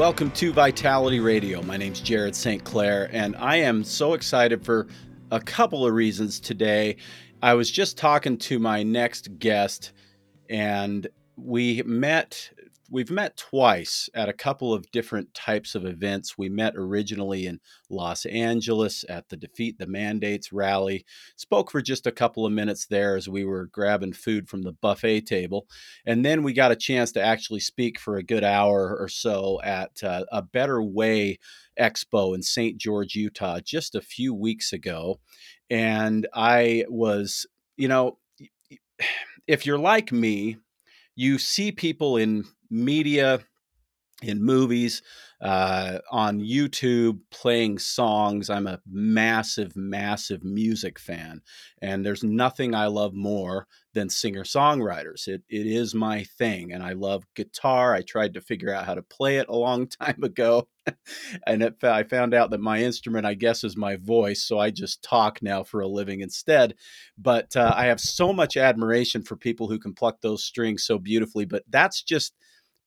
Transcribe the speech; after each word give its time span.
Welcome 0.00 0.30
to 0.30 0.50
Vitality 0.50 1.20
Radio. 1.20 1.60
My 1.60 1.76
name's 1.76 2.00
Jared 2.00 2.34
St. 2.34 2.64
Clair, 2.64 3.10
and 3.12 3.36
I 3.36 3.56
am 3.56 3.84
so 3.84 4.14
excited 4.14 4.64
for 4.64 4.86
a 5.30 5.38
couple 5.38 5.86
of 5.86 5.92
reasons 5.92 6.40
today. 6.40 6.96
I 7.42 7.52
was 7.52 7.70
just 7.70 7.98
talking 7.98 8.38
to 8.38 8.58
my 8.58 8.82
next 8.82 9.38
guest, 9.38 9.92
and 10.48 11.06
we 11.36 11.82
met 11.84 12.50
we've 12.90 13.10
met 13.10 13.36
twice 13.36 14.08
at 14.14 14.28
a 14.28 14.34
couple 14.34 14.74
of 14.74 14.90
different 14.90 15.32
types 15.32 15.74
of 15.74 15.84
events. 15.84 16.36
We 16.36 16.48
met 16.48 16.74
originally 16.76 17.46
in 17.46 17.60
Los 17.88 18.26
Angeles 18.26 19.04
at 19.08 19.28
the 19.28 19.36
Defeat 19.36 19.78
the 19.78 19.86
Mandates 19.86 20.52
rally. 20.52 21.06
Spoke 21.36 21.70
for 21.70 21.80
just 21.80 22.06
a 22.06 22.12
couple 22.12 22.44
of 22.44 22.52
minutes 22.52 22.86
there 22.86 23.16
as 23.16 23.28
we 23.28 23.44
were 23.44 23.66
grabbing 23.66 24.12
food 24.12 24.48
from 24.48 24.62
the 24.62 24.72
buffet 24.72 25.22
table. 25.22 25.66
And 26.04 26.24
then 26.24 26.42
we 26.42 26.52
got 26.52 26.72
a 26.72 26.76
chance 26.76 27.12
to 27.12 27.22
actually 27.22 27.60
speak 27.60 27.98
for 28.00 28.16
a 28.16 28.24
good 28.24 28.44
hour 28.44 28.96
or 28.98 29.08
so 29.08 29.60
at 29.62 30.02
uh, 30.02 30.24
a 30.32 30.42
Better 30.42 30.82
Way 30.82 31.38
Expo 31.78 32.34
in 32.34 32.42
St. 32.42 32.76
George, 32.76 33.14
Utah, 33.14 33.60
just 33.60 33.94
a 33.94 34.02
few 34.02 34.34
weeks 34.34 34.72
ago. 34.72 35.20
And 35.70 36.26
I 36.34 36.84
was, 36.88 37.46
you 37.76 37.88
know, 37.88 38.18
if 39.46 39.64
you're 39.64 39.78
like 39.78 40.10
me, 40.10 40.56
you 41.16 41.38
see 41.38 41.70
people 41.72 42.16
in 42.16 42.44
media, 42.70 43.40
in 44.22 44.42
movies, 44.42 45.02
uh, 45.40 45.98
on 46.10 46.40
YouTube, 46.40 47.20
playing 47.30 47.78
songs. 47.78 48.50
I'm 48.50 48.66
a 48.66 48.80
massive, 48.86 49.74
massive 49.76 50.44
music 50.44 50.98
fan, 50.98 51.40
and 51.80 52.04
there's 52.04 52.22
nothing 52.22 52.74
I 52.74 52.86
love 52.86 53.14
more 53.14 53.66
than 53.94 54.10
singer 54.10 54.44
songwriters. 54.44 55.26
It 55.26 55.42
it 55.48 55.66
is 55.66 55.94
my 55.94 56.24
thing, 56.24 56.72
and 56.72 56.82
I 56.82 56.92
love 56.92 57.24
guitar. 57.34 57.94
I 57.94 58.02
tried 58.02 58.34
to 58.34 58.42
figure 58.42 58.74
out 58.74 58.84
how 58.84 58.94
to 58.94 59.02
play 59.02 59.38
it 59.38 59.48
a 59.48 59.56
long 59.56 59.86
time 60.00 60.22
ago, 60.22 60.68
and 61.46 61.62
it, 61.62 61.82
I 61.82 62.02
found 62.02 62.34
out 62.34 62.50
that 62.50 62.60
my 62.60 62.82
instrument, 62.82 63.24
I 63.24 63.34
guess, 63.34 63.64
is 63.64 63.76
my 63.76 63.96
voice. 63.96 64.44
So 64.44 64.58
I 64.58 64.70
just 64.70 65.02
talk 65.02 65.40
now 65.40 65.62
for 65.62 65.80
a 65.80 65.88
living 65.88 66.20
instead. 66.20 66.74
But 67.16 67.56
uh, 67.56 67.72
I 67.74 67.86
have 67.86 68.00
so 68.00 68.34
much 68.34 68.58
admiration 68.58 69.22
for 69.22 69.36
people 69.36 69.68
who 69.68 69.78
can 69.78 69.94
pluck 69.94 70.20
those 70.20 70.44
strings 70.44 70.84
so 70.84 70.98
beautifully. 70.98 71.46
But 71.46 71.64
that's 71.70 72.02
just 72.02 72.34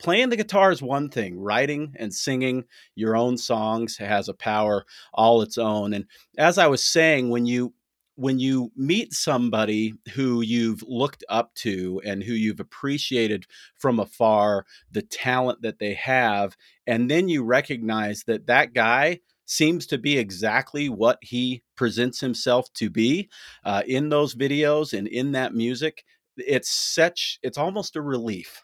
playing 0.04 0.30
the 0.30 0.36
guitar 0.36 0.70
is 0.72 0.82
one 0.82 1.09
thing 1.09 1.40
writing 1.40 1.94
and 1.96 2.14
singing 2.14 2.66
your 2.94 3.16
own 3.16 3.38
songs 3.38 3.98
has 3.98 4.28
a 4.28 4.34
power 4.34 4.86
all 5.14 5.42
its 5.42 5.58
own 5.58 5.94
and 5.94 6.06
as 6.38 6.58
i 6.58 6.68
was 6.68 6.86
saying 6.86 7.30
when 7.30 7.45
you 7.45 7.73
when 8.16 8.38
you 8.38 8.72
meet 8.76 9.12
somebody 9.12 9.94
who 10.14 10.42
you've 10.42 10.83
looked 10.86 11.23
up 11.30 11.52
to 11.55 12.00
and 12.05 12.22
who 12.22 12.33
you've 12.33 12.60
appreciated 12.60 13.45
from 13.80 14.00
afar 14.00 14.66
the 14.92 15.02
talent 15.02 15.61
that 15.61 15.80
they 15.80 15.94
have 15.94 16.56
and 16.86 17.10
then 17.10 17.30
you 17.30 17.44
recognize 17.44 18.23
that 18.26 18.45
that 18.45 18.73
guy 18.73 19.17
seems 19.45 19.88
to 19.88 19.98
be 19.98 20.17
exactly 20.17 20.89
what 20.89 21.17
he 21.22 21.64
presents 21.76 22.20
himself 22.20 22.72
to 22.73 22.89
be 22.89 23.30
uh, 23.66 23.82
in 23.88 24.10
those 24.10 24.36
videos 24.36 24.98
and 24.98 25.08
in 25.08 25.32
that 25.32 25.56
music 25.56 26.04
it's 26.38 26.70
such 26.70 27.39
it's 27.42 27.58
almost 27.58 27.95
a 27.95 28.02
relief 28.02 28.64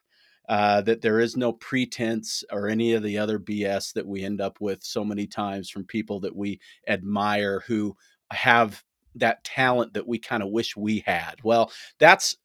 uh, 0.50 0.82
that 0.82 1.02
there 1.02 1.20
is 1.20 1.38
no 1.38 1.54
pretense 1.54 2.44
or 2.52 2.68
any 2.68 2.94
of 2.94 3.04
the 3.04 3.18
other 3.18 3.40
BS 3.40 3.94
that 3.94 4.06
we 4.08 4.24
end 4.24 4.42
up 4.42 4.60
with 4.60 4.84
so 4.84 5.06
many 5.06 5.28
times 5.28 5.70
from 5.70 5.86
people 5.86 6.20
that 6.20 6.36
we 6.36 6.60
admire 6.88 7.62
who 7.68 7.96
have 8.32 8.84
that 9.16 9.44
talent 9.44 9.94
that 9.94 10.08
we 10.08 10.18
kind 10.18 10.44
of 10.44 10.50
wish 10.50 10.76
we 10.76 11.04
had. 11.06 11.36
Well, 11.44 11.72
that's 12.00 12.36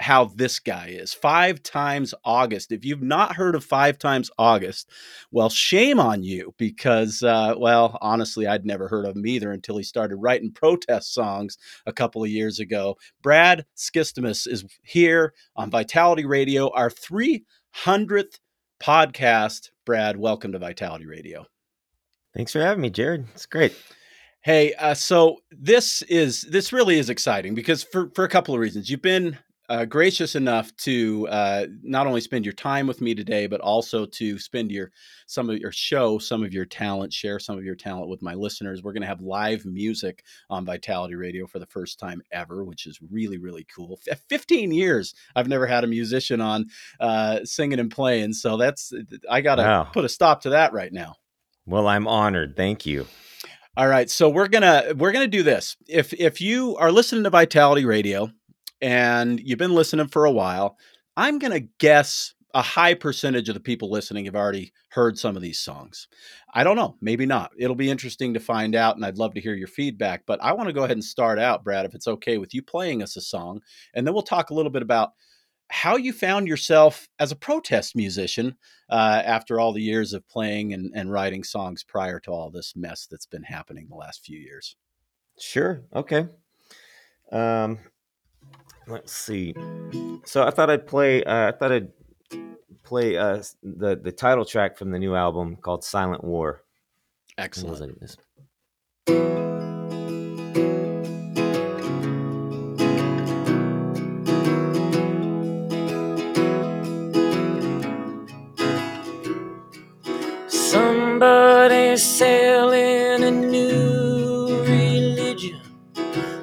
how 0.00 0.24
this 0.24 0.58
guy 0.58 0.88
is. 0.88 1.12
Five 1.12 1.62
times 1.62 2.14
August. 2.24 2.72
If 2.72 2.84
you've 2.84 3.02
not 3.02 3.36
heard 3.36 3.54
of 3.54 3.64
Five 3.64 3.98
Times 3.98 4.30
August, 4.38 4.88
well, 5.30 5.50
shame 5.50 6.00
on 6.00 6.22
you 6.22 6.54
because, 6.56 7.22
uh, 7.22 7.54
well, 7.58 7.98
honestly, 8.00 8.46
I'd 8.46 8.64
never 8.64 8.88
heard 8.88 9.04
of 9.04 9.14
him 9.14 9.26
either 9.26 9.52
until 9.52 9.76
he 9.76 9.82
started 9.82 10.16
writing 10.16 10.52
protest 10.52 11.12
songs 11.12 11.58
a 11.86 11.92
couple 11.92 12.24
of 12.24 12.30
years 12.30 12.58
ago. 12.58 12.96
Brad 13.22 13.66
Skistimas 13.76 14.48
is 14.48 14.64
here 14.82 15.34
on 15.54 15.70
Vitality 15.70 16.24
Radio, 16.24 16.70
our 16.72 16.90
300th 16.90 18.38
podcast. 18.82 19.70
Brad, 19.84 20.16
welcome 20.16 20.52
to 20.52 20.58
Vitality 20.58 21.06
Radio. 21.06 21.44
Thanks 22.34 22.52
for 22.52 22.60
having 22.60 22.80
me, 22.80 22.90
Jared. 22.90 23.26
It's 23.34 23.46
great. 23.46 23.74
Hey, 24.42 24.72
uh, 24.74 24.94
so 24.94 25.36
this 25.50 26.00
is 26.02 26.42
this 26.42 26.72
really 26.72 26.98
is 26.98 27.10
exciting 27.10 27.54
because 27.54 27.82
for 27.82 28.10
for 28.14 28.24
a 28.24 28.28
couple 28.28 28.54
of 28.54 28.60
reasons. 28.60 28.88
You've 28.88 29.02
been 29.02 29.36
uh, 29.70 29.84
gracious 29.84 30.34
enough 30.34 30.74
to 30.76 31.28
uh, 31.28 31.66
not 31.82 32.08
only 32.08 32.20
spend 32.20 32.44
your 32.44 32.52
time 32.52 32.88
with 32.88 33.00
me 33.00 33.14
today, 33.14 33.46
but 33.46 33.60
also 33.60 34.04
to 34.04 34.36
spend 34.36 34.72
your 34.72 34.90
some 35.26 35.48
of 35.48 35.58
your 35.58 35.70
show, 35.70 36.18
some 36.18 36.42
of 36.42 36.52
your 36.52 36.64
talent, 36.64 37.12
share 37.12 37.38
some 37.38 37.56
of 37.56 37.62
your 37.64 37.76
talent 37.76 38.08
with 38.08 38.20
my 38.20 38.34
listeners. 38.34 38.82
We're 38.82 38.92
going 38.92 39.02
to 39.02 39.08
have 39.08 39.20
live 39.20 39.64
music 39.64 40.24
on 40.50 40.66
Vitality 40.66 41.14
Radio 41.14 41.46
for 41.46 41.60
the 41.60 41.66
first 41.66 42.00
time 42.00 42.20
ever, 42.32 42.64
which 42.64 42.84
is 42.86 42.98
really 43.10 43.38
really 43.38 43.64
cool. 43.74 44.00
F- 44.10 44.20
Fifteen 44.28 44.72
years 44.72 45.14
I've 45.36 45.48
never 45.48 45.68
had 45.68 45.84
a 45.84 45.86
musician 45.86 46.40
on 46.40 46.66
uh, 46.98 47.44
singing 47.44 47.78
and 47.78 47.92
playing, 47.92 48.32
so 48.32 48.56
that's 48.56 48.92
I 49.30 49.40
got 49.40 49.54
to 49.56 49.62
wow. 49.62 49.84
put 49.84 50.04
a 50.04 50.08
stop 50.08 50.42
to 50.42 50.50
that 50.50 50.72
right 50.72 50.92
now. 50.92 51.14
Well, 51.64 51.86
I'm 51.86 52.08
honored. 52.08 52.56
Thank 52.56 52.86
you. 52.86 53.06
All 53.76 53.86
right, 53.86 54.10
so 54.10 54.28
we're 54.28 54.48
gonna 54.48 54.94
we're 54.96 55.12
gonna 55.12 55.28
do 55.28 55.44
this. 55.44 55.76
If 55.88 56.12
if 56.14 56.40
you 56.40 56.76
are 56.78 56.90
listening 56.90 57.22
to 57.22 57.30
Vitality 57.30 57.84
Radio 57.84 58.30
and 58.80 59.40
you've 59.40 59.58
been 59.58 59.74
listening 59.74 60.08
for 60.08 60.24
a 60.24 60.30
while, 60.30 60.78
I'm 61.16 61.38
going 61.38 61.52
to 61.52 61.68
guess 61.78 62.34
a 62.54 62.62
high 62.62 62.94
percentage 62.94 63.48
of 63.48 63.54
the 63.54 63.60
people 63.60 63.90
listening 63.90 64.24
have 64.24 64.34
already 64.34 64.72
heard 64.88 65.18
some 65.18 65.36
of 65.36 65.42
these 65.42 65.60
songs. 65.60 66.08
I 66.52 66.64
don't 66.64 66.76
know, 66.76 66.96
maybe 67.00 67.26
not. 67.26 67.52
It'll 67.56 67.76
be 67.76 67.90
interesting 67.90 68.34
to 68.34 68.40
find 68.40 68.74
out, 68.74 68.96
and 68.96 69.04
I'd 69.04 69.18
love 69.18 69.34
to 69.34 69.40
hear 69.40 69.54
your 69.54 69.68
feedback. 69.68 70.24
But 70.26 70.42
I 70.42 70.52
want 70.52 70.68
to 70.68 70.72
go 70.72 70.82
ahead 70.84 70.96
and 70.96 71.04
start 71.04 71.38
out, 71.38 71.62
Brad, 71.62 71.86
if 71.86 71.94
it's 71.94 72.08
okay 72.08 72.38
with 72.38 72.52
you 72.52 72.62
playing 72.62 73.02
us 73.02 73.16
a 73.16 73.20
song, 73.20 73.60
and 73.94 74.06
then 74.06 74.14
we'll 74.14 74.22
talk 74.22 74.50
a 74.50 74.54
little 74.54 74.72
bit 74.72 74.82
about 74.82 75.10
how 75.68 75.96
you 75.96 76.12
found 76.12 76.48
yourself 76.48 77.08
as 77.20 77.30
a 77.30 77.36
protest 77.36 77.94
musician 77.94 78.56
uh, 78.90 79.22
after 79.24 79.60
all 79.60 79.72
the 79.72 79.80
years 79.80 80.12
of 80.12 80.28
playing 80.28 80.74
and, 80.74 80.90
and 80.96 81.12
writing 81.12 81.44
songs 81.44 81.84
prior 81.84 82.18
to 82.18 82.32
all 82.32 82.50
this 82.50 82.74
mess 82.74 83.06
that's 83.08 83.26
been 83.26 83.44
happening 83.44 83.86
the 83.88 83.94
last 83.94 84.24
few 84.24 84.38
years. 84.38 84.74
Sure. 85.38 85.84
Okay. 85.94 86.26
Um, 87.30 87.78
let's 88.90 89.12
see. 89.12 89.54
So 90.24 90.44
I 90.44 90.50
thought 90.50 90.70
I'd 90.70 90.86
play. 90.86 91.22
Uh, 91.24 91.48
I 91.48 91.52
thought 91.52 91.72
I'd 91.72 91.88
play 92.82 93.16
uh, 93.16 93.42
the 93.62 93.96
the 93.96 94.12
title 94.12 94.44
track 94.44 94.76
from 94.76 94.90
the 94.90 94.98
new 94.98 95.14
album 95.14 95.56
called 95.56 95.84
"Silent 95.84 96.24
War." 96.24 96.62
Excellent. 97.38 98.16
Somebody 110.48 111.96
selling 111.96 113.24
a 113.24 113.30
new 113.30 114.62
religion. 114.64 115.60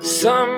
Somebody 0.02 0.57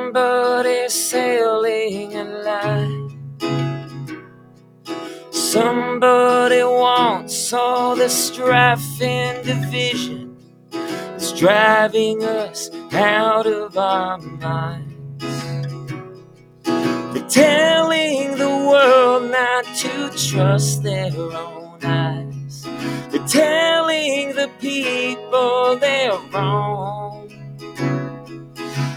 Somebody 6.00 6.64
wants 6.64 7.52
all 7.52 7.94
the 7.94 8.08
strife 8.08 9.02
and 9.02 9.46
division 9.46 10.38
that's 10.72 11.34
driving 11.34 12.24
us 12.24 12.70
out 12.94 13.46
of 13.46 13.78
our 13.78 14.18
minds. 14.18 15.44
They're 16.64 17.28
telling 17.28 18.38
the 18.38 18.48
world 18.48 19.30
not 19.30 19.66
to 19.80 20.10
trust 20.18 20.84
their 20.84 21.12
own 21.18 21.84
eyes. 21.84 22.64
They're 23.10 23.28
telling 23.28 24.36
the 24.36 24.50
people 24.62 25.76
they're 25.76 26.18
wrong. 26.32 27.28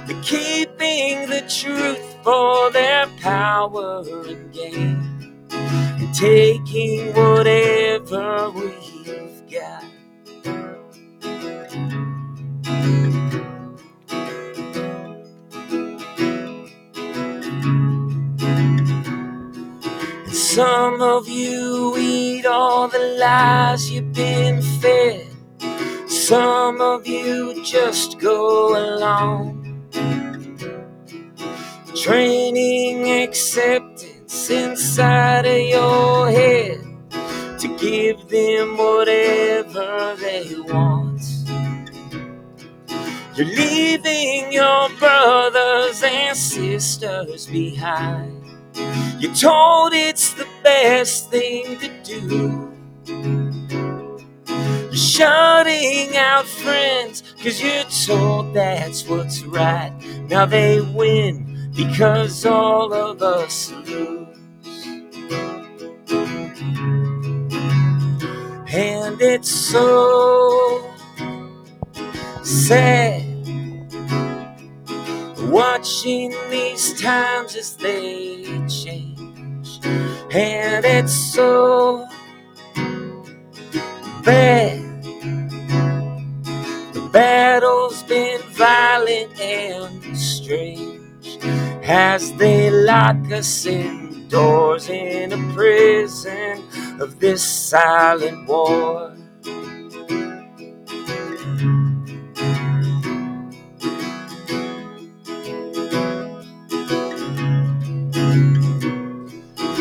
They're 0.06 0.22
keeping 0.22 1.28
the 1.28 1.43
truth 1.48 2.16
for 2.22 2.70
their 2.70 3.08
power 3.20 4.05
and 4.28 4.52
gain, 4.52 5.12
taking 6.12 7.14
whatever 7.14 8.50
we've 8.50 9.43
got. 9.50 9.85
And 20.26 20.35
some 20.35 21.03
of 21.03 21.29
you 21.29 21.97
eat 21.99 22.47
all 22.47 22.88
the 22.88 23.17
lies 23.20 23.91
you've 23.91 24.12
been 24.12 24.62
fed. 24.81 25.29
Some 26.08 26.81
of 26.81 27.06
you 27.06 27.62
just 27.65 28.19
go 28.20 28.76
along. 28.76 29.61
Training 31.94 33.06
inside 34.50 35.44
of 35.46 35.61
your 35.61 36.31
head 36.31 36.81
to 37.58 37.69
give 37.79 38.29
them 38.29 38.76
whatever 38.76 40.17
they 40.20 40.55
want. 40.61 41.23
You're 43.37 43.46
leaving 43.46 44.52
your 44.52 44.88
brothers 44.99 46.02
and 46.02 46.37
sisters 46.37 47.46
behind. 47.46 48.44
You're 49.19 49.34
told 49.34 49.93
it's 49.94 50.34
the 50.34 50.46
best 50.62 51.31
thing 51.31 51.79
to 51.81 51.88
do. 52.05 52.73
You're 54.76 54.94
shutting 54.94 56.17
out 56.17 56.46
friends 56.46 57.23
because 57.37 57.62
you're 57.62 57.84
told 58.06 58.55
that's 58.55 59.06
what's 59.08 59.43
right. 59.44 59.93
Now 60.29 60.46
they 60.46 60.81
win 60.81 61.51
because 61.74 62.44
all 62.44 62.92
of 62.92 63.22
us 63.22 63.72
lose. 63.86 64.28
And 68.74 69.20
it's 69.20 69.50
so 69.50 70.90
sad 72.42 73.22
watching 75.50 76.34
these 76.50 77.00
times 77.00 77.56
as 77.56 77.76
they 77.76 78.44
change. 78.69 79.80
And 80.34 80.84
it's 80.84 81.12
so 81.12 82.06
bad. 84.24 84.80
The 86.94 87.08
battle's 87.12 88.02
been 88.04 88.40
violent 88.52 89.38
and 89.40 90.16
strange 90.16 90.92
as 91.82 92.32
they 92.34 92.70
lock 92.70 93.17
us 93.32 93.67
indoors 93.67 94.88
in 94.88 95.32
a 95.32 95.55
prison 95.55 96.64
of 97.00 97.20
this 97.20 97.43
silent 97.44 98.49
war. 98.49 99.17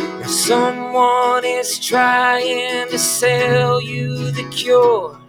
Now 0.07 0.27
Someone 0.27 1.45
is 1.45 1.79
trying 1.79 2.89
to 2.89 2.99
sell 2.99 3.81
you 3.81 4.31
the 4.31 4.47
cure, 4.51 5.19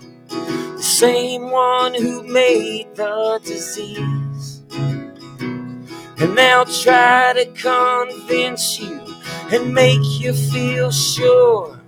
the 0.67 0.83
same 0.83 1.51
one 1.51 1.95
who 1.95 2.25
made 2.25 2.95
the 2.97 3.41
disease. 3.45 4.22
And 6.23 6.39
they'll 6.39 6.65
try 6.67 7.33
to 7.35 7.47
convince 7.47 8.79
you 8.79 9.01
and 9.51 9.75
make 9.75 10.05
you 10.21 10.33
feel 10.33 10.93
sure. 10.93 11.81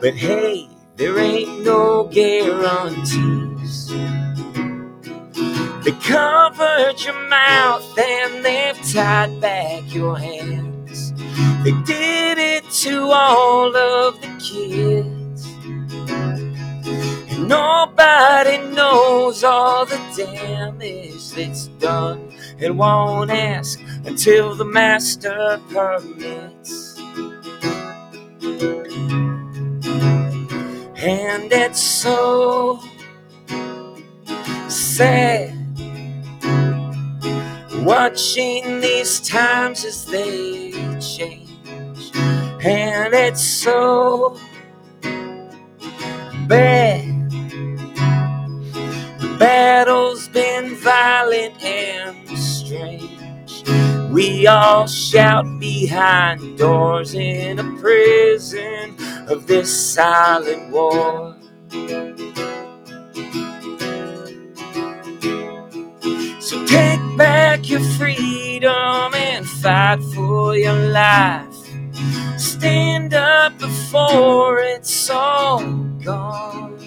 But 0.00 0.14
hey, 0.14 0.68
there 0.94 1.18
ain't 1.18 1.64
no 1.64 2.04
guarantees. 2.04 3.88
They 5.84 5.92
covered 6.00 7.00
your 7.04 7.28
mouth 7.28 7.98
and 7.98 8.44
they've 8.44 8.80
tied 8.92 9.40
back 9.40 9.92
your 9.92 10.16
hands. 10.16 11.12
They 11.64 11.72
did 11.84 12.38
it 12.38 12.70
to 12.84 13.10
all 13.10 13.76
of 13.76 14.20
the 14.22 14.28
kids. 14.38 15.21
Nobody 17.46 18.58
knows 18.74 19.42
all 19.42 19.84
the 19.84 19.98
damage 20.16 21.30
that's 21.32 21.66
done 21.80 22.32
and 22.60 22.78
won't 22.78 23.30
ask 23.30 23.80
until 24.04 24.54
the 24.54 24.64
master 24.64 25.60
permits. 25.70 26.98
And 30.96 31.52
it's 31.52 31.80
so 31.80 32.80
sad 34.68 35.52
watching 37.84 38.80
these 38.80 39.20
times 39.20 39.84
as 39.84 40.04
they 40.06 40.70
change. 41.00 42.12
And 42.64 43.12
it's 43.12 43.42
so 43.42 44.38
bad. 46.46 46.91
Violent 51.22 51.62
and 51.64 52.38
strange. 52.38 53.64
We 54.10 54.46
all 54.46 54.86
shout 54.88 55.46
behind 55.60 56.58
doors 56.58 57.14
in 57.14 57.58
a 57.58 57.80
prison 57.80 58.96
of 59.28 59.46
this 59.46 59.70
silent 59.94 60.70
war. 60.72 61.36
So 66.40 66.66
take 66.66 67.00
back 67.16 67.68
your 67.70 67.80
freedom 67.96 69.14
and 69.14 69.46
fight 69.46 70.02
for 70.14 70.56
your 70.56 70.74
life. 70.90 71.54
Stand 72.36 73.14
up 73.14 73.56
before 73.58 74.58
it's 74.58 75.08
all 75.08 75.60
gone. 76.04 76.81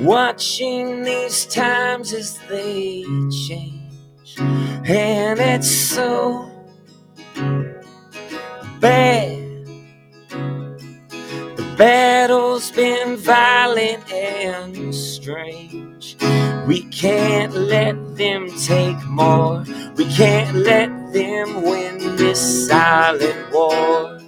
watching 0.00 1.02
these 1.02 1.44
times 1.44 2.14
as 2.14 2.38
they 2.48 3.04
change. 3.46 4.38
And 4.38 5.38
it's 5.38 5.70
so 5.70 6.50
bad. 8.80 9.66
The 11.56 11.74
battle's 11.76 12.70
been 12.70 13.18
violent 13.18 14.10
and 14.10 14.94
strange. 14.94 16.16
We 16.66 16.84
can't 16.84 17.52
let 17.52 18.16
them 18.16 18.48
take 18.56 19.04
more. 19.04 19.64
We 19.96 20.06
can't 20.14 20.56
let 20.56 20.88
them 21.12 21.62
win 21.62 22.16
this 22.16 22.68
silent 22.68 23.52
war. 23.52 24.21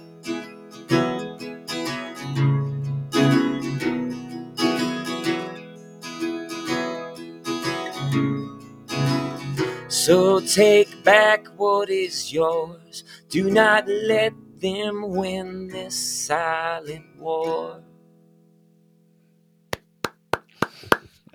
So 10.05 10.39
take 10.39 11.03
back 11.03 11.47
what 11.57 11.89
is 11.89 12.31
yours. 12.31 13.03
Do 13.27 13.49
not 13.49 13.87
let 13.87 14.33
them 14.59 15.01
win 15.01 15.67
this 15.67 15.95
silent 16.27 17.17
war. 17.17 17.83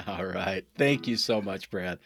All 0.06 0.24
right. 0.24 0.64
Thank 0.78 1.08
you 1.08 1.16
so 1.16 1.42
much, 1.42 1.68
Brad. 1.68 1.98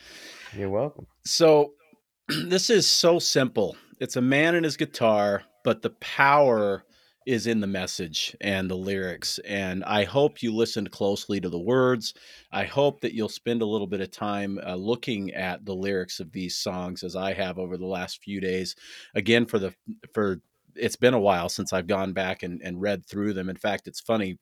You're 0.56 0.70
welcome. 0.70 1.06
So, 1.26 1.74
this 2.28 2.70
is 2.70 2.86
so 2.86 3.18
simple. 3.18 3.76
It's 4.00 4.16
a 4.16 4.22
man 4.22 4.54
and 4.54 4.64
his 4.64 4.78
guitar, 4.78 5.42
but 5.64 5.82
the 5.82 5.90
power 5.90 6.82
is 7.26 7.46
in 7.46 7.60
the 7.60 7.66
message 7.66 8.36
and 8.40 8.70
the 8.70 8.76
lyrics. 8.76 9.38
And 9.40 9.82
I 9.84 10.04
hope 10.04 10.42
you 10.42 10.54
listened 10.54 10.90
closely 10.90 11.40
to 11.40 11.48
the 11.48 11.58
words. 11.58 12.14
I 12.52 12.64
hope 12.64 13.00
that 13.00 13.14
you'll 13.14 13.28
spend 13.28 13.62
a 13.62 13.66
little 13.66 13.86
bit 13.86 14.00
of 14.00 14.10
time 14.10 14.58
uh, 14.64 14.74
looking 14.74 15.32
at 15.32 15.64
the 15.64 15.74
lyrics 15.74 16.20
of 16.20 16.32
these 16.32 16.56
songs 16.56 17.02
as 17.02 17.16
I 17.16 17.32
have 17.32 17.58
over 17.58 17.76
the 17.76 17.86
last 17.86 18.22
few 18.22 18.40
days. 18.40 18.76
Again, 19.14 19.46
for 19.46 19.58
the 19.58 19.74
for 20.12 20.40
it's 20.76 20.96
been 20.96 21.14
a 21.14 21.20
while 21.20 21.48
since 21.48 21.72
I've 21.72 21.86
gone 21.86 22.12
back 22.12 22.42
and, 22.42 22.60
and 22.62 22.80
read 22.80 23.06
through 23.06 23.34
them. 23.34 23.48
In 23.48 23.56
fact, 23.56 23.86
it's 23.88 24.00
funny. 24.00 24.38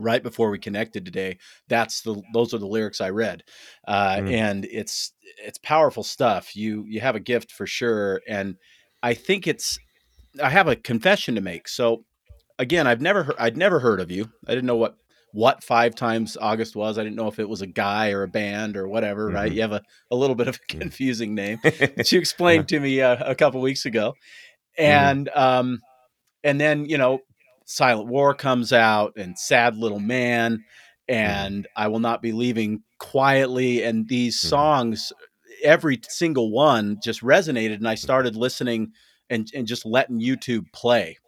Right 0.00 0.24
before 0.24 0.50
we 0.50 0.58
connected 0.58 1.04
today, 1.04 1.38
that's 1.68 2.02
the 2.02 2.20
those 2.32 2.52
are 2.52 2.58
the 2.58 2.66
lyrics 2.66 3.00
I 3.00 3.10
read, 3.10 3.44
uh, 3.86 4.22
Mm. 4.22 4.28
and 4.28 4.64
it's 4.64 5.12
it's 5.38 5.58
powerful 5.58 6.02
stuff. 6.02 6.56
You 6.56 6.84
you 6.88 7.00
have 7.00 7.14
a 7.14 7.20
gift 7.20 7.52
for 7.52 7.64
sure, 7.64 8.20
and 8.26 8.56
I 9.04 9.14
think 9.14 9.46
it's 9.46 9.78
I 10.42 10.50
have 10.50 10.68
a 10.68 10.76
confession 10.76 11.34
to 11.36 11.40
make. 11.40 11.68
So 11.68 12.04
again, 12.58 12.86
I've 12.86 13.00
never 13.00 13.22
heard, 13.24 13.36
I'd 13.38 13.56
never 13.56 13.80
heard 13.80 14.00
of 14.00 14.10
you. 14.10 14.30
I 14.46 14.50
didn't 14.54 14.66
know 14.66 14.76
what 14.76 14.96
what 15.32 15.64
five 15.64 15.96
times 15.96 16.36
August 16.40 16.76
was. 16.76 16.96
I 16.96 17.02
didn't 17.02 17.16
know 17.16 17.26
if 17.26 17.40
it 17.40 17.48
was 17.48 17.60
a 17.60 17.66
guy 17.66 18.12
or 18.12 18.22
a 18.22 18.28
band 18.28 18.76
or 18.76 18.86
whatever. 18.86 19.28
Right? 19.28 19.50
Mhm. 19.50 19.54
You 19.56 19.60
have 19.62 19.72
a, 19.72 19.82
a 20.12 20.16
little 20.16 20.36
bit 20.36 20.46
of 20.46 20.56
a 20.56 20.66
confusing 20.78 21.34
name 21.34 21.58
that 21.62 22.12
you 22.12 22.20
explained 22.20 22.68
to 22.68 22.78
me 22.78 23.00
uh, 23.00 23.16
a 23.30 23.34
couple 23.34 23.60
weeks 23.60 23.84
ago, 23.84 24.14
Mhm. 24.78 24.84
and 24.84 25.28
um, 25.34 25.80
and 26.44 26.60
then 26.60 26.84
you 26.84 26.98
know, 26.98 27.18
Silent 27.64 28.08
War 28.08 28.34
comes 28.34 28.72
out 28.72 29.14
and 29.16 29.36
Sad 29.38 29.76
Little 29.76 29.98
Man, 30.00 30.64
and 31.08 31.66
I 31.76 31.88
will 31.88 32.00
not 32.00 32.22
be 32.22 32.30
leaving 32.32 32.82
quietly, 32.98 33.82
and 33.82 34.08
these 34.08 34.36
Mhm. 34.40 34.48
songs, 34.48 35.12
every 35.64 36.00
single 36.08 36.52
one 36.52 36.98
just 37.02 37.22
resonated, 37.22 37.74
and 37.74 37.88
I 37.88 37.96
started 37.96 38.36
listening 38.36 38.92
and 39.30 39.50
and 39.54 39.66
just 39.66 39.84
letting 39.86 40.20
YouTube 40.20 40.72
play, 40.72 41.18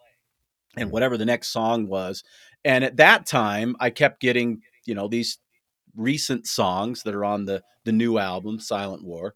and 0.76 0.88
Mhm. 0.88 0.92
whatever 0.92 1.16
the 1.16 1.24
next 1.26 1.48
song 1.48 1.86
was, 1.88 2.22
and 2.64 2.84
at 2.84 2.96
that 2.96 3.26
time 3.26 3.76
I 3.80 3.90
kept 3.90 4.20
getting 4.20 4.62
you 4.84 4.94
know 4.94 5.08
these 5.08 5.38
recent 5.94 6.46
songs 6.46 7.02
that 7.04 7.14
are 7.14 7.24
on 7.24 7.44
the 7.46 7.62
the 7.84 7.92
new 7.92 8.18
album 8.18 8.58
Silent 8.60 9.04
War, 9.04 9.34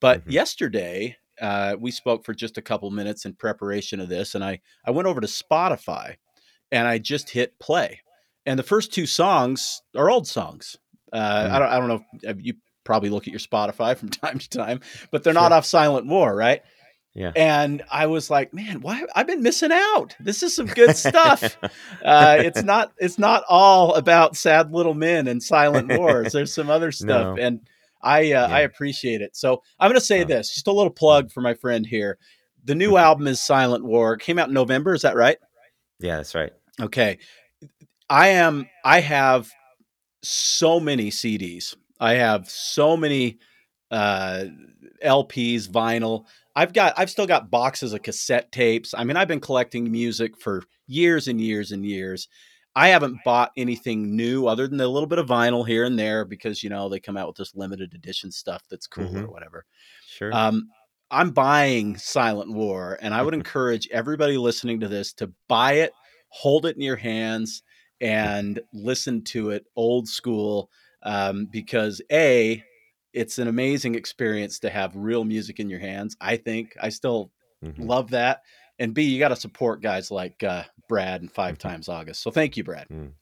but 0.00 0.24
Mhm. 0.26 0.32
yesterday 0.32 1.16
uh, 1.40 1.74
we 1.80 1.90
spoke 1.90 2.22
for 2.24 2.34
just 2.34 2.58
a 2.58 2.62
couple 2.62 2.90
minutes 2.90 3.24
in 3.24 3.32
preparation 3.34 3.98
of 4.00 4.08
this, 4.10 4.34
and 4.34 4.44
I 4.44 4.60
I 4.84 4.90
went 4.90 5.08
over 5.08 5.20
to 5.20 5.26
Spotify 5.26 6.16
and 6.70 6.86
I 6.86 6.98
just 6.98 7.30
hit 7.30 7.58
play, 7.58 8.00
and 8.44 8.58
the 8.58 8.62
first 8.62 8.92
two 8.92 9.06
songs 9.06 9.80
are 9.96 10.10
old 10.10 10.26
songs. 10.26 10.76
Uh, 11.12 11.16
Mm. 11.46 11.50
I 11.52 11.58
don't 11.58 11.68
I 11.68 11.78
don't 11.78 11.88
know 11.88 12.04
if 12.22 12.36
you 12.40 12.54
probably 12.84 13.08
look 13.08 13.26
at 13.26 13.32
your 13.32 13.40
Spotify 13.40 13.96
from 13.96 14.08
time 14.10 14.38
to 14.38 14.48
time, 14.50 14.80
but 15.10 15.22
they're 15.24 15.32
not 15.32 15.52
off 15.52 15.64
Silent 15.64 16.06
War, 16.06 16.34
right? 16.36 16.62
Yeah. 17.14 17.32
And 17.34 17.82
I 17.90 18.06
was 18.06 18.30
like, 18.30 18.54
man, 18.54 18.80
why 18.82 19.02
I've 19.16 19.26
been 19.26 19.42
missing 19.42 19.72
out. 19.72 20.14
This 20.20 20.42
is 20.44 20.54
some 20.54 20.66
good 20.66 20.96
stuff. 20.96 21.56
uh, 22.04 22.36
it's 22.38 22.62
not 22.62 22.92
it's 22.98 23.18
not 23.18 23.42
all 23.48 23.94
about 23.94 24.36
sad 24.36 24.72
little 24.72 24.94
men 24.94 25.26
and 25.26 25.42
silent 25.42 25.96
wars. 25.98 26.32
There's 26.32 26.54
some 26.54 26.70
other 26.70 26.92
stuff, 26.92 27.36
No. 27.36 27.42
and 27.42 27.60
I 28.02 28.32
uh, 28.32 28.48
I 28.48 28.60
appreciate 28.60 29.22
it. 29.22 29.36
So 29.36 29.62
I'm 29.80 29.88
going 29.90 29.98
to 29.98 30.04
say 30.06 30.22
this, 30.22 30.54
just 30.54 30.68
a 30.68 30.72
little 30.72 30.92
plug 30.92 31.32
for 31.32 31.40
my 31.40 31.54
friend 31.54 31.84
here. 31.84 32.16
The 32.64 32.74
new 32.76 32.96
album 32.96 33.26
is 33.26 33.42
Silent 33.42 33.84
War. 33.84 34.16
Came 34.16 34.38
out 34.38 34.48
in 34.48 34.54
November. 34.54 34.94
Is 34.94 35.02
that 35.02 35.16
right? 35.16 35.38
yeah, 35.98 36.16
that's 36.16 36.34
right. 36.34 36.52
Okay. 36.80 37.18
I 38.08 38.28
am 38.28 38.68
I 38.84 39.00
have 39.00 39.50
so 40.22 40.78
many 40.78 41.10
CDs. 41.10 41.74
I 41.98 42.14
have 42.14 42.48
so 42.48 42.96
many 42.96 43.38
uh 43.90 44.44
LPs, 45.04 45.66
vinyl. 45.68 46.26
I've 46.56 46.72
got 46.72 46.94
I've 46.98 47.10
still 47.10 47.26
got 47.26 47.50
boxes 47.50 47.92
of 47.92 48.02
cassette 48.02 48.50
tapes. 48.52 48.94
I 48.94 49.04
mean, 49.04 49.16
I've 49.16 49.28
been 49.28 49.40
collecting 49.40 49.90
music 49.90 50.36
for 50.40 50.62
years 50.86 51.28
and 51.28 51.40
years 51.40 51.72
and 51.72 51.84
years. 51.84 52.28
I 52.76 52.88
haven't 52.88 53.18
bought 53.24 53.50
anything 53.56 54.14
new 54.14 54.46
other 54.46 54.68
than 54.68 54.80
a 54.80 54.86
little 54.86 55.08
bit 55.08 55.18
of 55.18 55.26
vinyl 55.26 55.66
here 55.66 55.84
and 55.84 55.98
there 55.98 56.24
because 56.24 56.62
you 56.62 56.70
know 56.70 56.88
they 56.88 57.00
come 57.00 57.16
out 57.16 57.26
with 57.28 57.36
this 57.36 57.54
limited 57.54 57.94
edition 57.94 58.30
stuff 58.30 58.62
that's 58.70 58.86
cool 58.86 59.04
or 59.06 59.22
Mhm. 59.26 59.32
whatever. 59.32 59.64
Sure. 60.06 60.32
Um, 60.32 60.68
I'm 61.10 61.30
buying 61.30 61.96
Silent 61.96 62.52
War, 62.52 62.96
and 63.02 63.12
I 63.14 63.22
would 63.22 63.34
encourage 63.42 63.88
everybody 63.90 64.36
listening 64.38 64.78
to 64.80 64.88
this 64.88 65.12
to 65.14 65.32
buy 65.48 65.72
it, 65.74 65.92
hold 66.28 66.66
it 66.66 66.76
in 66.76 66.82
your 66.82 66.96
hands, 66.96 67.62
and 68.00 68.60
listen 68.72 69.22
to 69.24 69.50
it 69.50 69.66
old 69.76 70.08
school. 70.08 70.70
Um, 71.02 71.46
because 71.46 72.02
a, 72.12 72.62
it's 73.12 73.38
an 73.38 73.48
amazing 73.48 73.94
experience 73.94 74.58
to 74.60 74.70
have 74.70 74.94
real 74.94 75.24
music 75.24 75.60
in 75.60 75.68
your 75.68 75.80
hands. 75.80 76.16
I 76.20 76.36
think 76.36 76.76
I 76.80 76.88
still 76.90 77.30
Mhm. 77.64 77.74
love 77.88 78.10
that, 78.10 78.42
and 78.78 78.94
b, 78.94 79.02
you 79.02 79.18
got 79.18 79.28
to 79.28 79.36
support 79.36 79.82
guys 79.82 80.10
like 80.10 80.42
uh, 80.42 80.64
Brad 80.88 81.20
and 81.20 81.30
Five 81.30 81.56
Mhm. 81.56 81.60
Times 81.60 81.88
August. 81.88 82.22
So 82.22 82.30
thank 82.30 82.56
you, 82.56 82.64
Brad. 82.64 82.88
Mm. 82.88 83.12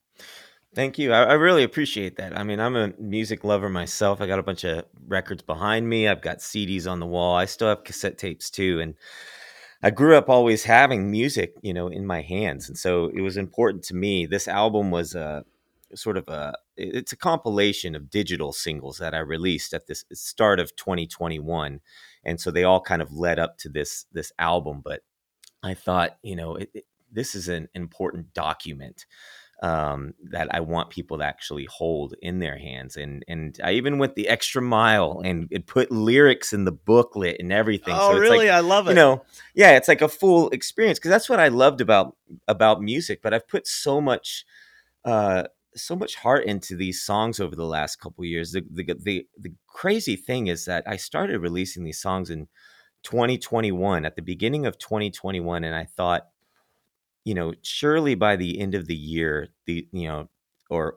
Thank 0.75 0.99
you. 0.99 1.13
I, 1.13 1.25
I 1.25 1.33
really 1.33 1.63
appreciate 1.65 2.17
that. 2.17 2.39
I 2.39 2.45
mean, 2.45 2.61
I'm 2.61 2.77
a 2.77 2.93
music 2.99 3.43
lover 3.43 3.69
myself. 3.71 4.21
I 4.21 4.27
got 4.27 4.39
a 4.39 4.43
bunch 4.43 4.65
of 4.65 4.85
records 5.07 5.43
behind 5.43 5.89
me. 5.89 6.07
I've 6.07 6.21
got 6.21 6.39
CDs 6.39 6.87
on 6.87 7.01
the 7.01 7.07
wall. 7.07 7.35
I 7.37 7.47
still 7.47 7.69
have 7.69 7.85
cassette 7.85 8.19
tapes 8.19 8.51
too. 8.51 8.79
And 8.81 8.95
I 9.83 9.91
grew 9.91 10.17
up 10.17 10.29
always 10.29 10.65
having 10.65 11.11
music, 11.11 11.55
you 11.63 11.73
know, 11.73 11.89
in 11.89 12.07
my 12.07 12.21
hands. 12.21 12.69
And 12.69 12.77
so 12.77 13.11
it 13.15 13.23
was 13.23 13.37
important 13.37 13.83
to 13.85 13.95
me. 13.95 14.27
This 14.27 14.47
album 14.47 14.91
was 14.91 15.15
a 15.15 15.45
sort 15.95 16.17
of 16.19 16.29
a 16.29 16.55
it's 16.79 17.13
a 17.13 17.17
compilation 17.17 17.95
of 17.95 18.11
digital 18.11 18.53
singles 18.53 18.99
that 18.99 19.15
I 19.15 19.19
released 19.19 19.75
at 19.75 19.87
this 19.87 20.05
start 20.13 20.61
of 20.61 20.75
2021. 20.77 21.81
And 22.25 22.41
so 22.41 22.51
they 22.51 22.65
all 22.65 22.81
kind 22.81 23.03
of 23.03 23.13
led 23.13 23.39
up 23.39 23.59
to 23.59 23.69
this 23.69 24.07
this 24.13 24.33
album, 24.39 24.81
but 24.85 25.01
I 25.63 25.75
thought, 25.75 26.17
you 26.23 26.37
know, 26.37 26.57
it, 26.57 26.71
it, 26.73 26.85
this 27.11 27.35
is 27.35 27.49
an 27.49 27.69
important 27.75 28.33
document 28.33 29.07
um, 29.61 30.15
that 30.31 30.55
I 30.55 30.61
want 30.61 30.91
people 30.91 31.19
to 31.19 31.25
actually 31.25 31.65
hold 31.65 32.15
in 32.23 32.39
their 32.39 32.57
hands. 32.57 32.97
And 32.97 33.25
and 33.27 33.59
I 33.63 33.73
even 33.73 33.99
went 33.99 34.15
the 34.15 34.29
extra 34.29 34.63
mile 34.63 35.21
and 35.25 35.49
it 35.51 35.67
put 35.67 35.91
lyrics 35.91 36.53
in 36.53 36.65
the 36.65 36.73
booklet 36.73 37.37
and 37.41 37.53
everything. 37.53 37.95
Oh, 37.97 38.13
it's 38.13 38.21
really? 38.21 38.47
Like, 38.47 38.51
I 38.51 38.61
love 38.61 38.87
it. 38.87 38.91
you 38.91 38.97
know, 38.97 39.25
yeah, 39.55 39.77
it's 39.77 39.89
like 39.89 40.03
a 40.03 40.09
full 40.09 40.49
experience 40.51 40.99
because 40.99 41.11
that's 41.11 41.29
what 41.29 41.41
I 41.41 41.49
loved 41.49 41.81
about 41.81 42.17
about 42.47 42.81
music. 42.81 43.21
But 43.23 43.35
I've 43.35 43.49
put 43.49 43.67
so 43.67 44.01
much. 44.01 44.45
Uh, 45.05 45.45
so 45.77 45.95
much 45.97 46.17
heart 46.17 46.45
into 46.45 46.77
these 46.77 47.03
songs 47.03 47.41
over 47.41 47.55
the 47.57 47.65
last 47.65 47.97
couple 47.97 48.25
years. 48.25 48.53
The, 48.53 48.65
the 48.71 48.95
the 48.95 49.27
the 49.39 49.53
crazy 49.67 50.17
thing 50.17 50.49
is 50.49 50.65
that 50.67 50.85
I 50.87 50.97
started 50.97 51.41
releasing 51.41 51.85
these 51.85 52.01
songs 52.01 52.31
in 52.31 52.49
2021 53.05 54.05
at 54.05 54.17
the 54.17 54.23
beginning 54.23 54.67
of 54.67 54.79
2021 54.79 55.65
and 55.65 55.75
I 55.75 55.85
thought 55.85 56.29
you 57.25 57.35
know 57.35 57.53
surely 57.63 58.15
by 58.15 58.37
the 58.37 58.61
end 58.61 58.75
of 58.75 58.87
the 58.87 58.95
year 58.97 59.49
the 59.67 59.87
you 59.93 60.09
know 60.09 60.29
or 60.71 60.97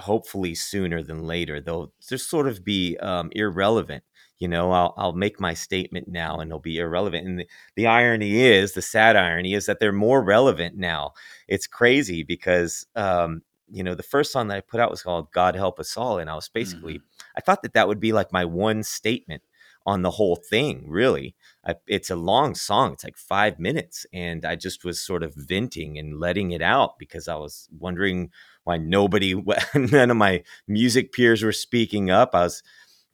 hopefully 0.00 0.54
sooner 0.54 1.02
than 1.02 1.24
later 1.26 1.60
they'll 1.60 1.92
just 2.08 2.30
sort 2.30 2.48
of 2.48 2.64
be 2.64 2.96
um, 2.98 3.30
irrelevant. 3.32 4.02
You 4.38 4.48
know 4.48 4.70
I'll, 4.72 4.94
I'll 4.96 5.12
make 5.12 5.40
my 5.40 5.54
statement 5.54 6.08
now 6.08 6.38
and 6.38 6.50
they'll 6.50 6.58
be 6.58 6.78
irrelevant. 6.78 7.26
And 7.26 7.40
the, 7.40 7.46
the 7.76 7.86
irony 7.86 8.42
is 8.42 8.72
the 8.72 8.82
sad 8.82 9.16
irony 9.16 9.54
is 9.54 9.66
that 9.66 9.80
they're 9.80 9.92
more 9.92 10.22
relevant 10.24 10.76
now. 10.76 11.12
It's 11.48 11.66
crazy 11.66 12.22
because 12.22 12.86
um, 12.96 13.42
you 13.70 13.82
know 13.82 13.94
the 13.94 14.02
first 14.02 14.32
song 14.32 14.48
that 14.48 14.56
i 14.56 14.60
put 14.60 14.80
out 14.80 14.90
was 14.90 15.02
called 15.02 15.30
god 15.32 15.54
help 15.54 15.78
us 15.78 15.96
all 15.96 16.18
and 16.18 16.28
i 16.28 16.34
was 16.34 16.48
basically 16.48 17.00
i 17.36 17.40
thought 17.40 17.62
that 17.62 17.74
that 17.74 17.88
would 17.88 18.00
be 18.00 18.12
like 18.12 18.32
my 18.32 18.44
one 18.44 18.82
statement 18.82 19.42
on 19.86 20.02
the 20.02 20.10
whole 20.10 20.36
thing 20.36 20.84
really. 20.86 21.34
I, 21.64 21.74
it's 21.86 22.10
a 22.10 22.16
long 22.16 22.54
song 22.54 22.92
it's 22.92 23.04
like 23.04 23.16
five 23.16 23.58
minutes 23.58 24.06
and 24.12 24.44
i 24.44 24.56
just 24.56 24.84
was 24.84 25.00
sort 25.00 25.22
of 25.22 25.34
venting 25.34 25.98
and 25.98 26.18
letting 26.18 26.52
it 26.52 26.62
out 26.62 26.98
because 26.98 27.28
i 27.28 27.34
was 27.34 27.68
wondering 27.78 28.30
why 28.64 28.76
nobody 28.76 29.34
none 29.74 30.10
of 30.10 30.16
my 30.16 30.42
music 30.68 31.12
peers 31.12 31.42
were 31.42 31.52
speaking 31.52 32.10
up. 32.10 32.34
I 32.34 32.42
was 32.44 32.62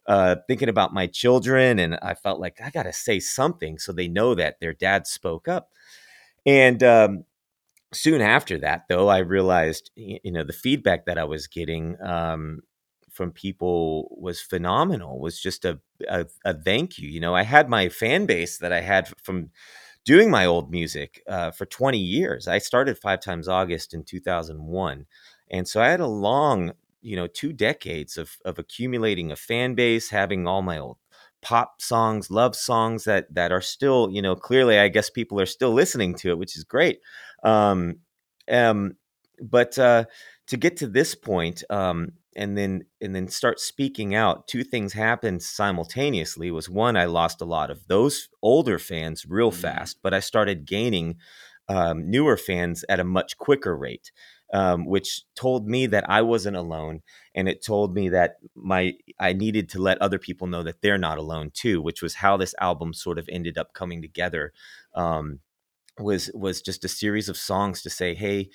uh, 0.06 0.36
thinking 0.46 0.68
about 0.68 0.94
my 0.94 1.08
children 1.08 1.80
and 1.80 1.98
i 2.00 2.14
felt 2.14 2.38
like 2.38 2.60
i 2.62 2.70
gotta 2.70 2.92
say 2.92 3.18
something 3.18 3.76
so 3.76 3.92
they 3.92 4.06
know 4.06 4.36
that 4.36 4.60
their 4.60 4.72
dad 4.72 5.06
spoke 5.06 5.48
up. 5.48 5.70
And 6.44 6.80
um, 6.84 7.24
soon 7.92 8.20
after 8.20 8.58
that 8.58 8.82
though 8.88 9.08
i 9.08 9.18
realized 9.18 9.90
you 9.96 10.32
know 10.32 10.44
the 10.44 10.52
feedback 10.52 11.06
that 11.06 11.18
i 11.18 11.24
was 11.24 11.46
getting 11.46 11.96
um, 12.02 12.60
from 13.10 13.32
people 13.32 14.08
was 14.20 14.40
phenomenal 14.40 15.18
was 15.20 15.40
just 15.40 15.64
a, 15.64 15.78
a, 16.08 16.26
a 16.44 16.52
thank 16.52 16.98
you 16.98 17.08
you 17.08 17.20
know? 17.20 17.34
I 17.34 17.42
had 17.42 17.68
my 17.68 17.88
fan 17.88 18.26
base 18.26 18.58
that 18.58 18.72
i 18.72 18.80
had 18.80 19.08
from 19.22 19.50
doing 20.04 20.30
my 20.30 20.46
old 20.46 20.70
music 20.70 21.22
uh, 21.28 21.50
for 21.50 21.66
20 21.66 21.98
years. 21.98 22.48
I 22.48 22.58
started 22.58 22.98
five 22.98 23.20
times 23.20 23.48
august 23.48 23.94
in 23.94 24.04
2001 24.04 25.06
and 25.50 25.68
so 25.68 25.80
i 25.80 25.88
had 25.88 26.00
a 26.00 26.06
long 26.06 26.72
you 27.02 27.16
know 27.16 27.26
two 27.28 27.52
decades 27.52 28.16
of, 28.18 28.36
of 28.44 28.58
accumulating 28.58 29.30
a 29.30 29.36
fan 29.36 29.74
base 29.74 30.10
having 30.10 30.46
all 30.46 30.62
my 30.62 30.78
old 30.78 30.98
pop 31.42 31.80
songs 31.80 32.30
love 32.30 32.56
songs 32.56 33.04
that 33.04 33.32
that 33.32 33.52
are 33.52 33.60
still 33.60 34.08
you 34.10 34.20
know 34.22 34.34
clearly 34.34 34.78
i 34.78 34.88
guess 34.88 35.10
people 35.10 35.40
are 35.40 35.46
still 35.46 35.72
listening 35.72 36.14
to 36.14 36.30
it 36.30 36.38
which 36.38 36.56
is 36.56 36.64
great 36.64 36.98
um 37.46 37.96
um 38.50 38.96
but 39.40 39.78
uh 39.78 40.04
to 40.48 40.56
get 40.58 40.76
to 40.78 40.88
this 40.88 41.14
point 41.14 41.64
um 41.70 42.12
and 42.36 42.56
then 42.58 42.84
and 43.00 43.14
then 43.14 43.28
start 43.28 43.60
speaking 43.60 44.14
out 44.14 44.46
two 44.48 44.64
things 44.64 44.92
happened 44.92 45.42
simultaneously 45.42 46.50
was 46.50 46.68
one 46.70 46.96
i 46.96 47.04
lost 47.06 47.40
a 47.40 47.46
lot 47.46 47.70
of 47.70 47.86
those 47.88 48.28
older 48.42 48.78
fans 48.78 49.26
real 49.28 49.52
Mhm. 49.52 49.56
fast 49.56 49.98
but 50.02 50.14
i 50.14 50.20
started 50.20 50.66
gaining 50.66 51.16
um, 51.68 52.08
newer 52.10 52.36
fans 52.36 52.84
at 52.88 53.00
a 53.00 53.04
much 53.04 53.36
quicker 53.38 53.76
rate 53.76 54.12
um, 54.52 54.86
which 54.86 55.22
told 55.34 55.66
me 55.68 55.86
that 55.86 56.08
i 56.08 56.22
wasn't 56.22 56.56
alone 56.56 57.02
and 57.34 57.48
it 57.48 57.64
told 57.64 57.94
me 57.94 58.08
that 58.10 58.36
my 58.54 58.94
i 59.18 59.32
needed 59.32 59.68
to 59.70 59.80
let 59.80 60.00
other 60.00 60.18
people 60.18 60.46
know 60.46 60.62
that 60.62 60.80
they're 60.82 60.98
not 60.98 61.18
alone 61.18 61.50
too 61.52 61.82
which 61.82 62.02
was 62.02 62.14
how 62.14 62.36
this 62.36 62.54
album 62.60 62.94
sort 62.94 63.18
of 63.18 63.28
ended 63.32 63.58
up 63.58 63.72
coming 63.74 64.00
together 64.00 64.52
um, 64.94 65.40
was 65.98 66.30
was 66.34 66.62
just 66.62 66.84
a 66.84 66.88
series 66.88 67.28
of 67.28 67.36
songs 67.36 67.82
to 67.82 67.90
say, 67.90 68.14
hey, 68.14 68.50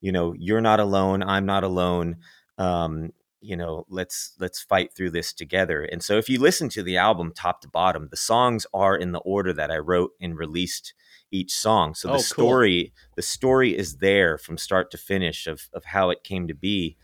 you 0.00 0.12
know, 0.12 0.34
you're 0.38 0.60
not 0.60 0.80
alone, 0.80 1.22
I'm 1.22 1.46
not 1.46 1.64
alone. 1.64 2.16
Um, 2.58 3.10
you 3.40 3.56
know, 3.56 3.84
let's 3.88 4.34
let's 4.38 4.62
fight 4.62 4.94
through 4.94 5.10
this 5.10 5.32
together. 5.32 5.82
And 5.84 6.02
so 6.02 6.16
if 6.16 6.28
you 6.28 6.40
listen 6.40 6.68
to 6.70 6.82
the 6.82 6.96
album 6.96 7.32
top 7.34 7.60
to 7.62 7.68
bottom, 7.68 8.08
the 8.10 8.16
songs 8.16 8.66
are 8.72 8.96
in 8.96 9.12
the 9.12 9.18
order 9.20 9.52
that 9.52 9.70
I 9.70 9.78
wrote 9.78 10.12
and 10.20 10.38
released 10.38 10.94
each 11.30 11.52
song. 11.52 11.94
So 11.94 12.08
Oh, 12.08 12.12
the 12.12 12.18
cool. 12.18 12.24
story 12.46 12.92
the 13.16 13.22
story 13.22 13.76
is 13.76 13.98
there 13.98 14.38
from 14.38 14.56
start 14.56 14.90
to 14.92 14.98
finish 14.98 15.46
of 15.46 15.68
of 15.72 15.84
how 15.86 16.10
it 16.10 16.24
came 16.24 16.48
to 16.48 16.54
be, 16.54 16.96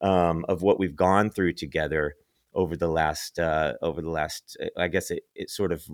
um, 0.00 0.44
of 0.48 0.62
what 0.62 0.78
we've 0.78 0.96
gone 0.96 1.30
through 1.30 1.54
together 1.54 2.14
over 2.54 2.76
the 2.76 2.88
last 2.88 3.38
uh, 3.38 3.74
over 3.82 4.00
the 4.02 4.10
last. 4.10 4.56
uh, 4.62 4.68
I 4.80 4.88
guess 4.88 5.10
it 5.10 5.24
it 5.34 5.50
sort 5.50 5.72
of 5.72 5.84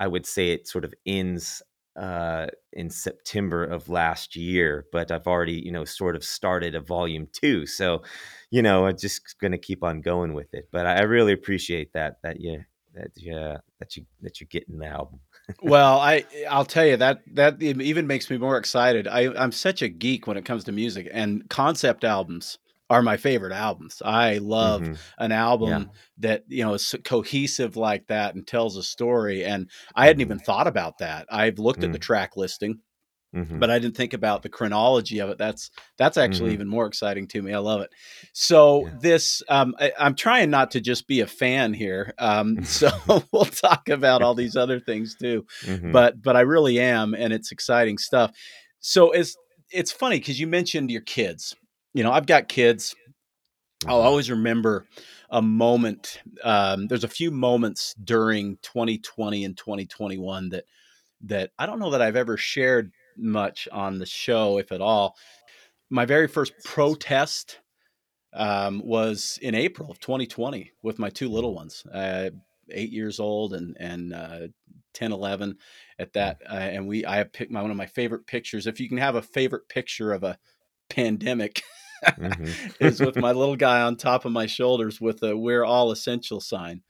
I 0.00 0.06
would 0.06 0.26
say 0.26 0.50
it 0.50 0.66
sort 0.68 0.84
of 0.84 0.94
ends 1.06 1.62
uh, 1.96 2.46
in 2.72 2.90
September 2.90 3.64
of 3.64 3.88
last 3.88 4.36
year, 4.36 4.86
but 4.92 5.10
I've 5.10 5.26
already 5.26 5.54
you 5.54 5.72
know 5.72 5.84
sort 5.84 6.16
of 6.16 6.24
started 6.24 6.74
a 6.74 6.80
volume 6.80 7.28
two. 7.32 7.66
So 7.66 8.02
you 8.50 8.62
know 8.62 8.86
I'm 8.86 8.96
just 8.96 9.38
going 9.40 9.52
to 9.52 9.58
keep 9.58 9.82
on 9.82 10.00
going 10.00 10.34
with 10.34 10.52
it. 10.54 10.68
But 10.72 10.86
I 10.86 11.02
really 11.02 11.32
appreciate 11.32 11.92
that 11.92 12.18
that 12.22 12.40
you 12.40 12.64
that 12.94 13.10
yeah 13.16 13.58
that 13.78 13.96
you 13.96 14.06
that 14.22 14.40
you're 14.40 14.48
getting 14.50 14.78
the 14.78 14.86
album. 14.86 15.20
well, 15.62 15.98
I 15.98 16.24
I'll 16.48 16.64
tell 16.64 16.86
you 16.86 16.96
that 16.96 17.22
that 17.34 17.62
even 17.62 18.06
makes 18.06 18.30
me 18.30 18.38
more 18.38 18.56
excited. 18.56 19.06
I 19.06 19.32
I'm 19.34 19.52
such 19.52 19.82
a 19.82 19.88
geek 19.88 20.26
when 20.26 20.36
it 20.36 20.44
comes 20.44 20.64
to 20.64 20.72
music, 20.72 21.08
and 21.12 21.48
concept 21.48 22.04
albums 22.04 22.58
are 22.90 23.02
my 23.02 23.16
favorite 23.16 23.52
albums. 23.52 24.02
I 24.04 24.38
love 24.38 24.82
Mhm. 24.82 24.98
an 25.18 25.32
album 25.32 25.90
that 26.18 26.44
you 26.48 26.64
know 26.64 26.74
is 26.74 26.94
cohesive 27.04 27.76
like 27.76 28.06
that 28.08 28.34
and 28.34 28.46
tells 28.46 28.76
a 28.76 28.82
story. 28.82 29.44
And 29.44 29.70
I 29.94 30.06
hadn't 30.06 30.20
even 30.20 30.38
thought 30.38 30.66
about 30.66 30.98
that. 30.98 31.26
I've 31.30 31.58
looked 31.58 31.82
at 31.82 31.92
the 31.92 31.98
Mm. 31.98 32.02
track 32.02 32.36
listing, 32.36 32.80
Mhm. 33.34 33.58
but 33.58 33.70
I 33.70 33.78
didn't 33.78 33.96
think 33.96 34.12
about 34.12 34.42
the 34.42 34.50
chronology 34.50 35.18
of 35.18 35.30
it. 35.30 35.38
That's 35.38 35.70
that's 35.96 36.18
actually 36.18 36.50
Mhm. 36.50 36.54
even 36.54 36.68
more 36.68 36.86
exciting 36.86 37.26
to 37.28 37.40
me. 37.42 37.54
I 37.54 37.58
love 37.58 37.80
it. 37.80 37.90
So 38.34 38.86
Yeah. 38.86 38.98
this, 39.00 39.42
um, 39.48 39.74
I, 39.80 39.92
I'm 39.98 40.14
trying 40.14 40.50
not 40.50 40.70
to 40.72 40.80
just 40.80 41.06
be 41.06 41.20
a 41.20 41.26
fan 41.26 41.72
here. 41.72 42.12
Um, 42.18 42.64
so 42.64 42.90
we'll 43.32 43.44
talk 43.46 43.88
about 43.88 44.20
all 44.22 44.34
these 44.34 44.56
other 44.56 44.78
things 44.78 45.14
too 45.16 45.46
but 45.92 46.20
but 46.22 46.36
I 46.36 46.40
really 46.42 46.78
am, 46.78 47.14
and 47.14 47.32
it's 47.32 47.50
exciting 47.50 47.96
stuff. 47.98 48.30
So 48.80 49.10
it's 49.12 49.36
it's 49.70 49.90
funny 49.90 50.18
because 50.18 50.38
you 50.38 50.46
mentioned 50.46 50.90
your 50.90 51.00
kids. 51.02 51.56
You 51.94 52.02
know, 52.02 52.12
I've 52.12 52.26
got 52.26 52.48
kids. 52.48 52.94
I'll 53.86 54.00
Mhm. 54.00 54.04
always 54.04 54.30
remember 54.30 54.86
a 55.30 55.42
moment. 55.42 56.22
Um, 56.42 56.88
there's 56.88 57.04
a 57.04 57.08
few 57.08 57.30
moments 57.30 57.94
during 58.04 58.58
2020 58.58 59.44
and 59.44 59.56
2021 59.56 60.50
that 60.50 60.64
that 61.22 61.52
I 61.58 61.66
don't 61.66 61.80
know 61.80 61.90
that 61.90 62.02
I've 62.02 62.16
ever 62.16 62.36
shared 62.36 62.92
much 63.16 63.68
on 63.72 63.98
the 63.98 64.06
show, 64.06 64.58
if 64.58 64.72
at 64.72 64.80
all. 64.82 65.16
My 65.90 66.06
very 66.06 66.28
first 66.28 66.54
protest 66.64 67.60
um, 68.32 68.82
was 68.84 69.38
in 69.42 69.54
April 69.54 69.90
of 69.90 70.00
2020 70.00 70.72
with 70.82 70.98
my 70.98 71.10
two 71.10 71.28
little 71.28 71.54
ones, 71.54 71.84
uh, 71.92 72.30
eight 72.70 72.90
years 72.90 73.20
old 73.20 73.54
and 73.54 73.76
and 73.78 74.12
uh, 74.12 74.48
10, 74.94 75.12
11 75.12 75.58
at 75.98 76.12
that. 76.14 76.42
Uh, 76.48 76.54
and 76.54 76.88
we, 76.88 77.04
I 77.04 77.16
have 77.16 77.32
picked 77.32 77.52
my 77.52 77.62
one 77.62 77.70
of 77.70 77.76
my 77.76 77.86
favorite 77.86 78.26
pictures. 78.26 78.66
If 78.66 78.80
you 78.80 78.88
can 78.88 78.98
have 78.98 79.14
a 79.16 79.22
favorite 79.22 79.68
picture 79.68 80.12
of 80.12 80.24
a 80.24 80.38
pandemic, 80.90 81.62
Mhm. 82.16 82.58
is 82.80 83.02
with 83.02 83.16
my 83.18 83.32
little 83.32 83.56
guy 83.56 83.82
on 83.82 83.96
top 83.96 84.24
of 84.24 84.32
my 84.32 84.46
shoulders 84.46 85.00
with 85.00 85.22
a 85.22 85.36
"We're 85.36 85.64
all 85.64 85.90
essential" 85.92 86.40
sign. 86.40 86.82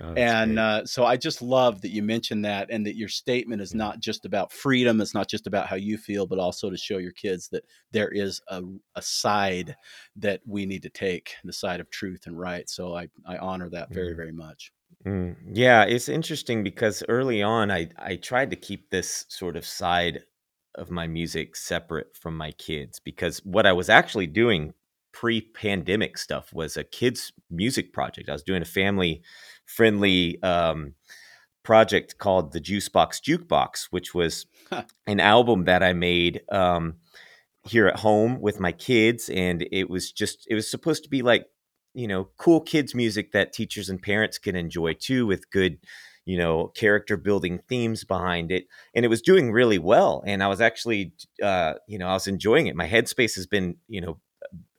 Oh, 0.00 0.18
And 0.18 0.58
uh, 0.58 0.84
so 0.86 1.04
I 1.06 1.16
just 1.16 1.40
love 1.40 1.80
that 1.82 1.90
you 1.90 2.02
mentioned 2.02 2.44
that 2.44 2.70
and 2.70 2.86
that 2.86 2.96
your 2.96 3.08
statement 3.08 3.62
is 3.62 3.72
Yeah. 3.72 3.76
not 3.76 4.00
just 4.00 4.26
about 4.26 4.52
freedom. 4.52 5.00
It's 5.00 5.14
not 5.14 5.28
just 5.28 5.46
about 5.46 5.68
how 5.68 5.76
you 5.76 5.96
feel, 5.96 6.26
but 6.26 6.38
also 6.38 6.68
to 6.70 6.76
show 6.76 6.98
your 6.98 7.12
kids 7.12 7.48
that 7.48 7.64
there 7.92 8.10
is 8.10 8.40
a, 8.48 8.62
a 8.94 9.02
side 9.02 9.76
that 10.16 10.42
we 10.46 10.66
need 10.66 10.82
to 10.82 10.90
take, 10.90 11.34
the 11.44 11.52
side 11.52 11.80
of 11.80 11.88
truth 11.90 12.26
and 12.26 12.38
right. 12.38 12.68
So 12.68 12.94
I, 12.94 13.08
I 13.26 13.38
honor 13.38 13.70
that 13.70 13.94
very, 13.94 14.12
Mhm. 14.12 14.14
very 14.14 14.32
much. 14.32 14.72
Mm, 15.06 15.36
yeah, 15.52 15.84
it's 15.84 16.08
interesting 16.08 16.62
because 16.64 17.02
early 17.08 17.42
on, 17.42 17.70
I 17.70 17.90
I 17.98 18.16
tried 18.16 18.50
to 18.50 18.56
keep 18.56 18.90
this 18.90 19.26
sort 19.28 19.56
of 19.56 19.66
side 19.66 20.24
of 20.74 20.90
my 20.90 21.06
music 21.06 21.56
separate 21.56 22.16
from 22.16 22.36
my 22.36 22.52
kids 22.52 23.00
because 23.00 23.38
what 23.44 23.66
I 23.66 23.72
was 23.72 23.88
actually 23.88 24.26
doing 24.26 24.74
pre-pandemic 25.12 26.16
stuff 26.16 26.52
was 26.52 26.76
a 26.76 26.84
kids 26.84 27.32
music 27.50 27.92
project. 27.92 28.28
I 28.28 28.32
was 28.32 28.42
doing 28.42 28.62
a 28.62 28.66
family 28.66 29.22
friendly 29.66 30.42
um, 30.42 30.94
project 31.62 32.18
called 32.18 32.52
the 32.52 32.60
Juicebox 32.60 33.20
Jukebox, 33.22 33.88
which 33.90 34.14
was 34.14 34.46
Huh. 34.70 34.84
an 35.06 35.20
album 35.20 35.64
that 35.64 35.82
I 35.82 35.92
made 35.92 36.40
um, 36.50 36.94
here 37.64 37.86
at 37.88 37.96
home 38.00 38.40
with 38.40 38.58
my 38.58 38.72
kids, 38.72 39.28
and 39.28 39.66
it 39.70 39.90
was 39.90 40.10
just 40.10 40.46
it 40.48 40.54
was 40.54 40.70
supposed 40.70 41.02
to 41.04 41.10
be 41.10 41.20
like 41.22 41.46
you 41.94 42.08
know 42.08 42.30
cool 42.38 42.60
kids 42.60 42.94
music 42.94 43.32
that 43.32 43.52
teachers 43.52 43.90
and 43.90 44.00
parents 44.00 44.38
can 44.38 44.56
enjoy 44.56 44.94
too, 44.94 45.26
with 45.26 45.50
good 45.50 45.78
you 46.24 46.38
know 46.38 46.68
character 46.68 47.16
building 47.16 47.60
themes 47.68 48.04
behind 48.04 48.50
it, 48.50 48.66
and 48.94 49.04
it 49.04 49.08
was 49.08 49.22
doing 49.22 49.52
really 49.52 49.78
well. 49.78 50.22
And 50.26 50.42
I 50.42 50.48
was 50.48 50.60
actually 50.60 51.12
uh, 51.42 51.74
you 51.86 51.98
know 51.98 52.08
I 52.08 52.14
was 52.14 52.26
enjoying 52.26 52.66
it. 52.66 52.76
My 52.76 52.88
headspace 52.88 53.34
has 53.36 53.46
been 53.46 53.76
you 53.88 54.00
know 54.00 54.18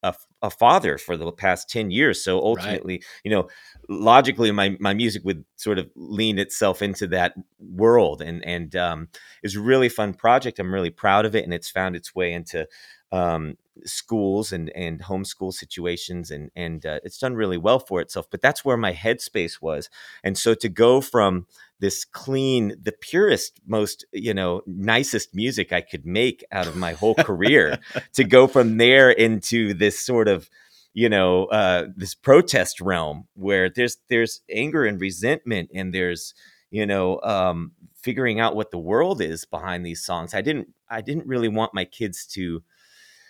a, 0.03 0.13
a 0.41 0.49
father 0.49 0.97
for 0.97 1.15
the 1.15 1.31
past 1.31 1.69
10 1.69 1.89
years 1.89 2.23
so 2.23 2.39
ultimately 2.39 3.01
you 3.23 3.31
know 3.31 3.47
logically 3.89 4.51
my 4.51 4.75
my 4.79 4.93
music 4.93 5.23
would 5.23 5.45
sort 5.55 5.79
of 5.79 5.89
lean 5.95 6.37
itself 6.37 6.81
into 6.81 7.07
that 7.07 7.33
world 7.59 8.21
and 8.21 8.45
and 8.45 8.75
um 8.75 9.07
it's 9.41 9.55
a 9.55 9.61
really 9.61 9.89
fun 9.89 10.13
project 10.13 10.59
i'm 10.59 10.73
really 10.73 10.89
proud 10.89 11.25
of 11.25 11.35
it 11.35 11.45
and 11.45 11.53
it's 11.53 11.69
found 11.69 11.95
its 11.95 12.13
way 12.13 12.33
into 12.33 12.67
um 13.13 13.57
schools 13.85 14.51
and 14.51 14.69
and 14.75 15.01
homeschool 15.03 15.53
situations 15.53 16.31
and 16.31 16.51
and 16.55 16.85
uh, 16.85 16.99
it's 17.03 17.17
done 17.17 17.35
really 17.35 17.57
well 17.57 17.79
for 17.79 18.01
itself 18.01 18.27
but 18.29 18.41
that's 18.41 18.65
where 18.65 18.77
my 18.77 18.93
headspace 18.93 19.61
was. 19.61 19.89
And 20.23 20.37
so 20.37 20.53
to 20.55 20.69
go 20.69 20.99
from 21.01 21.47
this 21.79 22.05
clean 22.05 22.75
the 22.81 22.91
purest 22.91 23.59
most 23.67 24.05
you 24.11 24.33
know 24.33 24.61
nicest 24.65 25.35
music 25.35 25.73
i 25.73 25.81
could 25.81 26.05
make 26.05 26.43
out 26.51 26.65
of 26.65 26.75
my 26.77 26.93
whole 26.93 27.15
career 27.15 27.77
to 28.13 28.23
go 28.23 28.47
from 28.47 28.77
there 28.77 29.09
into 29.11 29.73
this 29.73 29.99
sort 29.99 30.27
of 30.29 30.49
you 30.93 31.09
know 31.09 31.45
uh, 31.45 31.87
this 31.95 32.15
protest 32.15 32.79
realm 32.79 33.27
where 33.33 33.69
there's 33.69 33.97
there's 34.09 34.41
anger 34.49 34.85
and 34.85 35.01
resentment 35.01 35.69
and 35.73 35.93
there's 35.93 36.33
you 36.71 36.85
know 36.85 37.19
um, 37.21 37.71
figuring 37.95 38.39
out 38.39 38.55
what 38.55 38.71
the 38.71 38.77
world 38.77 39.21
is 39.21 39.45
behind 39.45 39.85
these 39.85 40.03
songs. 40.03 40.33
I 40.33 40.41
didn't 40.41 40.69
i 40.89 41.01
didn't 41.01 41.27
really 41.27 41.49
want 41.49 41.73
my 41.73 41.85
kids 41.85 42.25
to 42.27 42.63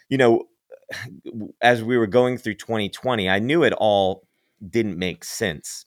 you 0.09 0.17
know 0.17 0.43
as 1.61 1.83
we 1.83 1.97
were 1.97 2.07
going 2.07 2.37
through 2.37 2.55
2020 2.55 3.29
i 3.29 3.39
knew 3.39 3.63
it 3.63 3.73
all 3.73 4.23
didn't 4.69 4.97
make 4.97 5.23
sense. 5.23 5.85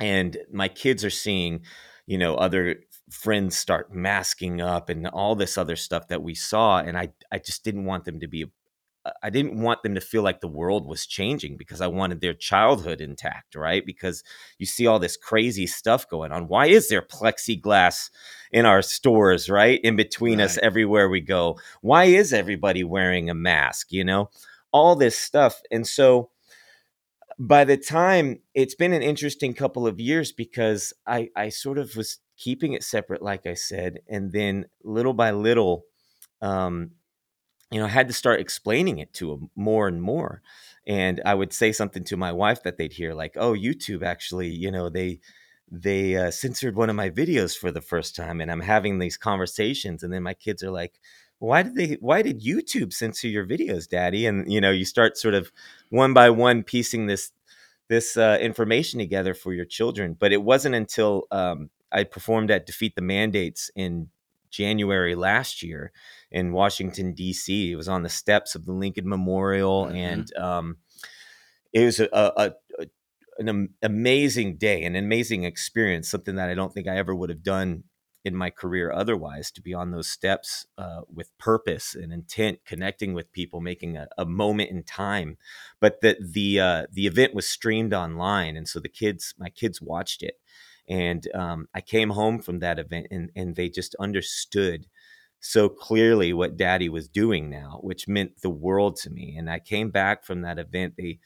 And 0.00 0.36
my 0.52 0.68
kids 0.68 1.04
are 1.04 1.10
seeing 1.10 1.62
you 2.06 2.18
know 2.18 2.34
other 2.34 2.76
friends 3.10 3.56
start 3.56 3.94
masking 3.94 4.60
up 4.60 4.88
and 4.88 5.06
all 5.06 5.34
this 5.34 5.56
other 5.56 5.76
stuff 5.76 6.08
that 6.08 6.22
we 6.22 6.34
saw 6.34 6.78
and 6.78 6.98
i 6.98 7.08
i 7.32 7.38
just 7.38 7.64
didn't 7.64 7.84
want 7.84 8.04
them 8.04 8.20
to 8.20 8.26
be 8.26 8.46
i 9.22 9.30
didn't 9.30 9.60
want 9.60 9.82
them 9.82 9.94
to 9.94 10.00
feel 10.00 10.22
like 10.22 10.40
the 10.40 10.48
world 10.48 10.86
was 10.86 11.06
changing 11.06 11.56
because 11.56 11.80
i 11.80 11.86
wanted 11.86 12.20
their 12.20 12.34
childhood 12.34 13.00
intact 13.00 13.54
right? 13.54 13.84
Because 13.84 14.22
you 14.58 14.66
see 14.66 14.86
all 14.86 14.98
this 14.98 15.16
crazy 15.16 15.66
stuff 15.66 16.08
going 16.08 16.32
on. 16.32 16.48
Why 16.48 16.66
is 16.66 16.88
there 16.88 17.02
plexiglass 17.02 18.10
in 18.52 18.66
our 18.66 18.82
stores 18.82 19.48
right? 19.48 19.80
In 19.82 19.96
between 19.96 20.40
us 20.40 20.58
everywhere 20.58 21.08
we 21.08 21.20
go. 21.20 21.58
Why 21.80 22.04
is 22.04 22.32
everybody 22.32 22.84
wearing 22.84 23.30
a 23.30 23.34
mask 23.34 23.92
you 23.92 24.04
know? 24.04 24.30
All 24.72 24.96
this 24.96 25.16
stuff. 25.16 25.60
And 25.70 25.86
so 25.86 26.30
by 27.38 27.64
the 27.64 27.76
time 27.76 28.40
it's 28.54 28.74
been 28.74 28.92
an 28.92 29.02
interesting 29.02 29.54
couple 29.54 29.86
of 29.86 30.00
years 30.00 30.32
because 30.32 30.92
I, 31.06 31.30
I 31.36 31.48
sort 31.48 31.78
of 31.78 31.96
was 31.96 32.18
keeping 32.36 32.72
it 32.72 32.82
separate, 32.82 33.22
like 33.22 33.46
I 33.46 33.54
said, 33.54 34.00
and 34.08 34.32
then 34.32 34.66
little 34.82 35.14
by 35.14 35.30
little, 35.30 35.84
um, 36.42 36.92
you 37.74 37.80
know, 37.80 37.86
I 37.86 37.90
had 37.90 38.06
to 38.06 38.14
start 38.14 38.40
explaining 38.40 38.98
it 39.00 39.12
to 39.14 39.30
them 39.30 39.50
more 39.56 39.88
and 39.88 40.00
more. 40.00 40.42
And 40.86 41.20
I 41.26 41.34
would 41.34 41.52
say 41.52 41.72
something 41.72 42.04
to 42.04 42.16
my 42.16 42.30
wife 42.30 42.62
that 42.62 42.78
they'd 42.78 42.92
hear, 42.92 43.14
like, 43.14 43.34
"Oh, 43.36 43.52
YouTube 43.54 44.04
actually, 44.04 44.50
you 44.50 44.70
know, 44.70 44.88
they 44.88 45.20
they 45.70 46.16
uh, 46.16 46.30
censored 46.30 46.76
one 46.76 46.88
of 46.90 46.94
my 46.96 47.10
videos 47.10 47.58
for 47.58 47.72
the 47.72 47.80
first 47.80 48.14
time," 48.14 48.40
and 48.40 48.52
I'm 48.52 48.60
having 48.60 49.00
these 49.00 49.16
conversations, 49.16 50.04
and 50.04 50.12
then 50.12 50.22
my 50.22 50.34
kids 50.34 50.62
are 50.62 50.70
like, 50.70 51.00
"Why 51.40 51.62
did 51.64 51.74
they? 51.74 51.96
Why 52.00 52.22
did 52.22 52.42
YouTube 52.44 52.92
censor 52.92 53.28
your 53.28 53.46
videos, 53.46 53.88
Daddy?" 53.88 54.26
And 54.26 54.52
you 54.52 54.60
know, 54.60 54.70
you 54.70 54.84
start 54.84 55.18
sort 55.18 55.34
of 55.34 55.50
one 55.90 56.14
by 56.14 56.30
one 56.30 56.62
piecing 56.62 57.06
this 57.08 57.32
this 57.88 58.16
uh, 58.16 58.38
information 58.40 59.00
together 59.00 59.34
for 59.34 59.52
your 59.52 59.64
children. 59.66 60.16
But 60.18 60.32
it 60.32 60.42
wasn't 60.42 60.76
until 60.76 61.26
um, 61.32 61.70
I 61.92 62.04
performed 62.04 62.50
at 62.52 62.66
Defeat 62.66 62.94
the 62.94 63.02
Mandates 63.02 63.70
in 63.74 64.10
January 64.50 65.16
last 65.16 65.62
year 65.62 65.92
in 66.34 66.52
Washington 66.52 67.14
D.C. 67.14 67.70
It 67.72 67.76
was 67.76 67.88
on 67.88 68.02
the 68.02 68.08
steps 68.10 68.54
of 68.56 68.66
the 68.66 68.72
Lincoln 68.72 69.08
Memorial, 69.08 69.86
Mhm. 69.86 69.94
and 69.94 70.36
um, 70.36 70.76
it 71.72 71.84
was 71.84 72.00
a, 72.00 72.08
a, 72.12 72.54
a 72.78 72.86
an 73.38 73.68
amazing 73.82 74.56
day, 74.58 74.84
an 74.84 74.96
amazing 74.96 75.44
experience. 75.44 76.08
Something 76.10 76.36
that 76.36 76.50
I 76.50 76.54
don't 76.54 76.72
think 76.74 76.88
I 76.88 76.96
ever 76.98 77.14
would 77.14 77.30
have 77.30 77.42
done 77.42 77.84
in 78.24 78.34
my 78.34 78.50
career 78.50 78.90
otherwise 78.90 79.50
to 79.52 79.60
be 79.60 79.74
on 79.74 79.90
those 79.90 80.08
steps 80.08 80.66
uh, 80.78 81.02
with 81.12 81.36
purpose 81.38 81.94
and 81.94 82.12
intent, 82.12 82.60
connecting 82.64 83.12
with 83.14 83.30
people, 83.32 83.60
making 83.60 83.96
a, 83.96 84.08
a 84.16 84.24
moment 84.24 84.70
in 84.70 84.82
time. 84.82 85.36
But 85.80 86.00
the 86.00 86.16
the 86.20 86.60
uh, 86.60 86.86
the 86.92 87.06
event 87.06 87.34
was 87.34 87.48
streamed 87.48 87.94
online, 87.94 88.56
and 88.56 88.68
so 88.68 88.80
the 88.80 88.88
kids, 88.88 89.34
my 89.38 89.50
kids, 89.50 89.80
watched 89.80 90.22
it. 90.22 90.38
And 90.88 91.26
um, 91.34 91.68
I 91.74 91.80
came 91.80 92.10
home 92.10 92.40
from 92.40 92.58
that 92.60 92.78
event, 92.78 93.06
and 93.10 93.30
and 93.36 93.54
they 93.56 93.68
just 93.68 93.94
understood 94.00 94.86
so 95.44 95.68
clearly 95.68 96.32
what 96.32 96.56
daddy 96.56 96.88
was 96.88 97.06
doing 97.06 97.50
now, 97.50 97.78
which 97.82 98.08
meant 98.08 98.40
the 98.40 98.48
world 98.48 98.96
to 98.96 99.10
me. 99.10 99.36
And 99.36 99.50
I 99.50 99.58
came 99.58 99.90
back 99.90 100.24
from 100.24 100.40
that 100.40 100.58
event. 100.58 100.94
They 100.96 101.18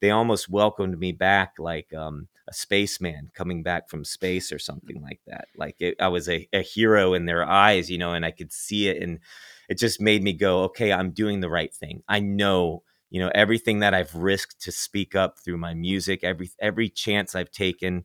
they 0.00 0.10
almost 0.10 0.48
welcomed 0.48 0.98
me 0.98 1.12
back 1.12 1.54
like 1.58 1.92
um, 1.92 2.28
a 2.48 2.54
spaceman 2.54 3.30
coming 3.34 3.62
back 3.62 3.90
from 3.90 4.02
space 4.02 4.50
or 4.50 4.58
something 4.58 5.02
like 5.02 5.20
that. 5.26 5.48
Like 5.56 5.76
it, 5.78 5.96
I 6.00 6.08
was 6.08 6.26
a, 6.28 6.48
a 6.54 6.62
hero 6.62 7.12
in 7.12 7.26
their 7.26 7.44
eyes, 7.44 7.90
you 7.90 7.98
know, 7.98 8.12
and 8.12 8.24
I 8.24 8.30
could 8.30 8.52
see 8.52 8.88
it. 8.88 9.02
And 9.02 9.20
it 9.68 9.78
just 9.78 10.00
made 10.00 10.22
me 10.22 10.32
go, 10.32 10.64
okay, 10.64 10.90
I'm 10.92 11.10
doing 11.10 11.40
the 11.40 11.50
right 11.50 11.72
thing. 11.72 12.02
I 12.08 12.20
know, 12.20 12.82
you 13.10 13.20
know, 13.20 13.30
everything 13.34 13.80
that 13.80 13.94
I've 13.94 14.14
risked 14.14 14.60
to 14.62 14.72
speak 14.72 15.14
up 15.14 15.38
through 15.38 15.56
my 15.58 15.74
music, 15.74 16.24
every, 16.24 16.50
every 16.60 16.88
chance 16.90 17.34
I've 17.34 17.50
taken, 17.50 18.04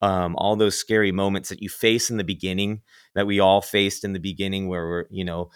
um, 0.00 0.36
all 0.36 0.56
those 0.56 0.76
scary 0.76 1.12
moments 1.12 1.48
that 1.48 1.62
you 1.62 1.68
face 1.68 2.08
in 2.08 2.16
the 2.18 2.24
beginning 2.24 2.82
that 3.18 3.26
we 3.26 3.40
all 3.40 3.60
faced 3.60 4.04
in 4.04 4.12
the 4.12 4.20
beginning 4.20 4.68
where 4.68 4.86
we're, 4.86 5.06
you 5.10 5.24
know, 5.24 5.50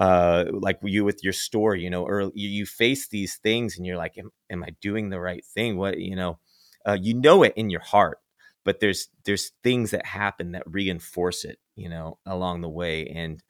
uh, 0.00 0.46
like 0.50 0.80
you 0.82 1.04
with 1.04 1.22
your 1.22 1.32
store, 1.32 1.76
you 1.76 1.88
know, 1.88 2.08
early, 2.08 2.32
you, 2.34 2.48
you 2.48 2.66
face 2.66 3.06
these 3.06 3.36
things 3.36 3.76
and 3.76 3.86
you're 3.86 3.96
like, 3.96 4.18
am, 4.18 4.32
am 4.50 4.64
I 4.64 4.70
doing 4.80 5.10
the 5.10 5.20
right 5.20 5.44
thing? 5.44 5.76
What, 5.76 6.00
you 6.00 6.16
know, 6.16 6.40
uh, 6.84 6.98
you 7.00 7.14
know 7.14 7.44
it 7.44 7.52
in 7.54 7.70
your 7.70 7.82
heart, 7.82 8.18
but 8.64 8.80
there's, 8.80 9.10
there's 9.24 9.52
things 9.62 9.92
that 9.92 10.04
happen 10.04 10.50
that 10.52 10.64
reinforce 10.66 11.44
it, 11.44 11.60
you 11.76 11.88
know, 11.88 12.18
along 12.26 12.62
the 12.62 12.68
way. 12.68 13.06
And, 13.06 13.40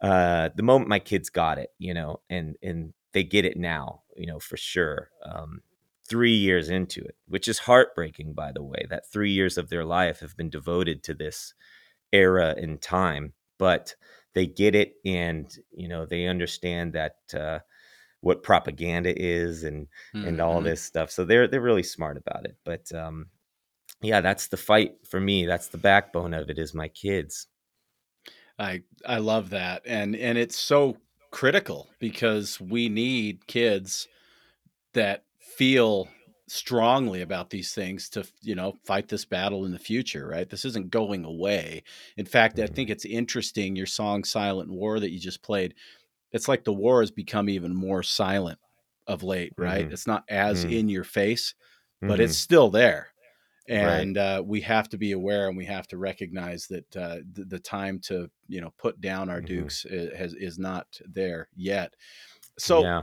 uh, 0.00 0.48
the 0.56 0.62
moment 0.62 0.88
my 0.88 0.98
kids 0.98 1.28
got 1.28 1.58
it, 1.58 1.68
you 1.78 1.92
know, 1.92 2.20
and, 2.30 2.56
and 2.62 2.94
they 3.12 3.24
get 3.24 3.44
it 3.44 3.58
now, 3.58 4.04
you 4.16 4.26
know, 4.26 4.38
for 4.38 4.56
sure. 4.56 5.10
Um, 5.22 5.60
three 6.08 6.34
years 6.34 6.70
into 6.70 7.02
it, 7.02 7.16
which 7.28 7.46
is 7.46 7.58
heartbreaking, 7.58 8.32
by 8.32 8.52
the 8.52 8.62
way, 8.62 8.86
that 8.88 9.12
three 9.12 9.32
years 9.32 9.58
of 9.58 9.68
their 9.68 9.84
life 9.84 10.20
have 10.20 10.34
been 10.34 10.48
devoted 10.48 11.02
to 11.02 11.12
this 11.12 11.52
era 12.12 12.54
in 12.56 12.78
time. 12.78 13.32
But 13.58 13.94
they 14.36 14.46
get 14.46 14.74
it 14.74 14.96
and 15.04 15.50
you 15.72 15.88
know 15.88 16.04
they 16.04 16.26
understand 16.26 16.92
that 16.92 17.16
uh, 17.34 17.58
what 18.20 18.42
propaganda 18.42 19.12
is 19.16 19.64
and 19.64 19.86
mm-hmm. 20.14 20.28
and 20.28 20.40
all 20.40 20.56
mm-hmm. 20.56 20.66
this 20.66 20.82
stuff 20.82 21.10
so 21.10 21.24
they're 21.24 21.48
they're 21.48 21.60
really 21.60 21.82
smart 21.82 22.18
about 22.18 22.44
it 22.44 22.56
but 22.64 22.92
um 22.92 23.26
yeah 24.02 24.20
that's 24.20 24.48
the 24.48 24.56
fight 24.56 24.92
for 25.08 25.18
me 25.18 25.46
that's 25.46 25.68
the 25.68 25.78
backbone 25.78 26.34
of 26.34 26.50
it 26.50 26.58
is 26.58 26.74
my 26.74 26.88
kids 26.88 27.46
i 28.58 28.82
i 29.06 29.16
love 29.16 29.50
that 29.50 29.80
and 29.86 30.14
and 30.14 30.36
it's 30.36 30.58
so 30.58 30.96
critical 31.30 31.88
because 31.98 32.60
we 32.60 32.90
need 32.90 33.46
kids 33.46 34.06
that 34.92 35.24
feel 35.38 36.08
strongly 36.48 37.22
about 37.22 37.50
these 37.50 37.74
things 37.74 38.08
to 38.08 38.24
you 38.40 38.54
know 38.54 38.74
fight 38.84 39.08
this 39.08 39.24
battle 39.24 39.64
in 39.64 39.72
the 39.72 39.78
future 39.78 40.28
right 40.28 40.48
this 40.48 40.64
isn't 40.64 40.90
going 40.90 41.24
away 41.24 41.82
in 42.16 42.24
fact 42.24 42.58
i 42.58 42.62
mm-hmm. 42.62 42.74
think 42.74 42.88
it's 42.88 43.04
interesting 43.04 43.74
your 43.74 43.86
song 43.86 44.22
silent 44.22 44.70
war 44.70 45.00
that 45.00 45.10
you 45.10 45.18
just 45.18 45.42
played 45.42 45.74
it's 46.30 46.46
like 46.46 46.62
the 46.62 46.72
war 46.72 47.00
has 47.00 47.10
become 47.10 47.48
even 47.48 47.74
more 47.74 48.02
silent 48.02 48.58
of 49.08 49.24
late 49.24 49.52
right 49.58 49.84
mm-hmm. 49.84 49.92
it's 49.92 50.06
not 50.06 50.24
as 50.28 50.64
mm-hmm. 50.64 50.74
in 50.74 50.88
your 50.88 51.04
face 51.04 51.54
but 52.00 52.10
mm-hmm. 52.10 52.22
it's 52.22 52.38
still 52.38 52.70
there 52.70 53.08
and 53.68 54.16
right. 54.16 54.38
uh, 54.38 54.42
we 54.44 54.60
have 54.60 54.88
to 54.88 54.96
be 54.96 55.10
aware 55.10 55.48
and 55.48 55.56
we 55.56 55.64
have 55.64 55.88
to 55.88 55.98
recognize 55.98 56.68
that 56.68 56.96
uh, 56.96 57.16
the, 57.32 57.44
the, 57.44 57.58
time 57.58 57.98
to 57.98 58.30
you 58.46 58.60
know 58.60 58.72
put 58.78 59.00
down 59.00 59.28
our 59.28 59.38
mm-hmm. 59.38 59.62
dukes 59.62 59.84
is, 59.84 60.16
has, 60.16 60.34
is 60.34 60.58
not 60.60 60.86
there 61.04 61.48
yet 61.56 61.94
so 62.56 62.82
yeah. 62.82 63.02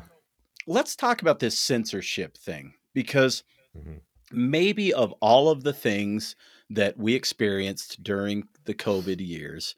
let's 0.65 0.95
talk 0.95 1.21
about 1.21 1.39
this 1.39 1.59
censorship 1.59 2.37
thing 2.37 2.73
because 2.93 3.43
mm-hmm. 3.77 3.97
maybe 4.31 4.93
of 4.93 5.13
all 5.21 5.49
of 5.49 5.63
the 5.63 5.73
things 5.73 6.35
that 6.69 6.97
we 6.97 7.13
experienced 7.13 8.03
during 8.03 8.47
the 8.65 8.73
COVID 8.73 9.25
years, 9.25 9.75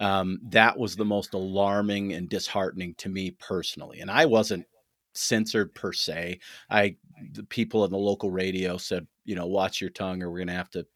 um, 0.00 0.40
that 0.44 0.78
was 0.78 0.96
the 0.96 1.04
most 1.04 1.34
alarming 1.34 2.12
and 2.12 2.28
disheartening 2.28 2.94
to 2.94 3.08
me 3.08 3.32
personally. 3.32 4.00
And 4.00 4.10
I 4.10 4.26
wasn't 4.26 4.66
censored 5.12 5.74
per 5.74 5.92
se. 5.92 6.40
I 6.70 6.96
the 7.32 7.44
people 7.44 7.84
in 7.84 7.90
the 7.90 7.98
local 7.98 8.30
radio 8.30 8.78
said, 8.78 9.06
you 9.24 9.34
know, 9.34 9.46
watch 9.46 9.80
your 9.80 9.90
tongue, 9.90 10.22
or 10.22 10.30
we're 10.30 10.38
going 10.38 10.48
to 10.48 10.54
have 10.54 10.70
to 10.70 10.86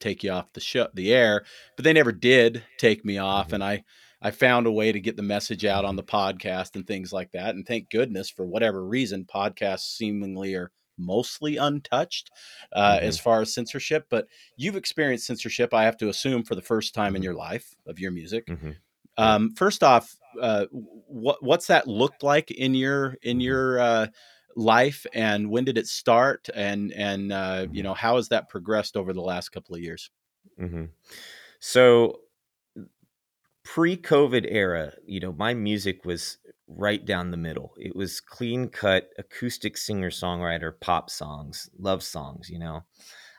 take 0.00 0.24
you 0.24 0.30
off 0.30 0.52
the 0.52 0.60
show, 0.60 0.88
the 0.94 1.12
air. 1.12 1.44
But 1.76 1.84
they 1.84 1.92
never 1.92 2.12
did 2.12 2.64
take 2.78 3.04
me 3.04 3.18
off, 3.18 3.46
mm-hmm. 3.46 3.56
and 3.56 3.64
I 3.64 3.84
I 4.22 4.30
found 4.30 4.66
a 4.66 4.72
way 4.72 4.92
to 4.92 5.00
get 5.00 5.16
the 5.16 5.22
message 5.22 5.64
out 5.64 5.84
on 5.84 5.96
the 5.96 6.02
podcast 6.02 6.74
and 6.74 6.86
things 6.86 7.12
like 7.12 7.32
that. 7.32 7.54
And 7.54 7.66
thank 7.66 7.90
goodness 7.90 8.30
for 8.30 8.46
whatever 8.46 8.84
reason, 8.84 9.26
podcasts 9.26 9.94
seemingly 9.96 10.54
are 10.54 10.72
mostly 10.98 11.56
untouched 11.56 12.30
uh, 12.72 12.96
mm-hmm. 12.96 13.06
as 13.06 13.18
far 13.18 13.40
as 13.40 13.52
censorship. 13.52 14.06
But 14.08 14.26
you've 14.56 14.76
experienced 14.76 15.26
censorship, 15.26 15.74
I 15.74 15.84
have 15.84 15.96
to 15.98 16.08
assume, 16.08 16.44
for 16.44 16.54
the 16.54 16.62
first 16.62 16.94
time 16.94 17.08
mm-hmm. 17.08 17.16
in 17.16 17.22
your 17.22 17.34
life 17.34 17.74
of 17.86 17.98
your 17.98 18.10
music. 18.10 18.46
Mm-hmm. 18.46 18.70
Um, 19.18 19.54
first 19.54 19.82
off, 19.82 20.16
uh, 20.40 20.66
what 20.70 21.42
what's 21.42 21.68
that 21.68 21.86
looked 21.86 22.22
like 22.22 22.50
in 22.50 22.74
your 22.74 23.16
in 23.22 23.38
mm-hmm. 23.38 23.40
your 23.40 23.78
uh, 23.78 24.06
life, 24.54 25.06
and 25.14 25.50
when 25.50 25.64
did 25.64 25.78
it 25.78 25.86
start, 25.86 26.48
and 26.54 26.92
and 26.92 27.32
uh, 27.32 27.60
you 27.60 27.68
mm-hmm. 27.68 27.82
know 27.82 27.94
how 27.94 28.16
has 28.16 28.28
that 28.28 28.48
progressed 28.48 28.96
over 28.96 29.12
the 29.12 29.22
last 29.22 29.50
couple 29.50 29.74
of 29.74 29.80
years? 29.80 30.10
Mm-hmm. 30.60 30.84
So 31.60 32.20
pre-COVID 33.64 34.46
era, 34.48 34.92
you 35.04 35.18
know, 35.18 35.32
my 35.32 35.52
music 35.52 36.04
was 36.04 36.38
right 36.68 37.04
down 37.04 37.30
the 37.30 37.36
middle. 37.36 37.74
It 37.78 37.94
was 37.94 38.20
clean 38.20 38.68
cut 38.68 39.10
acoustic 39.18 39.76
singer 39.76 40.10
songwriter 40.10 40.72
pop 40.78 41.10
songs, 41.10 41.70
love 41.78 42.02
songs, 42.02 42.50
you 42.50 42.58
know. 42.58 42.84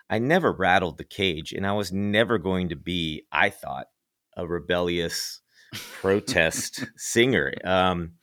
I 0.09 0.19
never 0.19 0.53
rattled 0.53 0.97
the 0.97 1.03
cage 1.03 1.51
and 1.51 1.67
I 1.67 1.73
was 1.73 1.91
never 1.91 2.37
going 2.37 2.69
to 2.69 2.75
be, 2.77 3.25
I 3.31 3.49
thought, 3.49 3.87
a 4.37 4.47
rebellious 4.47 5.41
protest 5.73 6.85
singer. 6.97 7.53
Um, 7.65 8.13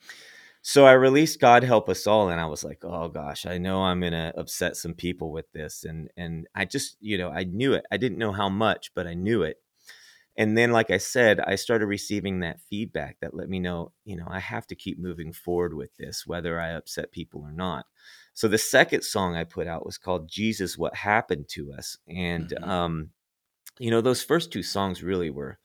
so 0.63 0.87
I 0.87 0.93
released 0.93 1.39
God 1.39 1.63
Help 1.63 1.89
Us 1.89 2.07
All 2.07 2.29
and 2.29 2.41
I 2.41 2.47
was 2.47 2.63
like, 2.63 2.83
oh 2.83 3.07
gosh, 3.07 3.45
I 3.45 3.59
know 3.59 3.83
I'm 3.83 3.99
going 3.99 4.13
to 4.13 4.33
upset 4.35 4.75
some 4.75 4.95
people 4.95 5.31
with 5.31 5.51
this 5.51 5.83
and 5.83 6.09
and 6.17 6.47
I 6.55 6.65
just, 6.65 6.97
you 6.99 7.19
know, 7.19 7.29
I 7.29 7.43
knew 7.43 7.73
it. 7.73 7.85
I 7.91 7.97
didn't 7.97 8.17
know 8.17 8.31
how 8.31 8.49
much, 8.49 8.91
but 8.95 9.05
I 9.05 9.13
knew 9.13 9.43
it 9.43 9.57
and 10.37 10.57
then 10.57 10.71
like 10.71 10.89
i 10.89 10.97
said 10.97 11.39
i 11.41 11.55
started 11.55 11.85
receiving 11.85 12.39
that 12.39 12.59
feedback 12.69 13.17
that 13.21 13.33
let 13.33 13.49
me 13.49 13.59
know 13.59 13.91
you 14.03 14.15
know 14.15 14.27
i 14.29 14.39
have 14.39 14.67
to 14.67 14.75
keep 14.75 14.99
moving 14.99 15.31
forward 15.31 15.73
with 15.73 15.95
this 15.97 16.25
whether 16.25 16.59
i 16.59 16.69
upset 16.69 17.11
people 17.11 17.41
or 17.41 17.51
not 17.51 17.85
so 18.33 18.47
the 18.47 18.57
second 18.57 19.03
song 19.03 19.35
i 19.35 19.43
put 19.43 19.67
out 19.67 19.85
was 19.85 19.97
called 19.97 20.27
jesus 20.27 20.77
what 20.77 20.95
happened 20.95 21.47
to 21.47 21.71
us 21.73 21.97
and 22.07 22.49
mm-hmm. 22.49 22.69
um 22.69 23.09
you 23.79 23.91
know 23.91 24.01
those 24.01 24.23
first 24.23 24.51
two 24.51 24.63
songs 24.63 25.03
really 25.03 25.29
were 25.29 25.57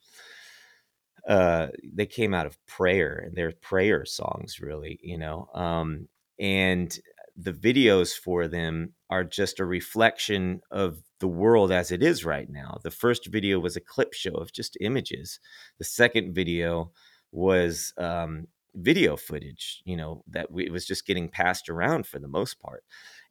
uh 1.27 1.67
they 1.93 2.05
came 2.05 2.33
out 2.33 2.45
of 2.45 2.57
prayer 2.65 3.23
and 3.25 3.35
they're 3.35 3.51
prayer 3.61 4.05
songs 4.05 4.59
really 4.59 4.99
you 5.03 5.17
know 5.17 5.47
um 5.53 6.07
and 6.39 6.99
the 7.37 7.53
videos 7.53 8.13
for 8.13 8.47
them 8.47 8.93
are 9.09 9.23
just 9.23 9.59
a 9.59 9.65
reflection 9.65 10.61
of 10.71 11.01
the 11.21 11.27
world 11.27 11.71
as 11.71 11.91
it 11.91 12.03
is 12.03 12.25
right 12.25 12.49
now. 12.49 12.79
The 12.83 12.91
first 12.91 13.27
video 13.27 13.59
was 13.59 13.77
a 13.77 13.81
clip 13.81 14.13
show 14.13 14.33
of 14.33 14.51
just 14.51 14.77
images. 14.81 15.39
The 15.77 15.85
second 15.85 16.33
video 16.33 16.91
was 17.31 17.93
um, 17.97 18.47
video 18.75 19.15
footage, 19.15 19.81
you 19.85 19.95
know, 19.95 20.23
that 20.27 20.51
we, 20.51 20.69
was 20.69 20.85
just 20.85 21.07
getting 21.07 21.29
passed 21.29 21.69
around 21.69 22.05
for 22.05 22.19
the 22.19 22.27
most 22.27 22.59
part. 22.59 22.83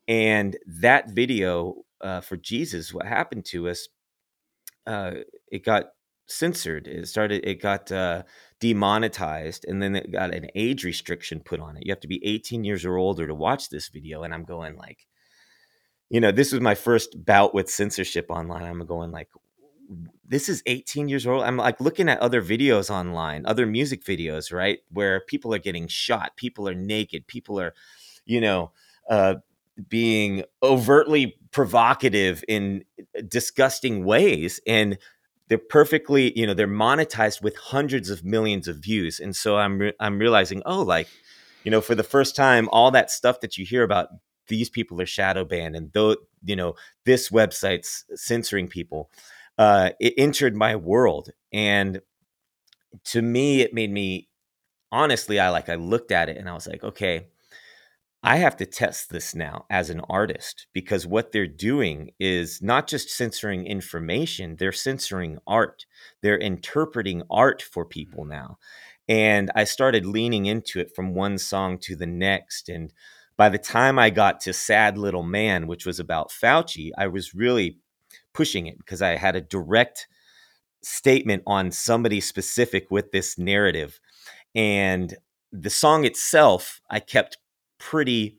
And 0.09 0.57
that 0.66 1.11
video 1.11 1.83
uh, 2.00 2.20
for 2.22 2.37
Jesus, 2.37 2.94
what 2.94 3.07
happened 3.07 3.44
to 3.46 3.68
us, 3.68 3.88
uh, 4.87 5.12
it 5.53 5.64
got 5.64 5.90
censored. 6.26 6.87
It 6.87 7.09
started, 7.09 7.44
it 7.46 7.61
got 7.61 7.92
uh, 7.92 8.22
demonetized, 8.61 9.64
and 9.66 9.83
then 9.83 9.96
it 9.96 10.12
got 10.12 10.35
an 10.35 10.48
age 10.55 10.85
restriction 10.85 11.40
put 11.40 11.61
on 11.61 11.76
it. 11.76 11.85
You 11.85 11.92
have 11.92 12.00
to 12.00 12.09
be 12.09 12.24
18 12.24 12.64
years 12.64 12.85
or 12.85 12.96
older 12.96 13.26
to 13.26 13.35
watch 13.35 13.68
this 13.68 13.88
video. 13.88 14.22
And 14.22 14.33
I'm 14.33 14.44
going 14.44 14.76
like, 14.76 15.07
you 16.11 16.20
know, 16.20 16.33
this 16.33 16.53
was 16.53 16.61
my 16.61 16.75
first 16.75 17.25
bout 17.25 17.55
with 17.55 17.70
censorship 17.70 18.27
online. 18.31 18.64
I'm 18.64 18.85
going 18.85 19.12
like, 19.12 19.29
this 20.27 20.49
is 20.49 20.62
18 20.66 21.09
years 21.09 21.27
old. 21.27 21.42
I'm 21.42 21.57
like 21.57 21.81
looking 21.81 22.09
at 22.09 22.18
other 22.18 22.42
videos 22.42 22.90
online, 22.90 23.46
other 23.46 23.64
music 23.64 24.05
videos, 24.05 24.53
right, 24.53 24.81
where 24.90 25.20
people 25.20 25.55
are 25.55 25.59
getting 25.59 25.88
shot, 25.88 26.37
people 26.37 26.68
are 26.68 26.75
naked, 26.75 27.27
people 27.27 27.61
are, 27.61 27.75
you 28.27 28.40
know, 28.40 28.73
uh, 29.09 29.37
being 29.88 30.44
overtly 30.62 31.37
provocative 31.53 32.44
in 32.46 32.85
disgusting 33.27 34.05
ways, 34.05 34.61
and 34.66 34.99
they're 35.49 35.59
perfectly, 35.59 36.37
you 36.38 36.46
know, 36.46 36.55
they're 36.55 36.68
monetized 36.68 37.42
with 37.42 37.57
hundreds 37.57 38.11
of 38.11 38.25
millions 38.25 38.68
of 38.68 38.77
views. 38.77 39.18
And 39.18 39.35
so 39.35 39.57
I'm 39.57 39.79
re- 39.79 39.94
I'm 39.99 40.18
realizing, 40.18 40.62
oh, 40.66 40.83
like, 40.83 41.09
you 41.64 41.70
know, 41.70 41.81
for 41.81 41.94
the 41.94 42.05
first 42.05 42.37
time, 42.37 42.68
all 42.70 42.90
that 42.92 43.11
stuff 43.11 43.40
that 43.40 43.59
you 43.59 43.64
hear 43.64 43.83
about 43.83 44.09
these 44.50 44.68
people 44.68 45.00
are 45.00 45.06
shadow 45.06 45.44
banned 45.46 45.74
and 45.74 45.90
though 45.94 46.14
you 46.44 46.54
know 46.54 46.74
this 47.06 47.30
website's 47.30 48.04
censoring 48.14 48.68
people 48.68 49.10
uh, 49.58 49.90
it 49.98 50.12
entered 50.18 50.54
my 50.54 50.76
world 50.76 51.30
and 51.52 52.00
to 53.04 53.22
me, 53.22 53.60
it 53.60 53.74
made 53.74 53.90
me 53.90 54.28
honestly, 54.92 55.38
I 55.38 55.50
like 55.50 55.68
I 55.68 55.76
looked 55.76 56.12
at 56.12 56.28
it 56.28 56.36
and 56.36 56.48
I 56.48 56.54
was 56.54 56.66
like, 56.66 56.82
okay, 56.82 57.28
I 58.22 58.36
have 58.36 58.56
to 58.58 58.66
test 58.66 59.10
this 59.10 59.34
now 59.34 59.64
as 59.70 59.88
an 59.88 60.00
artist 60.00 60.66
because 60.74 61.06
what 61.06 61.32
they're 61.32 61.46
doing 61.46 62.10
is 62.18 62.60
not 62.60 62.86
just 62.86 63.08
censoring 63.08 63.66
information, 63.66 64.56
they're 64.56 64.72
censoring 64.72 65.38
art. 65.46 65.86
They're 66.22 66.38
interpreting 66.38 67.22
art 67.30 67.62
for 67.62 67.84
people 67.84 68.24
now. 68.26 68.58
And 69.08 69.50
I 69.54 69.64
started 69.64 70.04
leaning 70.04 70.46
into 70.46 70.80
it 70.80 70.94
from 70.94 71.14
one 71.14 71.38
song 71.38 71.78
to 71.78 71.96
the 71.96 72.06
next. 72.06 72.68
And 72.68 72.92
by 73.40 73.48
the 73.48 73.57
time 73.57 73.98
I 73.98 74.11
got 74.11 74.38
to 74.40 74.53
Sad 74.53 74.98
Little 74.98 75.22
Man, 75.22 75.66
which 75.66 75.87
was 75.87 75.98
about 75.98 76.29
Fauci, 76.29 76.90
I 76.98 77.07
was 77.07 77.33
really 77.33 77.79
pushing 78.35 78.66
it 78.66 78.76
because 78.76 79.00
I 79.00 79.16
had 79.16 79.35
a 79.35 79.40
direct 79.40 80.07
statement 80.83 81.42
on 81.46 81.70
somebody 81.70 82.20
specific 82.20 82.90
with 82.90 83.12
this 83.12 83.38
narrative. 83.38 83.98
And 84.55 85.16
the 85.53 85.70
song 85.70 86.05
itself, 86.05 86.83
I 86.90 87.00
kept 87.00 87.38
pretty 87.79 88.37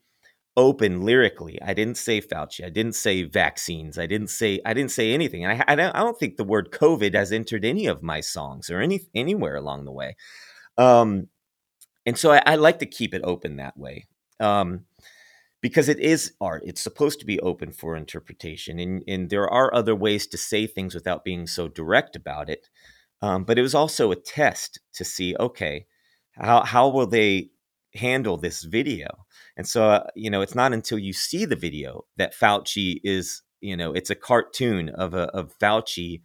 open 0.56 1.02
lyrically. 1.02 1.60
I 1.64 1.74
didn't 1.74 1.98
say 1.98 2.22
Fauci. 2.22 2.64
I 2.64 2.70
didn't 2.70 2.94
say 2.94 3.24
vaccines. 3.24 3.98
I 3.98 4.06
didn't 4.06 4.30
say 4.30 4.60
I 4.68 4.76
didn't 4.76 4.92
say 4.92 5.14
anything. 5.14 5.48
I, 5.48 5.64
I 5.68 5.74
don't, 5.74 5.96
I 5.96 6.02
don't 6.02 6.20
think 6.20 6.38
the 6.38 6.44
word 6.44 6.70
COVID 6.70 7.16
has 7.16 7.32
entered 7.32 7.66
any 7.66 7.88
of 7.88 8.04
my 8.04 8.20
songs 8.20 8.70
or 8.70 8.80
any 8.80 9.00
anywhere 9.16 9.56
along 9.56 9.86
the 9.86 9.92
way. 9.92 10.16
Um, 10.78 11.28
and 12.06 12.20
so 12.20 12.34
I, 12.34 12.44
I 12.46 12.56
like 12.58 12.78
to 12.78 12.86
keep 12.86 13.16
it 13.16 13.24
open 13.24 13.56
that 13.56 13.76
way. 13.76 14.06
Um, 14.40 14.86
because 15.62 15.88
it 15.88 16.00
is 16.00 16.34
art. 16.42 16.64
It's 16.66 16.82
supposed 16.82 17.20
to 17.20 17.26
be 17.26 17.40
open 17.40 17.72
for 17.72 17.96
interpretation, 17.96 18.80
and 18.80 19.04
and 19.08 19.30
there 19.30 19.48
are 19.50 19.74
other 19.74 19.96
ways 19.96 20.28
to 20.28 20.38
say 20.38 20.68
things 20.68 20.96
without 20.96 21.24
being 21.24 21.48
so 21.48 21.68
direct 21.68 22.16
about 22.16 22.50
it. 22.50 22.70
Um, 23.22 23.44
but 23.44 23.60
it 23.60 23.62
was 23.62 23.76
also 23.76 24.12
a 24.12 24.16
test 24.16 24.80
to 24.94 25.06
see, 25.06 25.36
okay, 25.40 25.86
how 26.32 26.64
how 26.64 26.90
will 26.90 27.08
they 27.08 27.52
handle 27.94 28.38
this 28.38 28.64
video? 28.64 29.08
And 29.56 29.68
so, 29.68 29.90
uh, 29.90 30.08
you 30.16 30.30
know, 30.30 30.42
it's 30.42 30.56
not 30.56 30.74
until 30.74 30.98
you 30.98 31.14
see 31.14 31.46
the 31.46 31.56
video 31.56 32.06
that 32.18 32.34
Fauci 32.34 33.00
is, 33.04 33.44
you 33.60 33.78
know, 33.78 33.94
it's 33.94 34.10
a 34.10 34.16
cartoon 34.16 34.90
of 34.90 35.14
a 35.14 35.24
of 35.36 35.58
Fauci. 35.60 36.22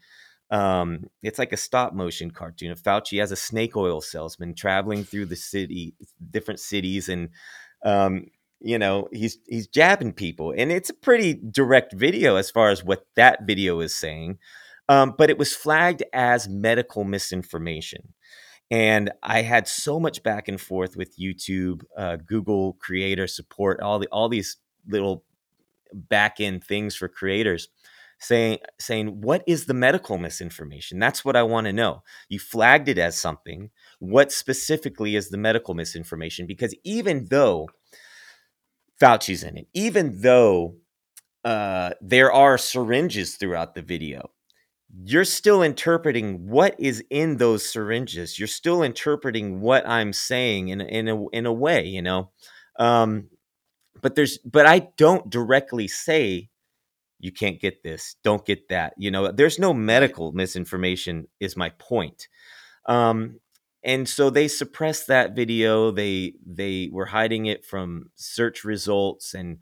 Um, 0.51 1.07
it's 1.23 1.41
like 1.41 1.53
a 1.53 1.57
stop 1.57 1.93
motion 1.93 2.31
cartoon 2.31 2.71
of 2.71 2.81
Fauci 2.81 3.21
as 3.21 3.33
a 3.33 3.37
snake 3.37 3.77
oil 3.77 4.01
salesman 4.01 4.55
traveling 4.55 5.05
through 5.05 5.27
the 5.27 5.37
city, 5.37 5.95
different 6.31 6.61
cities, 6.61 7.09
and 7.09 7.31
um, 7.85 8.27
you 8.61 8.79
know, 8.79 9.09
he's 9.13 9.39
he's 9.47 9.67
jabbing 9.67 10.13
people, 10.13 10.53
and 10.57 10.73
it's 10.73 10.91
a 10.91 10.95
pretty 10.95 11.35
direct 11.35 11.93
video 11.93 12.37
as 12.37 12.51
far 12.51 12.71
as 12.71 12.83
what 12.85 13.07
that 13.17 13.47
video 13.47 13.81
is 13.81 13.95
saying. 13.95 14.39
Um, 14.89 15.15
but 15.19 15.31
it 15.31 15.39
was 15.39 15.55
flagged 15.55 16.05
as 16.13 16.49
medical 16.49 17.05
misinformation. 17.05 18.15
And 18.71 19.11
I 19.23 19.43
had 19.43 19.69
so 19.69 20.01
much 20.01 20.23
back 20.23 20.49
and 20.49 20.61
forth 20.61 20.97
with 20.97 21.19
YouTube, 21.19 21.83
uh, 21.97 22.17
Google 22.17 22.75
creator 22.75 23.27
support, 23.27 23.81
all 23.81 23.99
the 23.99 24.09
all 24.09 24.29
these 24.29 24.57
little 24.89 25.25
back 25.93 26.41
end 26.41 26.65
things 26.65 26.95
for 26.97 27.09
creators 27.09 27.69
saying 28.19 28.59
saying 28.81 29.21
what 29.21 29.43
is 29.47 29.67
the 29.67 29.75
medical 29.75 30.17
misinformation 30.17 30.99
that's 30.99 31.25
what 31.25 31.37
i 31.37 31.43
want 31.43 31.67
to 31.67 31.73
know 31.73 32.03
you 32.29 32.39
flagged 32.39 32.89
it 32.89 32.99
as 32.99 33.17
something 33.17 33.71
what 33.99 34.33
specifically 34.33 35.17
is 35.17 35.29
the 35.29 35.37
medical 35.37 35.75
misinformation 35.75 36.47
because 36.47 36.75
even 36.83 37.27
though 37.27 37.69
fauci's 39.01 39.43
in 39.43 39.57
it 39.57 39.67
even 39.75 40.21
though 40.21 40.77
uh, 41.45 41.91
there 42.01 42.33
are 42.33 42.59
syringes 42.59 43.37
throughout 43.37 43.75
the 43.75 43.83
video 43.83 44.31
you're 45.05 45.25
still 45.25 45.63
interpreting 45.63 46.49
what 46.49 46.75
is 46.79 47.05
in 47.11 47.37
those 47.37 47.69
syringes. 47.69 48.39
You're 48.39 48.49
still 48.49 48.83
interpreting 48.83 49.61
what 49.61 49.87
I'm 49.89 50.13
saying 50.13 50.69
in 50.69 50.81
in 50.81 51.09
a 51.09 51.29
in 51.29 51.47
a 51.47 51.53
way, 51.53 51.87
you 51.87 52.03
know. 52.03 52.31
Um, 52.79 53.29
but 54.03 54.15
there's 54.15 54.39
but 54.39 54.67
I 54.67 54.89
don't 54.97 55.31
directly 55.31 55.89
say 55.89 56.51
you 57.19 57.33
can't 57.33 57.61
get 57.61 57.83
this, 57.83 58.17
don't 58.25 58.45
get 58.45 58.69
that. 58.69 58.95
You 58.99 59.11
know, 59.11 59.33
there's 59.33 59.59
no 59.59 59.75
medical 59.75 60.33
misinformation. 60.33 61.29
Is 61.41 61.57
my 61.57 61.71
point. 61.71 62.29
Um, 62.87 63.41
and 63.87 64.09
so 64.09 64.31
they 64.31 64.49
suppressed 64.49 65.07
that 65.07 65.37
video. 65.37 65.93
They 65.93 66.35
they 66.45 66.91
were 66.93 67.07
hiding 67.07 67.47
it 67.47 67.65
from 67.65 68.11
search 68.17 68.65
results 68.65 69.33
and 69.33 69.59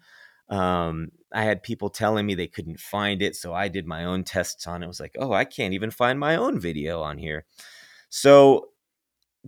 um, 0.48 1.10
I 1.32 1.44
had 1.44 1.62
people 1.62 1.90
telling 1.90 2.26
me 2.26 2.34
they 2.34 2.46
couldn't 2.46 2.80
find 2.80 3.22
it, 3.22 3.36
so 3.36 3.54
I 3.54 3.68
did 3.68 3.86
my 3.86 4.04
own 4.04 4.24
tests 4.24 4.66
on 4.66 4.82
it. 4.82 4.86
I 4.86 4.88
was 4.88 5.00
like, 5.00 5.16
oh, 5.18 5.32
I 5.32 5.44
can't 5.44 5.74
even 5.74 5.90
find 5.90 6.18
my 6.18 6.36
own 6.36 6.58
video 6.60 7.02
on 7.02 7.18
here. 7.18 7.44
So 8.08 8.68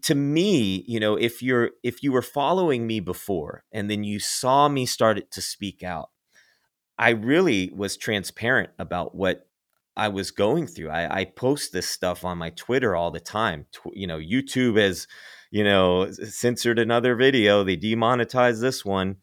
to 0.02 0.14
me, 0.14 0.84
you 0.86 1.00
know, 1.00 1.16
if 1.16 1.42
you're 1.42 1.70
if 1.82 2.02
you 2.02 2.12
were 2.12 2.22
following 2.22 2.86
me 2.86 3.00
before 3.00 3.64
and 3.72 3.90
then 3.90 4.04
you 4.04 4.20
saw 4.20 4.68
me 4.68 4.84
start 4.86 5.30
to 5.30 5.40
speak 5.40 5.82
out, 5.82 6.10
I 6.98 7.10
really 7.10 7.70
was 7.74 7.96
transparent 7.96 8.70
about 8.78 9.14
what 9.14 9.45
I 9.96 10.08
was 10.08 10.30
going 10.30 10.66
through. 10.66 10.90
I, 10.90 11.20
I 11.20 11.24
post 11.24 11.72
this 11.72 11.88
stuff 11.88 12.24
on 12.24 12.38
my 12.38 12.50
Twitter 12.50 12.94
all 12.94 13.10
the 13.10 13.20
time. 13.20 13.66
Tw- 13.72 13.94
you 13.94 14.06
know, 14.06 14.18
YouTube 14.18 14.78
has, 14.78 15.06
you 15.50 15.64
know, 15.64 16.10
censored 16.10 16.78
another 16.78 17.14
video. 17.16 17.64
They 17.64 17.76
demonetized 17.76 18.60
this 18.60 18.84
one 18.84 19.16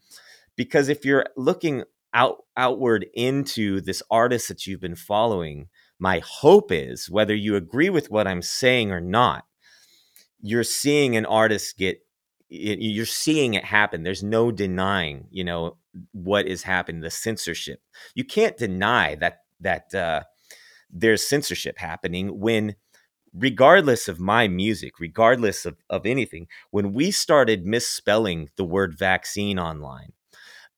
because 0.56 0.88
if 0.88 1.04
you're 1.04 1.26
looking 1.36 1.84
out 2.12 2.44
outward 2.56 3.06
into 3.14 3.80
this 3.80 4.02
artist 4.10 4.48
that 4.48 4.66
you've 4.66 4.80
been 4.80 4.94
following 4.94 5.68
my 5.98 6.22
hope 6.24 6.70
is 6.70 7.10
whether 7.10 7.34
you 7.34 7.56
agree 7.56 7.90
with 7.90 8.10
what 8.10 8.26
i'm 8.26 8.40
saying 8.40 8.92
or 8.92 9.00
not 9.00 9.44
you're 10.40 10.62
seeing 10.62 11.16
an 11.16 11.26
artist 11.26 11.76
get 11.76 11.98
you're 12.48 13.04
seeing 13.04 13.54
it 13.54 13.64
happen 13.64 14.04
there's 14.04 14.22
no 14.22 14.52
denying 14.52 15.26
you 15.30 15.42
know 15.42 15.76
what 16.12 16.46
is 16.46 16.62
happening 16.62 17.00
the 17.00 17.10
censorship 17.10 17.80
you 18.14 18.24
can't 18.24 18.56
deny 18.56 19.16
that 19.16 19.40
that 19.60 19.92
uh, 19.94 20.22
there's 20.94 21.28
censorship 21.28 21.78
happening 21.78 22.40
when 22.40 22.76
regardless 23.36 24.06
of 24.06 24.20
my 24.20 24.46
music 24.46 25.00
regardless 25.00 25.66
of, 25.66 25.76
of 25.90 26.06
anything 26.06 26.46
when 26.70 26.92
we 26.92 27.10
started 27.10 27.66
misspelling 27.66 28.48
the 28.56 28.64
word 28.64 28.96
vaccine 28.96 29.58
online 29.58 30.12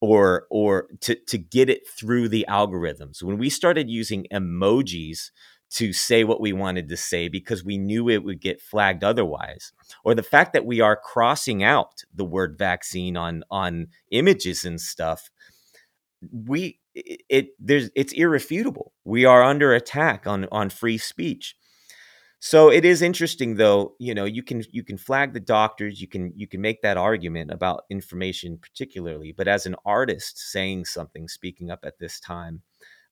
or 0.01 0.47
or 0.51 0.89
to 1.01 1.15
to 1.27 1.39
get 1.39 1.71
it 1.71 1.89
through 1.89 2.29
the 2.29 2.45
algorithms. 2.49 3.23
When 3.23 3.39
we 3.39 3.51
started 3.51 3.91
using 3.91 4.27
emojis 4.33 5.31
to 5.69 5.93
say 5.93 6.23
what 6.23 6.41
we 6.41 6.53
wanted 6.53 6.89
to 6.89 6.97
say 6.97 7.29
because 7.29 7.65
we 7.65 7.77
knew 7.77 8.09
it 8.09 8.23
would 8.23 8.41
get 8.41 8.61
flagged 8.61 9.03
otherwise 9.03 9.73
or 10.05 10.15
the 10.15 10.23
fact 10.23 10.53
that 10.53 10.65
we 10.65 10.81
are 10.81 10.97
crossing 10.97 11.65
out 11.65 12.05
the 12.15 12.25
word 12.25 12.57
vaccine 12.57 13.17
on 13.17 13.43
on 13.51 13.89
images 14.13 14.65
and 14.65 14.81
stuff 14.81 15.29
we 16.31 16.79
it, 16.97 17.21
it 17.29 17.49
there's 17.59 17.91
it's 17.95 18.13
irrefutable 18.13 18.93
we 19.05 19.25
are 19.25 19.43
under 19.43 19.73
attack 19.73 20.27
on 20.27 20.47
on 20.51 20.71
free 20.71 20.99
speech 20.99 21.55
so 22.39 22.71
it 22.71 22.85
is 22.85 23.03
interesting 23.03 23.57
though, 23.57 23.95
you 23.99 24.15
know, 24.15 24.25
you 24.25 24.43
can 24.43 24.63
you 24.71 24.85
can 24.85 24.99
flag 24.99 25.33
the 25.33 25.41
doctors, 25.41 26.01
you 26.01 26.09
can 26.09 26.33
you 26.37 26.47
can 26.47 26.61
make 26.61 26.83
that 26.83 26.97
argument 26.97 27.51
about 27.51 27.85
information 27.91 28.59
particularly, 28.59 29.33
but 29.33 29.49
as 29.49 29.67
an 29.67 29.75
artist 29.85 30.39
saying 30.39 30.85
something, 30.85 31.29
speaking 31.29 31.71
up 31.71 31.81
at 31.85 31.99
this 31.99 32.21
time, 32.21 32.63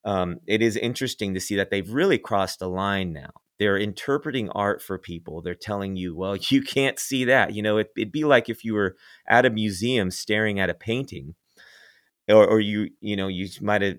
um, 0.05 0.41
it 0.47 0.61
is 0.63 0.77
interesting 0.77 1.35
to 1.35 1.41
see 1.41 1.57
that 1.57 1.71
they've 1.71 1.91
really 1.91 2.19
crossed 2.19 2.61
a 2.61 2.69
line 2.69 3.13
now. 3.13 3.31
They're 3.59 3.79
interpreting 3.79 4.51
art 4.51 4.83
for 4.83 4.99
people. 4.99 5.41
They're 5.41 5.55
telling 5.55 5.97
you, 5.97 6.15
well, 6.15 6.37
you 6.51 6.63
can't 6.63 6.99
see 6.99 7.25
that. 7.25 7.55
You 7.55 7.63
know, 7.63 7.79
it, 7.79 7.91
would 7.97 8.13
be 8.13 8.25
like 8.25 8.49
if 8.49 8.65
you 8.65 8.75
were 8.75 8.97
at 9.27 9.47
a 9.47 9.51
museum 9.51 10.11
staring 10.11 10.61
at 10.61 10.71
a 10.71 10.75
painting, 10.75 11.35
or, 12.29 12.47
or 12.47 12.61
you, 12.61 12.91
you 13.01 13.17
know, 13.17 13.29
you 13.29 13.49
might 13.61 13.83
have, 13.83 13.99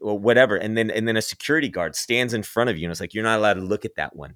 or 0.00 0.18
whatever, 0.18 0.56
and 0.56 0.76
then 0.76 0.90
and 0.90 1.08
then 1.08 1.16
a 1.16 1.22
security 1.22 1.68
guard 1.68 1.96
stands 1.96 2.34
in 2.34 2.42
front 2.42 2.70
of 2.70 2.78
you, 2.78 2.84
and 2.86 2.90
it's 2.92 3.00
like 3.00 3.14
you're 3.14 3.24
not 3.24 3.38
allowed 3.38 3.54
to 3.54 3.62
look 3.62 3.84
at 3.84 3.96
that 3.96 4.14
one 4.16 4.34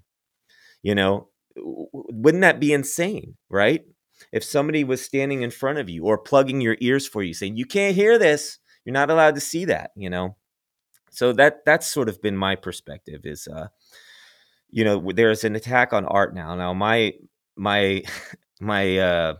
you 0.82 0.94
know, 0.94 1.28
wouldn't 1.56 2.42
that 2.42 2.60
be 2.60 2.72
insane, 2.72 3.36
right? 3.48 3.84
If 4.32 4.44
somebody 4.44 4.84
was 4.84 5.02
standing 5.02 5.42
in 5.42 5.50
front 5.50 5.78
of 5.78 5.88
you 5.88 6.04
or 6.04 6.18
plugging 6.18 6.60
your 6.60 6.76
ears 6.80 7.06
for 7.06 7.22
you 7.22 7.34
saying, 7.34 7.56
"You 7.56 7.66
can't 7.66 7.94
hear 7.94 8.18
this. 8.18 8.58
You're 8.84 8.92
not 8.92 9.10
allowed 9.10 9.34
to 9.36 9.40
see 9.40 9.64
that," 9.66 9.90
you 9.96 10.10
know. 10.10 10.36
So 11.10 11.32
that 11.34 11.64
that's 11.66 11.86
sort 11.86 12.08
of 12.08 12.22
been 12.22 12.36
my 12.36 12.56
perspective 12.56 13.22
is 13.24 13.48
uh 13.48 13.68
you 14.70 14.84
know, 14.84 15.12
there's 15.14 15.44
an 15.44 15.56
attack 15.56 15.92
on 15.92 16.04
art 16.06 16.34
now. 16.34 16.54
Now 16.54 16.74
my 16.74 17.12
my 17.56 18.02
my 18.60 18.98
uh 18.98 19.34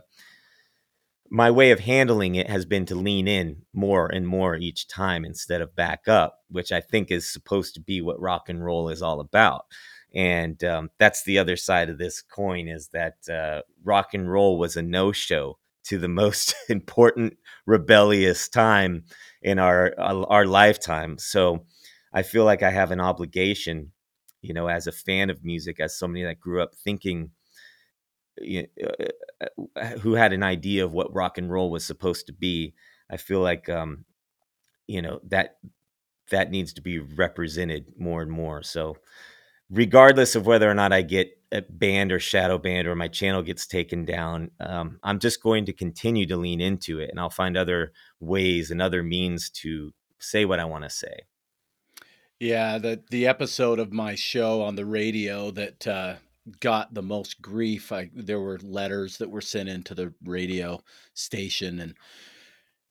my 1.29 1.51
way 1.51 1.71
of 1.71 1.79
handling 1.79 2.35
it 2.35 2.49
has 2.49 2.65
been 2.65 2.85
to 2.87 2.95
lean 2.95 3.27
in 3.27 3.63
more 3.73 4.07
and 4.07 4.27
more 4.27 4.55
each 4.55 4.87
time 4.87 5.25
instead 5.25 5.61
of 5.61 5.75
back 5.75 6.07
up, 6.07 6.39
which 6.49 6.71
I 6.71 6.81
think 6.81 7.11
is 7.11 7.31
supposed 7.31 7.73
to 7.75 7.81
be 7.81 8.01
what 8.01 8.19
rock 8.19 8.49
and 8.49 8.63
roll 8.63 8.89
is 8.89 9.01
all 9.01 9.19
about. 9.19 9.65
And 10.13 10.63
um, 10.63 10.89
that's 10.97 11.23
the 11.23 11.37
other 11.37 11.55
side 11.57 11.89
of 11.89 11.97
this 11.97 12.21
coin 12.21 12.67
is 12.67 12.89
that 12.93 13.15
uh, 13.29 13.61
rock 13.83 14.13
and 14.13 14.31
roll 14.31 14.57
was 14.57 14.77
a 14.77 14.81
no-show 14.81 15.57
to 15.85 15.97
the 15.97 16.07
most 16.23 16.55
important 16.69 17.37
rebellious 17.65 18.47
time 18.47 19.03
in 19.41 19.59
our 19.59 19.93
uh, 19.99 20.23
our 20.23 20.45
lifetime. 20.45 21.17
So 21.17 21.65
i 22.13 22.23
feel 22.23 22.45
like 22.45 22.63
i 22.63 22.71
have 22.71 22.91
an 22.91 23.01
obligation 23.01 23.91
you 24.41 24.53
know 24.53 24.67
as 24.67 24.87
a 24.87 24.91
fan 24.91 25.29
of 25.29 25.43
music 25.43 25.79
as 25.79 25.97
somebody 25.97 26.23
that 26.23 26.39
grew 26.39 26.61
up 26.61 26.73
thinking 26.75 27.31
uh, 28.41 29.47
uh, 29.75 29.85
who 29.99 30.13
had 30.13 30.33
an 30.33 30.43
idea 30.43 30.83
of 30.85 30.93
what 30.93 31.13
rock 31.13 31.37
and 31.37 31.51
roll 31.51 31.71
was 31.71 31.85
supposed 31.85 32.27
to 32.27 32.33
be. 32.33 32.73
I 33.09 33.17
feel 33.17 33.39
like 33.39 33.69
um, 33.69 34.05
you 34.87 35.01
know 35.01 35.19
that 35.27 35.57
that 36.29 36.51
needs 36.51 36.73
to 36.73 36.81
be 36.81 36.99
represented 36.99 37.93
more 37.97 38.21
and 38.21 38.31
more. 38.31 38.63
So, 38.63 38.97
regardless 39.69 40.35
of 40.35 40.45
whether 40.45 40.69
or 40.69 40.73
not 40.73 40.93
I 40.93 41.01
get 41.01 41.31
banned 41.69 42.11
or 42.11 42.19
shadow 42.19 42.57
banned 42.57 42.87
or 42.87 42.95
my 42.95 43.07
channel 43.07 43.41
gets 43.41 43.65
taken 43.65 44.03
down, 44.05 44.51
um, 44.59 44.99
I'm 45.03 45.19
just 45.19 45.41
going 45.41 45.65
to 45.65 45.73
continue 45.73 46.25
to 46.27 46.37
lean 46.37 46.61
into 46.61 46.99
it, 46.99 47.09
and 47.09 47.19
I'll 47.19 47.29
find 47.29 47.57
other 47.57 47.93
ways 48.19 48.71
and 48.71 48.81
other 48.81 49.03
means 49.03 49.49
to 49.61 49.93
say 50.19 50.45
what 50.45 50.59
I 50.59 50.65
want 50.65 50.83
to 50.83 50.89
say. 50.89 51.21
Yeah, 52.39 52.77
the 52.77 53.03
the 53.09 53.25
episode 53.25 53.79
of 53.79 53.91
my 53.91 54.15
show 54.15 54.61
on 54.61 54.75
the 54.75 54.85
radio 54.85 55.49
that 55.51 55.87
uh, 55.87 56.15
got 56.59 56.93
the 56.93 57.01
most 57.01 57.41
grief. 57.41 57.91
I 57.91 58.09
there 58.13 58.39
were 58.39 58.59
letters 58.63 59.17
that 59.17 59.29
were 59.29 59.41
sent 59.41 59.69
into 59.69 59.93
the 59.93 60.13
radio 60.23 60.81
station 61.13 61.79
and 61.79 61.95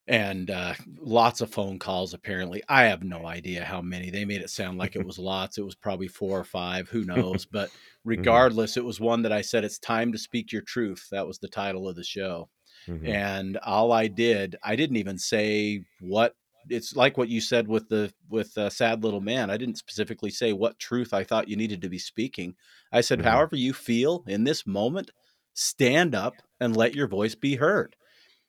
and 0.09 0.51
uh, 0.51 0.75
lots 1.01 1.41
of 1.41 1.51
phone 1.51 1.79
calls. 1.79 2.15
Apparently, 2.15 2.63
I 2.69 2.85
have 2.85 3.03
no 3.03 3.27
idea 3.27 3.65
how 3.65 3.83
many. 3.83 4.11
They 4.11 4.25
made 4.25 4.41
it 4.41 4.51
sound 4.51 4.79
like 4.79 4.95
it 4.95 5.05
was 5.07 5.19
lots. 5.19 5.59
It 5.59 5.65
was 5.65 5.75
probably 5.75 6.09
four 6.09 6.39
or 6.39 6.45
five. 6.45 6.89
Who 6.89 7.05
knows? 7.05 7.47
But 7.51 7.69
mm-hmm. 7.69 8.11
regardless, 8.11 8.73
mm-hmm. 8.73 8.81
it 8.81 8.87
was 8.87 9.01
one 9.01 9.23
that 9.23 9.33
I 9.33 9.41
said, 9.41 9.65
"It's 9.65 9.79
time 9.79 10.13
to 10.13 10.19
speak 10.19 10.53
your 10.53 10.63
truth." 10.63 11.09
That 11.11 11.27
was 11.27 11.39
the 11.39 11.49
title 11.49 11.89
of 11.89 11.97
the 11.97 12.05
show. 12.05 12.49
Mm-hmm. 12.87 13.07
And 13.07 13.57
all 13.59 13.91
I 13.91 14.07
did, 14.07 14.57
I 14.63 14.77
didn't 14.77 14.97
even 14.97 15.19
say 15.19 15.85
what 16.01 16.35
it's 16.69 16.97
like 16.97 17.17
what 17.17 17.29
you 17.29 17.41
said 17.41 17.69
with 17.69 17.89
the 17.89 18.13
with 18.29 18.57
uh, 18.59 18.71
sad 18.71 19.03
little 19.03 19.21
man 19.21 19.51
i 19.51 19.57
didn't 19.57 19.79
specifically 19.79 20.31
say 20.31 20.53
what 20.53 20.79
truth 20.79 21.13
i 21.13 21.25
thought 21.25 21.49
you 21.49 21.57
needed 21.57 21.83
to 21.83 21.89
be 21.89 21.99
speaking 21.99 22.55
i 22.93 23.01
said 23.01 23.19
mm-hmm. 23.19 23.29
however 23.29 23.57
you 23.57 23.73
feel 23.73 24.25
in 24.27 24.45
this 24.45 24.67
moment 24.67 25.11
stand 25.55 26.15
up 26.15 26.35
and 26.61 26.77
let 26.77 26.95
your 26.95 27.09
voice 27.09 27.35
be 27.35 27.57
heard 27.57 27.97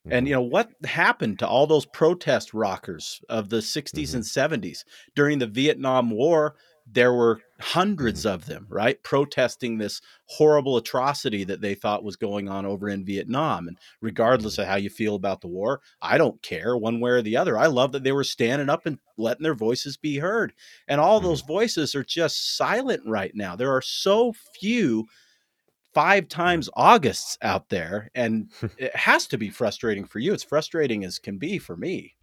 mm-hmm. 0.06 0.14
and 0.16 0.28
you 0.28 0.34
know 0.34 0.42
what 0.42 0.70
happened 0.86 1.40
to 1.40 1.48
all 1.48 1.68
those 1.68 1.86
protest 1.86 2.54
rockers 2.54 3.22
of 3.30 3.50
the 3.50 3.58
60s 3.58 3.94
mm-hmm. 3.94 4.16
and 4.16 4.64
70s 4.64 4.84
during 5.16 5.40
the 5.40 5.48
vietnam 5.48 6.10
war 6.10 6.56
there 6.90 7.14
were 7.14 7.42
hundreds 7.60 8.22
mm-hmm. 8.22 8.36
of 8.36 8.46
them, 8.46 8.66
right, 8.70 9.02
protesting 9.04 9.78
this 9.78 10.02
horrible 10.26 10.78
atrocity 10.78 11.44
that 11.44 11.62
they 11.62 11.76
thought 11.76 12.04
was 12.04 12.16
going 12.16 12.50
on 12.50 12.66
over 12.66 12.88
in 12.90 13.06
Vietnam. 13.06 13.68
And 13.68 13.78
regardless 14.02 14.54
mm-hmm. 14.54 14.62
of 14.64 14.68
how 14.68 14.76
you 14.76 14.90
feel 14.90 15.16
about 15.16 15.42
the 15.42 15.48
war, 15.48 15.82
I 16.02 16.18
don't 16.18 16.42
care 16.42 16.78
one 16.78 17.00
way 17.00 17.12
or 17.12 17.22
the 17.22 17.38
other. 17.38 17.58
I 17.58 17.68
love 17.68 17.92
that 17.92 18.04
they 18.04 18.12
were 18.12 18.24
standing 18.24 18.70
up 18.70 18.86
and 18.86 19.00
letting 19.18 19.44
their 19.44 19.56
voices 19.56 19.98
be 19.98 20.18
heard. 20.18 20.54
And 20.88 21.02
all 21.02 21.20
those 21.20 21.42
mm-hmm. 21.42 21.54
voices 21.54 21.96
are 21.96 22.04
just 22.04 22.56
silent 22.58 23.02
right 23.06 23.32
now. 23.36 23.56
There 23.56 23.76
are 23.76 23.82
so 23.82 24.34
few 24.60 25.06
five 25.94 26.28
times 26.28 26.70
Augusts 26.76 27.38
out 27.42 27.70
there, 27.70 28.12
and 28.14 28.52
it 28.78 28.96
has 28.96 29.28
to 29.28 29.38
be 29.38 29.50
frustrating 29.50 30.06
for 30.06 30.20
you. 30.20 30.34
It's 30.34 30.44
frustrating 30.44 31.04
as 31.04 31.20
can 31.20 31.38
be 31.38 31.58
for 31.58 31.76
me. 31.76 32.17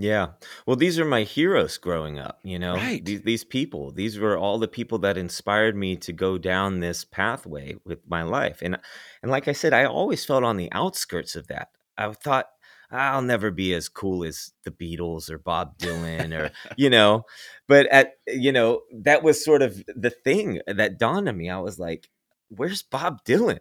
Yeah. 0.00 0.28
Well, 0.64 0.76
these 0.76 0.98
are 1.00 1.04
my 1.04 1.24
heroes 1.24 1.76
growing 1.76 2.20
up, 2.20 2.38
you 2.44 2.58
know. 2.58 2.76
Right. 2.76 3.04
These 3.04 3.22
these 3.22 3.44
people, 3.44 3.90
these 3.90 4.16
were 4.16 4.38
all 4.38 4.58
the 4.58 4.68
people 4.68 4.98
that 4.98 5.18
inspired 5.18 5.76
me 5.76 5.96
to 5.96 6.12
go 6.12 6.38
down 6.38 6.78
this 6.78 7.04
pathway 7.04 7.74
with 7.84 7.98
my 8.08 8.22
life. 8.22 8.60
And 8.62 8.78
and 9.22 9.30
like 9.30 9.48
I 9.48 9.52
said, 9.52 9.72
I 9.74 9.84
always 9.86 10.24
felt 10.24 10.44
on 10.44 10.56
the 10.56 10.70
outskirts 10.70 11.34
of 11.34 11.48
that. 11.48 11.70
I 11.96 12.12
thought 12.12 12.46
I'll 12.92 13.22
never 13.22 13.50
be 13.50 13.74
as 13.74 13.88
cool 13.88 14.24
as 14.24 14.52
the 14.64 14.70
Beatles 14.70 15.30
or 15.30 15.38
Bob 15.38 15.76
Dylan 15.78 16.32
or 16.32 16.52
you 16.76 16.90
know, 16.90 17.24
but 17.66 17.86
at 17.86 18.12
you 18.28 18.52
know, 18.52 18.82
that 18.92 19.24
was 19.24 19.44
sort 19.44 19.62
of 19.62 19.82
the 19.88 20.10
thing 20.10 20.60
that 20.68 20.98
dawned 21.00 21.28
on 21.28 21.36
me. 21.36 21.50
I 21.50 21.58
was 21.58 21.80
like, 21.80 22.08
where's 22.50 22.82
Bob 22.82 23.24
Dylan? 23.24 23.60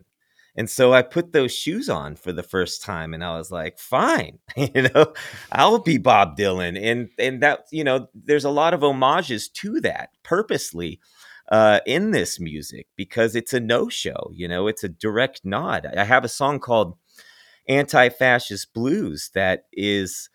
And 0.57 0.69
so 0.69 0.91
I 0.91 1.03
put 1.03 1.33
those 1.33 1.55
shoes 1.55 1.87
on 1.87 2.15
for 2.15 2.33
the 2.33 2.43
first 2.43 2.81
time 2.81 3.13
and 3.13 3.23
I 3.23 3.37
was 3.37 3.51
like, 3.51 3.77
fine, 3.77 4.39
you 4.57 4.89
know, 4.93 5.13
I'll 5.51 5.79
be 5.79 5.99
Bob 5.99 6.35
Dylan. 6.35 6.79
And 6.81 7.09
and 7.19 7.41
that, 7.43 7.65
you 7.71 7.83
know, 7.83 8.07
there's 8.15 8.45
a 8.45 8.49
lot 8.49 8.73
of 8.73 8.81
homages 8.81 9.47
to 9.49 9.79
that 9.81 10.09
purposely 10.23 10.99
uh, 11.49 11.79
in 11.85 12.11
this 12.11 12.39
music 12.39 12.87
because 12.95 13.35
it's 13.35 13.53
a 13.53 13.59
no-show, 13.59 14.31
you 14.33 14.47
know, 14.47 14.67
it's 14.67 14.83
a 14.83 14.89
direct 14.89 15.41
nod. 15.45 15.85
I 15.95 16.03
have 16.03 16.25
a 16.25 16.29
song 16.29 16.59
called 16.59 16.97
Anti-Fascist 17.69 18.73
Blues 18.73 19.29
that 19.35 19.65
is 19.71 20.29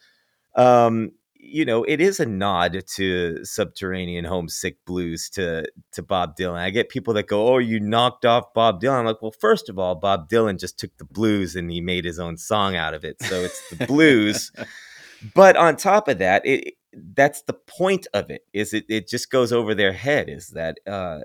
um 0.55 1.13
you 1.45 1.65
know, 1.65 1.83
it 1.83 2.01
is 2.01 2.21
a 2.21 2.25
nod 2.25 2.85
to 2.95 3.45
subterranean 3.45 4.25
homesick 4.25 4.77
blues 4.87 5.29
to 5.31 5.67
to 5.91 6.03
Bob 6.03 6.37
Dylan. 6.37 6.59
I 6.59 6.71
get 6.71 6.89
people 6.89 7.13
that 7.15 7.27
go, 7.27 7.53
"Oh, 7.53 7.59
you 7.59 7.81
knocked 7.81 8.25
off 8.25 8.55
Bob 8.55 8.81
Dylan." 8.81 9.01
I'm 9.01 9.07
like, 9.07 9.21
well, 9.21 9.35
first 9.41 9.69
of 9.69 9.77
all, 9.77 9.97
Bob 9.97 10.29
Dylan 10.29 10.59
just 10.59 10.79
took 10.79 10.97
the 10.99 11.05
blues 11.05 11.57
and 11.57 11.69
he 11.71 11.81
made 11.81 12.05
his 12.05 12.21
own 12.21 12.37
song 12.37 12.77
out 12.77 12.95
of 12.95 13.05
it, 13.05 13.21
so 13.21 13.41
it's 13.41 13.61
the 13.71 13.87
blues. 13.87 14.53
but 15.35 15.57
on 15.57 15.75
top 15.75 16.07
of 16.07 16.19
that, 16.19 16.47
it 16.47 16.75
that's 16.93 17.43
the 17.43 17.55
point 17.55 18.07
of 18.15 18.31
it. 18.31 18.43
Is 18.53 18.73
it? 18.73 18.85
It 18.89 19.09
just 19.09 19.29
goes 19.29 19.53
over 19.53 19.75
their 19.75 19.93
head. 19.93 20.29
Is 20.29 20.51
that 20.51 20.79
uh, 20.87 21.21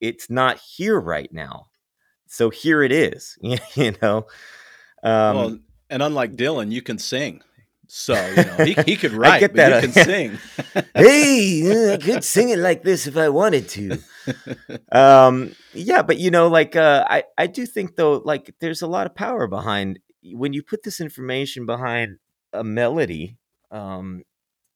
it's 0.00 0.30
not 0.30 0.58
here 0.58 1.00
right 1.00 1.32
now, 1.32 1.66
so 2.28 2.50
here 2.50 2.84
it 2.84 2.92
is. 2.92 3.36
you 3.74 3.94
know. 4.00 4.26
Um, 5.02 5.36
well, 5.36 5.58
and 5.90 6.02
unlike 6.04 6.36
Dylan, 6.36 6.70
you 6.70 6.82
can 6.82 6.98
sing. 6.98 7.42
So 7.92 8.14
you 8.14 8.36
know, 8.36 8.64
he, 8.64 8.76
he 8.86 8.96
could 8.96 9.10
write, 9.10 9.32
I 9.32 9.40
get 9.40 9.54
that. 9.54 9.70
but 9.70 9.84
he 9.84 9.92
can 9.92 10.04
sing. 10.04 10.38
hey, 10.94 11.92
I 11.94 11.96
could 11.96 12.22
sing 12.22 12.50
it 12.50 12.60
like 12.60 12.84
this 12.84 13.08
if 13.08 13.16
I 13.16 13.28
wanted 13.30 13.68
to. 13.70 13.98
um, 14.92 15.56
yeah, 15.74 16.02
but 16.02 16.18
you 16.18 16.30
know, 16.30 16.46
like 16.46 16.76
uh, 16.76 17.04
I 17.08 17.24
I 17.36 17.48
do 17.48 17.66
think 17.66 17.96
though, 17.96 18.22
like 18.24 18.54
there's 18.60 18.82
a 18.82 18.86
lot 18.86 19.06
of 19.06 19.16
power 19.16 19.48
behind 19.48 19.98
when 20.22 20.52
you 20.52 20.62
put 20.62 20.84
this 20.84 21.00
information 21.00 21.66
behind 21.66 22.18
a 22.52 22.62
melody. 22.62 23.38
Um, 23.72 24.22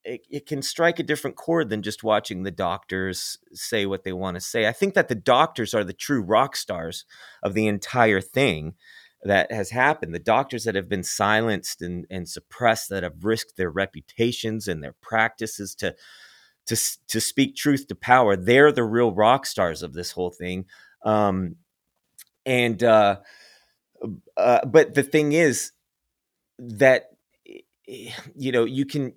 it, 0.02 0.26
it 0.28 0.46
can 0.46 0.60
strike 0.60 0.98
a 0.98 1.04
different 1.04 1.36
chord 1.36 1.70
than 1.70 1.82
just 1.82 2.02
watching 2.02 2.42
the 2.42 2.50
doctors 2.50 3.38
say 3.52 3.86
what 3.86 4.02
they 4.02 4.12
want 4.12 4.34
to 4.34 4.40
say. 4.40 4.66
I 4.66 4.72
think 4.72 4.94
that 4.94 5.08
the 5.08 5.14
doctors 5.14 5.72
are 5.72 5.84
the 5.84 5.94
true 5.94 6.20
rock 6.20 6.56
stars 6.56 7.04
of 7.42 7.54
the 7.54 7.68
entire 7.68 8.20
thing 8.20 8.74
that 9.24 9.50
has 9.50 9.70
happened. 9.70 10.14
The 10.14 10.18
doctors 10.18 10.64
that 10.64 10.74
have 10.74 10.88
been 10.88 11.02
silenced 11.02 11.82
and, 11.82 12.06
and 12.10 12.28
suppressed, 12.28 12.90
that 12.90 13.02
have 13.02 13.24
risked 13.24 13.56
their 13.56 13.70
reputations 13.70 14.68
and 14.68 14.82
their 14.82 14.94
practices 15.00 15.74
to 15.76 15.94
to 16.66 16.76
to 17.08 17.20
speak 17.20 17.56
truth 17.56 17.88
to 17.88 17.94
power, 17.94 18.36
they're 18.36 18.72
the 18.72 18.84
real 18.84 19.12
rock 19.12 19.46
stars 19.46 19.82
of 19.82 19.92
this 19.92 20.12
whole 20.12 20.30
thing. 20.30 20.64
Um, 21.04 21.56
and 22.46 22.82
uh, 22.82 23.18
uh, 24.36 24.64
but 24.66 24.94
the 24.94 25.02
thing 25.02 25.32
is 25.32 25.72
that 26.58 27.10
you 27.84 28.52
know 28.52 28.64
you 28.64 28.86
can 28.86 29.14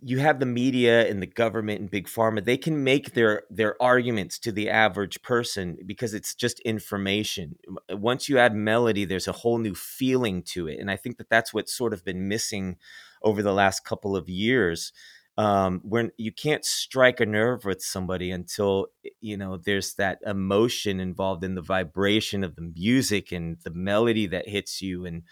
you 0.00 0.18
have 0.18 0.38
the 0.38 0.46
media 0.46 1.08
and 1.08 1.20
the 1.20 1.26
government 1.26 1.80
and 1.80 1.90
big 1.90 2.06
pharma 2.06 2.44
they 2.44 2.56
can 2.56 2.84
make 2.84 3.14
their 3.14 3.42
their 3.50 3.80
arguments 3.82 4.38
to 4.38 4.52
the 4.52 4.70
average 4.70 5.20
person 5.22 5.76
because 5.86 6.14
it's 6.14 6.34
just 6.34 6.60
information. 6.60 7.56
Once 7.90 8.28
you 8.28 8.38
add 8.38 8.54
melody 8.54 9.04
there's 9.04 9.28
a 9.28 9.32
whole 9.32 9.58
new 9.58 9.74
feeling 9.74 10.42
to 10.42 10.68
it 10.68 10.78
and 10.78 10.90
i 10.90 10.96
think 10.96 11.18
that 11.18 11.28
that's 11.28 11.52
what's 11.52 11.76
sort 11.76 11.92
of 11.92 12.04
been 12.04 12.28
missing 12.28 12.76
over 13.22 13.42
the 13.42 13.52
last 13.52 13.84
couple 13.84 14.16
of 14.16 14.28
years 14.28 14.92
um, 15.36 15.80
when 15.84 16.10
you 16.16 16.32
can't 16.32 16.64
strike 16.64 17.20
a 17.20 17.26
nerve 17.26 17.64
with 17.64 17.80
somebody 17.80 18.32
until 18.32 18.88
you 19.20 19.36
know 19.36 19.56
there's 19.56 19.94
that 19.94 20.18
emotion 20.26 20.98
involved 20.98 21.44
in 21.44 21.54
the 21.54 21.62
vibration 21.62 22.42
of 22.42 22.56
the 22.56 22.72
music 22.76 23.30
and 23.30 23.58
the 23.62 23.70
melody 23.70 24.26
that 24.26 24.48
hits 24.48 24.82
you 24.82 25.06
and 25.06 25.22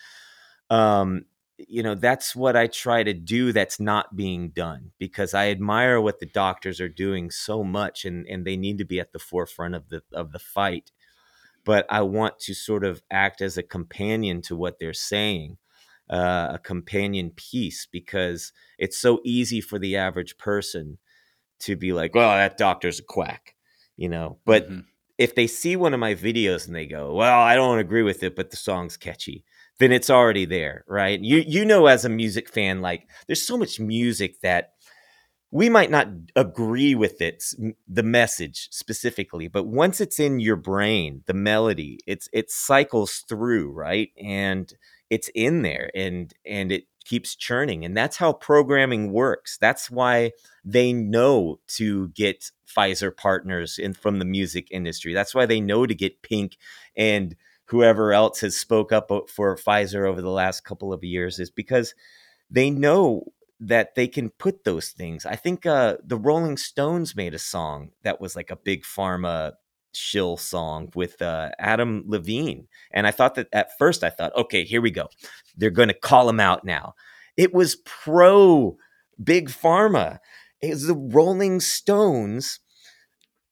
um, 0.71 1.25
you 1.59 1.83
know 1.83 1.95
that's 1.95 2.37
what 2.37 2.57
i 2.57 2.67
try 2.67 3.03
to 3.03 3.15
do 3.15 3.53
that's 3.53 3.81
not 3.81 4.15
being 4.15 4.51
done 4.51 4.91
because 4.99 5.33
i 5.33 5.49
admire 5.49 6.01
what 6.01 6.21
the 6.21 6.27
doctors 6.27 6.81
are 6.81 6.89
doing 6.89 7.31
so 7.31 7.65
much 7.65 8.05
and 8.05 8.27
and 8.27 8.45
they 8.45 8.57
need 8.57 8.79
to 8.79 8.85
be 8.85 9.01
at 9.01 9.13
the 9.13 9.19
forefront 9.19 9.75
of 9.75 9.89
the 9.89 10.03
of 10.13 10.33
the 10.33 10.39
fight 10.39 10.93
but 11.65 11.87
i 11.89 12.03
want 12.03 12.39
to 12.39 12.55
sort 12.55 12.85
of 12.85 13.03
act 13.11 13.41
as 13.41 13.57
a 13.57 13.63
companion 13.63 14.43
to 14.43 14.55
what 14.55 14.79
they're 14.79 14.93
saying 14.93 15.57
uh, 16.09 16.53
a 16.53 16.61
companion 16.63 17.33
piece 17.35 17.89
because 17.91 18.53
it's 18.79 18.97
so 18.97 19.21
easy 19.25 19.61
for 19.61 19.77
the 19.79 19.97
average 19.97 20.39
person 20.39 20.99
to 21.59 21.75
be 21.75 21.93
like 21.93 22.15
well 22.15 22.31
that 22.37 22.59
doctor's 22.59 23.01
a 23.01 23.03
quack 23.03 23.55
you 23.97 24.09
know 24.09 24.39
but 24.45 24.71
mm-hmm. 24.71 24.81
if 25.19 25.35
they 25.35 25.47
see 25.47 25.75
one 25.75 25.95
of 25.95 26.01
my 26.01 26.15
videos 26.15 26.67
and 26.67 26.77
they 26.77 26.87
go 26.87 27.15
well 27.15 27.41
i 27.41 27.57
don't 27.57 27.79
agree 27.79 28.03
with 28.03 28.23
it 28.23 28.37
but 28.37 28.51
the 28.51 28.57
song's 28.57 28.97
catchy 28.97 29.43
then 29.79 29.93
it's 29.93 30.11
already 30.11 30.45
there, 30.47 30.85
right? 30.89 31.21
You 31.21 31.39
you 31.47 31.65
know 31.65 31.87
as 31.87 32.05
a 32.05 32.09
music 32.09 32.49
fan 32.49 32.81
like 32.81 33.09
there's 33.27 33.47
so 33.47 33.57
much 33.57 33.81
music 33.81 34.41
that 34.43 34.73
we 35.51 35.69
might 35.69 35.91
not 35.91 36.09
agree 36.35 36.95
with 36.95 37.21
it 37.21 37.45
the 37.89 38.03
message 38.03 38.69
specifically 38.73 39.49
but 39.49 39.67
once 39.67 40.01
it's 40.01 40.19
in 40.19 40.41
your 40.41 40.57
brain 40.57 41.23
the 41.27 41.35
melody 41.35 41.99
it's 42.07 42.29
it 42.33 42.51
cycles 42.51 43.25
through 43.29 43.71
right? 43.71 44.11
And 44.23 44.73
it's 45.11 45.31
in 45.35 45.63
there 45.63 45.91
and 45.95 46.33
and 46.45 46.73
it 46.73 46.85
keeps 47.05 47.37
churning 47.37 47.85
and 47.85 47.97
that's 47.97 48.17
how 48.17 48.33
programming 48.33 49.13
works. 49.13 49.57
That's 49.61 49.89
why 49.91 50.33
they 50.65 50.93
know 50.93 51.61
to 51.77 52.09
get 52.09 52.51
Pfizer 52.67 53.17
partners 53.17 53.79
in 53.79 53.95
from 53.95 54.19
the 54.19 54.25
music 54.25 54.67
industry. 54.73 55.15
That's 55.15 55.35
why 55.35 55.47
they 55.47 55.61
know 55.61 55.87
to 55.87 55.95
get 55.95 56.23
Pink 56.23 56.57
and 56.97 57.37
whoever 57.67 58.13
else 58.13 58.41
has 58.41 58.57
spoke 58.57 58.93
up 58.93 59.11
for 59.29 59.57
Pfizer 59.57 60.09
over 60.09 60.23
the 60.23 60.31
last 60.31 60.65
couple 60.65 60.93
of 60.93 61.05
years 61.05 61.39
is 61.39 61.51
because 61.51 61.95
they 62.51 62.71
know 62.71 63.25
that 63.61 63.95
they 63.95 64.07
can 64.07 64.31
put 64.31 64.65
those 64.65 64.91
things. 64.91 65.25
I 65.27 65.37
think 65.37 65.67
uh, 65.67 65.97
the 66.05 66.19
Rolling 66.19 66.57
Stones 66.57 67.17
made 67.17 67.35
a 67.35 67.39
song 67.39 67.91
that 68.03 68.21
was 68.21 68.37
like 68.37 68.51
a 68.51 68.57
big 68.57 68.85
pharma 68.85 69.53
shill 69.95 70.37
song 70.37 70.91
with 70.95 71.21
uh, 71.23 71.51
Adam 71.59 72.05
Levine. 72.07 72.69
And 72.93 73.07
I 73.07 73.11
thought 73.11 73.35
that 73.37 73.49
at 73.53 73.77
first 73.79 74.05
I 74.05 74.11
thought, 74.11 74.37
okay, 74.37 74.65
here 74.65 74.83
we 74.83 74.91
go. 74.91 75.09
They're 75.57 75.71
going 75.71 75.89
to 75.89 75.95
call 75.95 76.29
him 76.29 76.39
out 76.39 76.65
now. 76.65 76.95
It 77.37 77.55
was 77.55 77.77
pro 77.77 78.77
big 79.23 79.49
pharma. 79.49 80.19
It 80.61 80.71
was 80.71 80.87
the 80.87 80.95
Rolling 80.95 81.61
Stones 81.61 82.61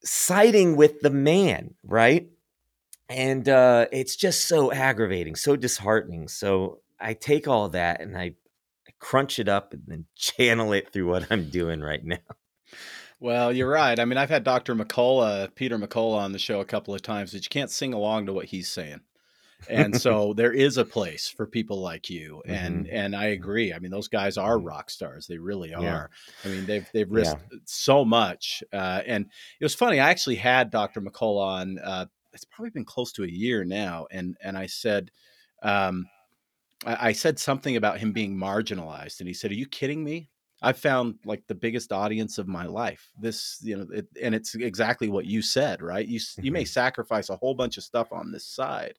siding 0.05 0.77
with 0.77 1.01
the 1.01 1.11
man, 1.11 1.75
right? 1.83 2.29
And 3.15 3.49
uh, 3.49 3.87
it's 3.93 4.17
just 4.17 4.47
so 4.47 4.73
aggravating, 4.73 5.37
so 5.37 5.55
disheartening. 5.55 6.27
So 6.27 6.81
I 6.99 7.15
take 7.15 7.47
all 7.47 7.69
that 7.69 8.01
and 8.01 8.19
I, 8.19 8.35
I 8.89 8.93
crunch 8.99 9.39
it 9.39 9.49
up 9.49 9.73
and 9.73 9.83
then 9.87 10.07
channel 10.17 10.73
it 10.73 10.93
through 10.93 11.09
what 11.09 11.29
I'm 11.31 11.49
doing 11.49 11.81
right 11.81 12.05
now. 12.05 12.19
Well, 13.21 13.53
you're 13.53 13.71
right. 13.71 13.99
I 13.99 14.05
mean, 14.05 14.19
I've 14.19 14.31
had 14.31 14.43
Dr. 14.43 14.75
McCullough, 14.75 15.55
Peter 15.55 15.79
McCullough 15.79 16.19
on 16.19 16.33
the 16.33 16.41
show 16.41 16.61
a 16.61 16.65
couple 16.65 16.93
of 16.93 17.03
times 17.03 17.31
that 17.33 17.45
you 17.45 17.49
can't 17.49 17.71
sing 17.71 17.95
along 17.95 18.27
to 18.27 18.33
what 18.33 18.47
he's 18.47 18.69
saying. 18.69 19.01
And 19.71 19.99
so 19.99 20.35
there 20.35 20.53
is 20.53 20.77
a 20.77 20.85
place 20.85 21.29
for 21.29 21.47
people 21.47 21.81
like 21.81 22.11
you. 22.11 22.43
And 22.45 22.85
mm-hmm. 22.85 22.97
and 22.97 23.17
I 23.17 23.27
agree. 23.27 23.73
I 23.73 23.79
mean, 23.79 23.93
those 23.93 24.09
guys 24.09 24.37
are 24.37 24.57
mm-hmm. 24.57 24.67
rock 24.67 24.91
stars. 24.91 25.27
They 25.27 25.39
really 25.39 25.73
are. 25.73 25.83
Yeah. 25.83 26.07
I 26.45 26.49
mean, 26.49 26.67
they've 26.67 26.89
they've 26.93 27.11
risked 27.11 27.45
yeah. 27.51 27.59
so 27.65 28.05
much. 28.05 28.63
Uh, 28.73 29.03
and 29.07 29.27
it 29.61 29.65
was 29.65 29.75
funny. 29.75 30.01
I 30.01 30.11
actually 30.11 30.37
had 30.37 30.71
Dr. 30.71 31.01
McCullough 31.01 31.47
on. 31.47 31.79
Uh, 31.79 32.07
it's 32.35 32.45
probably 32.45 32.71
been 32.71 32.85
close 32.85 33.13
to 33.13 33.25
a 33.25 33.29
year 33.29 33.65
now. 33.65 34.07
And 34.11 34.37
and 34.43 34.59
I 34.59 34.67
said, 34.67 35.11
um, 35.63 36.07
I, 36.85 37.09
I 37.09 37.13
said 37.13 37.39
something 37.39 37.77
about 37.77 37.99
him 37.99 38.13
being 38.13 38.37
marginalized, 38.37 39.21
and 39.21 39.29
he 39.29 39.35
said, 39.35 39.51
"Are 39.51 39.55
you 39.55 39.67
kidding 39.67 40.05
me?" 40.05 40.31
I've 40.63 40.79
found 40.79 41.17
like 41.27 41.47
the 41.47 41.55
biggest 41.55 41.93
audience 41.93 42.39
of 42.39 42.49
my 42.49 42.65
life. 42.65 43.11
This, 43.21 43.59
you 43.63 43.77
know, 43.77 43.87
it, 43.93 44.07
and 44.21 44.35
it's 44.35 44.55
exactly 44.55 45.09
what 45.09 45.27
you 45.27 45.43
said, 45.43 45.83
right? 45.83 46.07
You 46.07 46.21
you 46.41 46.53
may 46.53 46.63
mm-hmm. 46.63 46.69
sacrifice 46.69 47.29
a 47.29 47.37
whole 47.37 47.55
bunch 47.55 47.77
of 47.77 47.85
stuff 47.85 48.13
on 48.13 48.33
this 48.33 48.47
side, 48.47 48.95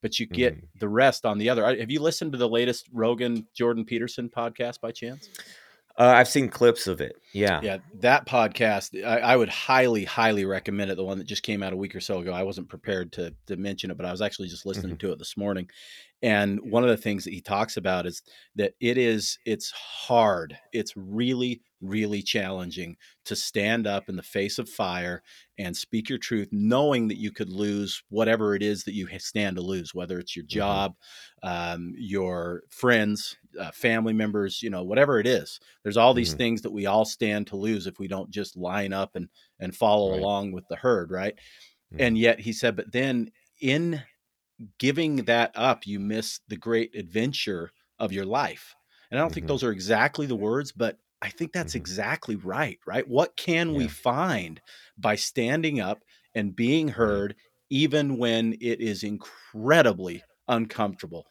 but 0.00 0.18
you 0.18 0.26
get 0.26 0.56
mm. 0.56 0.68
the 0.78 0.88
rest 0.88 1.26
on 1.26 1.38
the 1.38 1.50
other. 1.50 1.64
Have 1.76 1.90
you 1.90 2.00
listened 2.00 2.32
to 2.32 2.38
the 2.38 2.48
latest 2.48 2.88
Rogan 2.92 3.46
Jordan 3.54 3.84
Peterson 3.84 4.28
podcast 4.28 4.80
by 4.80 4.92
chance? 4.92 5.28
Uh, 5.98 6.14
I've 6.14 6.28
seen 6.28 6.48
clips 6.48 6.86
of 6.86 7.00
it. 7.00 7.16
Yeah. 7.32 7.60
Yeah. 7.60 7.78
That 7.94 8.24
podcast, 8.24 9.04
I, 9.04 9.18
I, 9.18 9.36
would 9.36 9.48
highly, 9.48 10.04
highly 10.04 10.44
recommend 10.44 10.92
it. 10.92 10.96
The 10.96 11.04
one 11.04 11.18
that 11.18 11.26
just 11.26 11.42
came 11.42 11.60
out 11.60 11.72
a 11.72 11.76
week 11.76 11.96
or 11.96 12.00
so 12.00 12.20
ago. 12.20 12.32
I 12.32 12.44
wasn't 12.44 12.68
prepared 12.68 13.12
to, 13.14 13.34
to 13.48 13.56
mention 13.56 13.90
it, 13.90 13.96
but 13.96 14.06
I 14.06 14.12
was 14.12 14.22
actually 14.22 14.46
just 14.46 14.64
listening 14.64 14.92
mm-hmm. 14.92 15.08
to 15.08 15.12
it 15.12 15.18
this 15.18 15.36
morning. 15.36 15.68
And 16.22 16.60
one 16.70 16.84
of 16.84 16.90
the 16.90 16.96
things 16.96 17.24
that 17.24 17.34
he 17.34 17.40
talks 17.40 17.76
about 17.76 18.06
is 18.06 18.22
that 18.56 18.74
it 18.80 18.96
is, 18.96 19.38
it's 19.44 19.72
hard. 19.72 20.56
It's 20.72 20.92
really, 20.96 21.62
really 21.80 22.22
challenging 22.22 22.96
to 23.24 23.36
stand 23.36 23.86
up 23.86 24.08
in 24.08 24.16
the 24.16 24.22
face 24.22 24.58
of 24.58 24.68
fire 24.68 25.22
and 25.58 25.76
speak 25.76 26.08
your 26.08 26.18
truth, 26.18 26.48
knowing 26.50 27.08
that 27.08 27.18
you 27.18 27.30
could 27.30 27.50
lose 27.50 28.02
whatever 28.08 28.54
it 28.54 28.62
is 28.62 28.84
that 28.84 28.94
you 28.94 29.08
stand 29.18 29.56
to 29.56 29.62
lose, 29.62 29.94
whether 29.94 30.18
it's 30.18 30.34
your 30.34 30.44
mm-hmm. 30.44 30.58
job, 30.58 30.94
um, 31.42 31.92
your 31.96 32.62
friends, 32.68 33.36
uh, 33.58 33.70
family 33.72 34.12
members, 34.12 34.62
you 34.62 34.70
know, 34.70 34.82
whatever 34.82 35.18
it 35.18 35.26
is. 35.26 35.60
There's 35.82 35.96
all 35.96 36.14
these 36.14 36.30
mm-hmm. 36.30 36.38
things 36.38 36.62
that 36.62 36.72
we 36.72 36.86
all 36.86 37.04
stand 37.04 37.46
to 37.48 37.56
lose 37.56 37.86
if 37.86 37.98
we 37.98 38.08
don't 38.08 38.30
just 38.30 38.56
line 38.56 38.92
up 38.92 39.16
and 39.16 39.28
and 39.60 39.74
follow 39.74 40.12
right. 40.12 40.20
along 40.20 40.52
with 40.52 40.66
the 40.68 40.76
herd, 40.76 41.10
right? 41.10 41.34
Mm-hmm. 41.92 42.02
And 42.02 42.18
yet 42.18 42.40
he 42.40 42.52
said, 42.52 42.76
but 42.76 42.92
then 42.92 43.30
in 43.60 44.02
giving 44.78 45.16
that 45.24 45.52
up, 45.54 45.86
you 45.86 46.00
miss 46.00 46.40
the 46.48 46.56
great 46.56 46.94
adventure 46.94 47.70
of 47.98 48.12
your 48.12 48.26
life. 48.26 48.74
And 49.10 49.18
I 49.18 49.22
don't 49.22 49.28
mm-hmm. 49.28 49.34
think 49.34 49.46
those 49.46 49.64
are 49.64 49.72
exactly 49.72 50.26
the 50.26 50.36
words, 50.36 50.72
but 50.72 50.98
I 51.22 51.30
think 51.30 51.52
that's 51.52 51.72
mm-hmm. 51.72 51.78
exactly 51.78 52.36
right, 52.36 52.78
right? 52.86 53.06
What 53.08 53.36
can 53.36 53.70
yeah. 53.70 53.78
we 53.78 53.88
find 53.88 54.60
by 54.98 55.16
standing 55.16 55.80
up 55.80 56.02
and 56.34 56.54
being 56.54 56.88
heard, 56.88 57.34
even 57.70 58.18
when 58.18 58.54
it 58.60 58.80
is 58.80 59.02
incredibly 59.02 60.22
uncomfortable? 60.46 61.26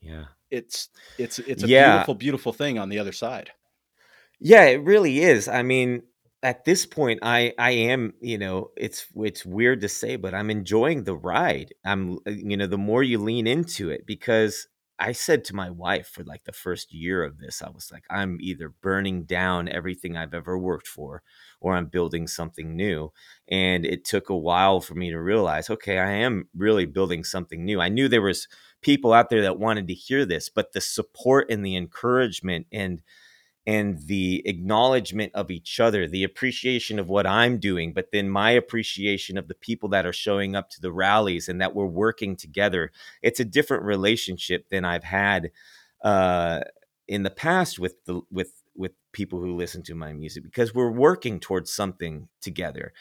Yeah. 0.00 0.24
It's 0.52 0.88
it's 1.18 1.38
it's 1.40 1.64
a 1.64 1.66
yeah. 1.66 1.92
beautiful, 1.92 2.14
beautiful 2.14 2.52
thing 2.52 2.78
on 2.78 2.90
the 2.90 2.98
other 2.98 3.12
side. 3.12 3.50
Yeah, 4.38 4.64
it 4.64 4.82
really 4.84 5.20
is. 5.20 5.48
I 5.48 5.62
mean, 5.62 6.02
at 6.42 6.64
this 6.64 6.84
point 6.86 7.20
i 7.22 7.52
i 7.58 7.70
am 7.70 8.12
you 8.20 8.36
know 8.36 8.70
it's 8.76 9.06
it's 9.16 9.46
weird 9.46 9.80
to 9.80 9.88
say 9.88 10.16
but 10.16 10.34
i'm 10.34 10.50
enjoying 10.50 11.04
the 11.04 11.14
ride 11.14 11.72
i'm 11.84 12.18
uh, 12.26 12.30
you 12.30 12.56
know 12.56 12.66
the 12.66 12.78
more 12.78 13.02
you 13.02 13.18
lean 13.18 13.46
into 13.46 13.90
it 13.90 14.04
because 14.06 14.66
i 14.98 15.12
said 15.12 15.44
to 15.44 15.54
my 15.54 15.70
wife 15.70 16.06
for 16.06 16.24
like 16.24 16.44
the 16.44 16.52
first 16.52 16.92
year 16.92 17.22
of 17.22 17.38
this 17.38 17.62
i 17.62 17.68
was 17.70 17.90
like 17.92 18.04
i'm 18.10 18.38
either 18.40 18.68
burning 18.68 19.24
down 19.24 19.68
everything 19.68 20.16
i've 20.16 20.34
ever 20.34 20.58
worked 20.58 20.86
for 20.86 21.22
or 21.60 21.74
i'm 21.74 21.86
building 21.86 22.26
something 22.26 22.76
new 22.76 23.12
and 23.48 23.84
it 23.84 24.04
took 24.04 24.28
a 24.28 24.36
while 24.36 24.80
for 24.80 24.94
me 24.94 25.10
to 25.10 25.20
realize 25.20 25.70
okay 25.70 25.98
i 25.98 26.10
am 26.10 26.48
really 26.56 26.86
building 26.86 27.24
something 27.24 27.64
new. 27.64 27.80
I 27.80 27.88
knew 27.88 28.08
there 28.08 28.22
was 28.22 28.48
people 28.80 29.12
out 29.12 29.30
there 29.30 29.42
that 29.42 29.58
wanted 29.58 29.88
to 29.88 29.94
hear 29.94 30.24
this 30.24 30.48
but 30.48 30.72
the 30.72 30.80
support 30.80 31.50
and 31.50 31.64
the 31.64 31.76
encouragement 31.76 32.66
and 32.72 33.02
and 33.66 33.98
the 34.06 34.42
acknowledgement 34.46 35.32
of 35.34 35.50
each 35.50 35.78
other, 35.78 36.08
the 36.08 36.24
appreciation 36.24 36.98
of 36.98 37.08
what 37.08 37.26
I'm 37.26 37.58
doing, 37.58 37.92
but 37.92 38.10
then 38.12 38.28
my 38.28 38.50
appreciation 38.50 39.38
of 39.38 39.46
the 39.46 39.54
people 39.54 39.88
that 39.90 40.04
are 40.04 40.12
showing 40.12 40.56
up 40.56 40.70
to 40.70 40.80
the 40.80 40.92
rallies 40.92 41.48
and 41.48 41.60
that 41.60 41.74
we're 41.74 41.86
working 41.86 42.34
together. 42.34 42.90
It's 43.22 43.40
a 43.40 43.44
different 43.44 43.84
relationship 43.84 44.68
than 44.68 44.84
I've 44.84 45.04
had 45.04 45.52
uh, 46.02 46.60
in 47.06 47.22
the 47.22 47.30
past 47.30 47.78
with 47.78 48.04
the 48.04 48.22
with 48.30 48.52
with 48.74 48.92
people 49.12 49.38
who 49.38 49.54
listen 49.54 49.82
to 49.82 49.94
my 49.94 50.12
music 50.12 50.42
because 50.42 50.74
we're 50.74 50.90
working 50.90 51.38
towards 51.38 51.70
something 51.70 52.28
together. 52.40 52.92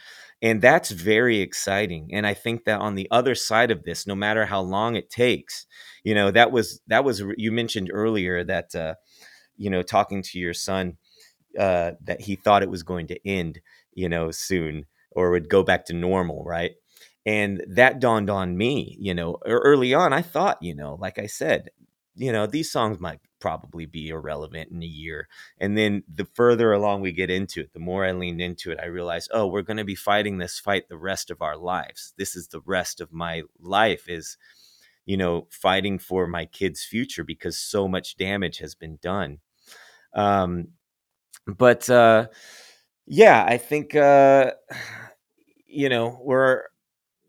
And 0.42 0.62
that's 0.62 0.92
very 0.92 1.40
exciting. 1.40 2.10
And 2.12 2.28
I 2.28 2.34
think 2.34 2.66
that 2.66 2.82
on 2.82 2.96
the 2.96 3.08
other 3.10 3.36
side 3.36 3.72
of 3.72 3.84
this, 3.84 4.06
no 4.06 4.16
matter 4.16 4.46
how 4.46 4.62
long 4.62 4.96
it 4.96 5.10
takes, 5.10 5.66
you 6.04 6.14
know, 6.14 6.30
that 6.32 6.52
was 6.52 6.82
that 6.88 7.04
was 7.04 7.24
you 7.38 7.52
mentioned 7.52 7.90
earlier 7.94 8.44
that 8.44 8.76
uh, 8.76 8.96
you 9.62 9.70
know, 9.70 9.84
talking 9.84 10.24
to 10.24 10.40
your 10.40 10.54
son 10.54 10.98
uh, 11.58 11.92
that 12.04 12.22
he 12.22 12.36
thought 12.36 12.64
it 12.64 12.70
was 12.70 12.84
going 12.84 13.08
to 13.08 13.28
end, 13.28 13.60
you 13.94 14.10
know, 14.10 14.32
soon 14.32 14.86
or 15.12 15.32
would 15.32 15.50
go 15.50 15.64
back 15.64 15.86
to 15.86 15.94
normal, 15.94 16.44
right? 16.44 16.72
And 17.26 17.64
that 17.68 18.00
dawned 18.00 18.30
on 18.30 18.58
me, 18.58 18.98
you 19.00 19.14
know, 19.14 19.38
early 19.46 19.94
on. 19.94 20.14
I 20.14 20.24
thought, 20.24 20.58
you 20.62 20.74
know, 20.74 20.98
like 21.00 21.20
I 21.20 21.28
said, 21.28 21.70
you 22.16 22.32
know, 22.32 22.48
these 22.48 22.72
songs 22.72 23.00
might 23.00 23.20
probably 23.40 23.86
be 23.86 24.10
irrelevant 24.10 24.72
in 24.72 24.82
a 24.82 24.88
year. 24.88 25.28
And 25.60 25.78
then 25.78 26.04
the 26.12 26.26
further 26.26 26.74
along 26.74 27.02
we 27.02 27.12
get 27.12 27.30
into 27.30 27.62
it, 27.62 27.74
the 27.74 27.80
more 27.80 28.06
I 28.06 28.12
leaned 28.12 28.42
into 28.42 28.72
it, 28.72 28.80
I 28.82 28.88
realized, 28.88 29.30
oh, 29.34 29.46
we're 29.46 29.62
going 29.62 29.78
to 29.78 29.84
be 29.84 29.96
fighting 29.96 30.38
this 30.38 30.60
fight 30.60 30.90
the 30.90 30.98
rest 30.98 31.30
of 31.30 31.42
our 31.42 31.58
lives. 31.58 32.14
This 32.18 32.36
is 32.36 32.48
the 32.48 32.62
rest 32.66 33.00
of 33.02 33.14
my 33.14 33.44
life 33.60 34.10
is, 34.10 34.38
you 35.06 35.18
know, 35.18 35.48
fighting 35.52 36.00
for 36.00 36.26
my 36.26 36.46
kids' 36.46 36.84
future 36.84 37.24
because 37.24 37.58
so 37.58 37.88
much 37.88 38.18
damage 38.18 38.58
has 38.60 38.76
been 38.76 38.98
done. 39.02 39.40
Um, 40.14 40.70
but 41.48 41.90
uh, 41.90 42.28
yeah, 43.08 43.44
I 43.48 43.58
think 43.58 43.96
uh, 43.96 44.52
you 45.68 45.90
know 45.90 46.20
we're. 46.24 46.64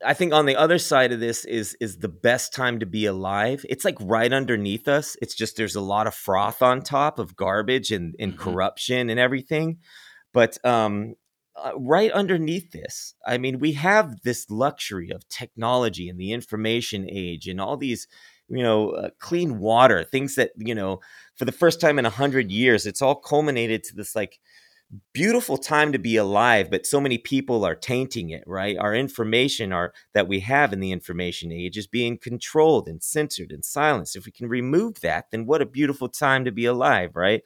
I 0.04 0.14
think 0.14 0.32
on 0.32 0.46
the 0.46 0.56
other 0.56 0.78
side 0.78 1.12
of 1.12 1.20
this 1.20 1.44
is 1.44 1.76
is 1.80 1.98
the 1.98 2.08
best 2.08 2.52
time 2.52 2.80
to 2.80 2.86
be 2.86 3.06
alive. 3.06 3.64
It's 3.68 3.84
like 3.84 3.96
right 4.00 4.32
underneath 4.32 4.88
us. 4.88 5.16
It's 5.22 5.34
just 5.34 5.56
there's 5.56 5.76
a 5.76 5.80
lot 5.80 6.08
of 6.08 6.14
froth 6.14 6.60
on 6.60 6.82
top 6.82 7.20
of 7.20 7.36
garbage 7.36 7.92
and, 7.92 8.16
and 8.18 8.32
mm-hmm. 8.32 8.42
corruption 8.42 9.10
and 9.10 9.20
everything. 9.20 9.78
But 10.32 10.58
um, 10.64 11.14
uh, 11.54 11.72
right 11.76 12.10
underneath 12.10 12.72
this, 12.72 13.14
I 13.24 13.38
mean, 13.38 13.60
we 13.60 13.74
have 13.74 14.22
this 14.22 14.50
luxury 14.50 15.10
of 15.10 15.28
technology 15.28 16.08
and 16.08 16.18
the 16.18 16.32
information 16.32 17.06
age 17.08 17.46
and 17.46 17.60
all 17.60 17.76
these 17.76 18.08
you 18.52 18.62
know, 18.62 18.90
uh, 18.90 19.10
clean 19.18 19.58
water, 19.58 20.04
things 20.04 20.34
that, 20.36 20.52
you 20.56 20.74
know, 20.74 21.00
for 21.36 21.44
the 21.44 21.52
first 21.52 21.80
time 21.80 21.98
in 21.98 22.06
a 22.06 22.10
hundred 22.10 22.50
years, 22.50 22.86
it's 22.86 23.02
all 23.02 23.14
culminated 23.14 23.82
to 23.84 23.96
this 23.96 24.14
like 24.14 24.38
beautiful 25.14 25.56
time 25.56 25.92
to 25.92 25.98
be 25.98 26.16
alive, 26.16 26.70
but 26.70 26.86
so 26.86 27.00
many 27.00 27.16
people 27.16 27.64
are 27.64 27.74
tainting 27.74 28.30
it, 28.30 28.44
right? 28.46 28.76
Our 28.76 28.94
information 28.94 29.72
are 29.72 29.94
that 30.12 30.28
we 30.28 30.40
have 30.40 30.72
in 30.72 30.80
the 30.80 30.92
information 30.92 31.50
age 31.50 31.78
is 31.78 31.86
being 31.86 32.18
controlled 32.18 32.88
and 32.88 33.02
censored 33.02 33.52
and 33.52 33.64
silenced. 33.64 34.16
If 34.16 34.26
we 34.26 34.32
can 34.32 34.48
remove 34.48 35.00
that, 35.00 35.30
then 35.30 35.46
what 35.46 35.62
a 35.62 35.66
beautiful 35.66 36.08
time 36.08 36.44
to 36.44 36.52
be 36.52 36.66
alive, 36.66 37.16
right? 37.16 37.42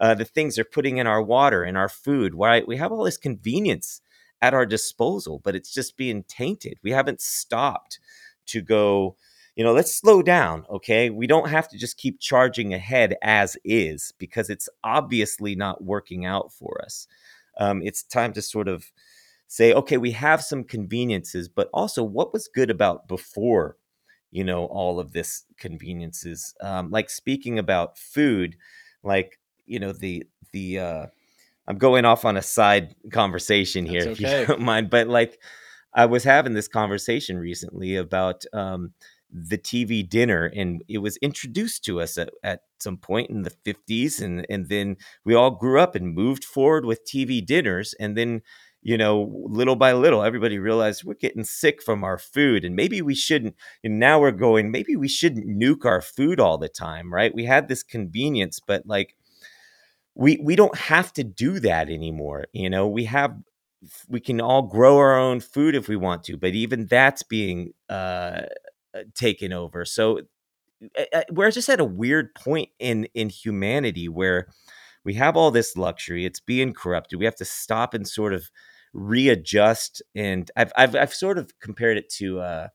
Uh, 0.00 0.14
the 0.14 0.24
things 0.24 0.54
they're 0.54 0.64
putting 0.64 0.96
in 0.96 1.06
our 1.06 1.22
water 1.22 1.62
and 1.62 1.76
our 1.76 1.88
food, 1.88 2.34
right? 2.34 2.66
We 2.66 2.76
have 2.78 2.92
all 2.92 3.04
this 3.04 3.18
convenience 3.18 4.00
at 4.40 4.54
our 4.54 4.66
disposal, 4.66 5.40
but 5.42 5.54
it's 5.54 5.72
just 5.72 5.96
being 5.96 6.22
tainted. 6.24 6.78
We 6.82 6.92
haven't 6.92 7.20
stopped 7.20 7.98
to 8.46 8.62
go 8.62 9.16
you 9.56 9.64
know, 9.64 9.72
let's 9.72 9.94
slow 9.94 10.22
down, 10.22 10.64
okay? 10.70 11.10
We 11.10 11.26
don't 11.26 11.48
have 11.48 11.68
to 11.70 11.78
just 11.78 11.96
keep 11.96 12.20
charging 12.20 12.74
ahead 12.74 13.16
as 13.22 13.56
is 13.64 14.12
because 14.18 14.50
it's 14.50 14.68
obviously 14.84 15.54
not 15.56 15.82
working 15.82 16.24
out 16.24 16.52
for 16.52 16.80
us. 16.84 17.08
Um, 17.58 17.82
it's 17.82 18.02
time 18.02 18.32
to 18.34 18.42
sort 18.42 18.68
of 18.68 18.84
say, 19.48 19.72
okay, 19.72 19.96
we 19.96 20.12
have 20.12 20.42
some 20.42 20.62
conveniences, 20.62 21.48
but 21.48 21.70
also 21.72 22.04
what 22.04 22.32
was 22.32 22.48
good 22.48 22.70
about 22.70 23.08
before, 23.08 23.76
you 24.30 24.44
know 24.44 24.66
all 24.66 25.00
of 25.00 25.12
this 25.12 25.44
conveniences 25.56 26.54
um, 26.60 26.90
like 26.90 27.08
speaking 27.08 27.58
about 27.58 27.98
food 27.98 28.56
like 29.02 29.38
you 29.64 29.78
know 29.78 29.92
the 29.92 30.24
the 30.52 30.78
uh 30.78 31.06
i'm 31.66 31.78
going 31.78 32.04
off 32.04 32.24
on 32.24 32.36
a 32.36 32.42
side 32.42 32.94
conversation 33.10 33.86
here 33.86 34.04
That's 34.04 34.20
if 34.20 34.20
you 34.20 34.46
don't 34.46 34.60
mind 34.60 34.90
but 34.90 35.08
like 35.08 35.40
i 35.94 36.04
was 36.06 36.22
having 36.22 36.52
this 36.52 36.68
conversation 36.68 37.38
recently 37.38 37.96
about 37.96 38.44
um 38.52 38.92
the 39.30 39.58
TV 39.58 40.08
dinner, 40.08 40.50
and 40.54 40.82
it 40.88 40.98
was 40.98 41.16
introduced 41.18 41.84
to 41.84 42.00
us 42.00 42.16
at, 42.18 42.30
at 42.42 42.60
some 42.80 42.96
point 42.96 43.30
in 43.30 43.42
the 43.42 43.50
50s. 43.64 44.20
And, 44.20 44.46
and 44.48 44.68
then 44.68 44.96
we 45.24 45.34
all 45.34 45.50
grew 45.50 45.80
up 45.80 45.94
and 45.94 46.14
moved 46.14 46.44
forward 46.44 46.84
with 46.84 47.04
TV 47.04 47.44
dinners. 47.44 47.94
And 47.98 48.16
then, 48.16 48.42
you 48.82 48.96
know, 48.96 49.30
little 49.46 49.76
by 49.76 49.92
little, 49.92 50.22
everybody 50.22 50.58
realized 50.58 51.04
we're 51.04 51.14
getting 51.14 51.44
sick 51.44 51.82
from 51.82 52.04
our 52.04 52.18
food. 52.18 52.64
And 52.64 52.76
maybe 52.76 53.02
we 53.02 53.14
shouldn't, 53.14 53.56
and 53.82 53.98
now 53.98 54.20
we're 54.20 54.30
going, 54.30 54.70
maybe 54.70 54.96
we 54.96 55.08
shouldn't 55.08 55.48
nuke 55.48 55.84
our 55.84 56.00
food 56.00 56.38
all 56.40 56.58
the 56.58 56.68
time, 56.68 57.12
right? 57.12 57.34
We 57.34 57.44
had 57.44 57.68
this 57.68 57.82
convenience, 57.82 58.60
but 58.64 58.86
like, 58.86 59.16
we, 60.14 60.38
we 60.42 60.56
don't 60.56 60.76
have 60.76 61.12
to 61.14 61.24
do 61.24 61.60
that 61.60 61.90
anymore. 61.90 62.46
You 62.52 62.70
know, 62.70 62.86
we 62.88 63.04
have 63.04 63.36
we 64.08 64.20
can 64.20 64.40
all 64.40 64.62
grow 64.62 64.96
our 64.98 65.18
own 65.18 65.40
food 65.40 65.74
if 65.74 65.88
we 65.88 65.96
want 65.96 66.24
to, 66.24 66.36
but 66.36 66.54
even 66.54 66.86
that's 66.86 67.22
being 67.22 67.72
uh, 67.88 67.92
uh, 67.92 68.46
taken 69.14 69.52
over. 69.52 69.84
So 69.84 70.20
uh, 70.98 71.04
uh, 71.12 71.22
we're 71.30 71.50
just 71.50 71.68
at 71.68 71.80
a 71.80 71.84
weird 71.84 72.34
point 72.34 72.70
in 72.78 73.08
in 73.14 73.28
humanity 73.28 74.08
where 74.08 74.48
we 75.04 75.14
have 75.14 75.36
all 75.36 75.50
this 75.50 75.76
luxury. 75.76 76.24
It's 76.24 76.40
being 76.40 76.74
corrupted. 76.74 77.18
We 77.18 77.24
have 77.24 77.36
to 77.36 77.44
stop 77.44 77.94
and 77.94 78.06
sort 78.06 78.34
of 78.34 78.50
readjust. 78.92 80.02
And 80.14 80.50
I've 80.56 80.72
I've, 80.76 80.96
I've 80.96 81.14
sort 81.14 81.38
of 81.38 81.58
compared 81.60 81.96
it 81.96 82.08
to. 82.14 82.40
Uh, 82.40 82.68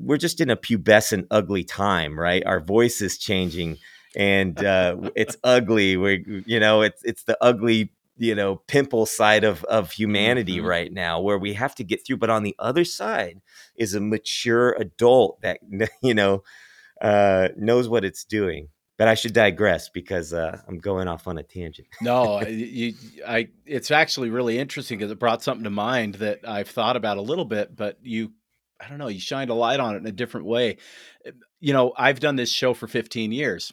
we're 0.00 0.18
just 0.18 0.40
in 0.40 0.50
a 0.50 0.56
pubescent, 0.56 1.26
ugly 1.30 1.64
time, 1.64 2.18
right? 2.18 2.44
Our 2.44 2.60
voice 2.60 3.00
is 3.00 3.16
changing, 3.16 3.78
and 4.14 4.62
uh, 4.62 4.96
it's 5.16 5.36
ugly. 5.42 5.96
We, 5.96 6.42
you 6.46 6.60
know, 6.60 6.82
it's 6.82 7.02
it's 7.04 7.24
the 7.24 7.38
ugly 7.40 7.92
you 8.18 8.34
know 8.34 8.56
pimple 8.56 9.06
side 9.06 9.44
of 9.44 9.64
of 9.64 9.92
humanity 9.92 10.58
mm-hmm. 10.58 10.66
right 10.66 10.92
now 10.92 11.20
where 11.20 11.38
we 11.38 11.54
have 11.54 11.74
to 11.74 11.84
get 11.84 12.04
through 12.06 12.16
but 12.16 12.30
on 12.30 12.42
the 12.42 12.54
other 12.58 12.84
side 12.84 13.40
is 13.76 13.94
a 13.94 14.00
mature 14.00 14.72
adult 14.72 15.40
that 15.40 15.60
you 16.02 16.14
know 16.14 16.42
uh 17.00 17.48
knows 17.56 17.88
what 17.88 18.04
it's 18.04 18.24
doing 18.24 18.68
but 18.98 19.06
I 19.06 19.14
should 19.14 19.32
digress 19.32 19.88
because 19.88 20.34
uh, 20.34 20.60
I'm 20.66 20.78
going 20.78 21.06
off 21.06 21.28
on 21.28 21.38
a 21.38 21.42
tangent. 21.42 21.86
no, 22.02 22.42
you, 22.46 22.94
I, 23.26 23.48
it's 23.64 23.90
actually 23.90 24.28
really 24.28 24.58
interesting 24.58 24.98
because 24.98 25.12
it 25.12 25.20
brought 25.20 25.42
something 25.42 25.64
to 25.64 25.70
mind 25.70 26.16
that 26.16 26.40
I've 26.46 26.68
thought 26.68 26.96
about 26.96 27.16
a 27.16 27.22
little 27.22 27.44
bit, 27.44 27.74
but 27.74 27.98
you, 28.02 28.32
I 28.80 28.88
don't 28.88 28.98
know, 28.98 29.06
you 29.06 29.20
shined 29.20 29.50
a 29.50 29.54
light 29.54 29.80
on 29.80 29.94
it 29.94 29.98
in 29.98 30.06
a 30.06 30.12
different 30.12 30.46
way. 30.46 30.78
You 31.60 31.72
know, 31.72 31.92
I've 31.96 32.20
done 32.20 32.36
this 32.36 32.50
show 32.50 32.74
for 32.74 32.88
15 32.88 33.30
years, 33.30 33.72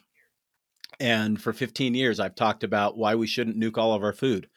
and 1.00 1.40
for 1.40 1.52
15 1.52 1.94
years, 1.94 2.20
I've 2.20 2.34
talked 2.34 2.64
about 2.64 2.96
why 2.96 3.14
we 3.14 3.26
shouldn't 3.26 3.58
nuke 3.58 3.78
all 3.78 3.92
of 3.92 4.02
our 4.02 4.12
food 4.12 4.48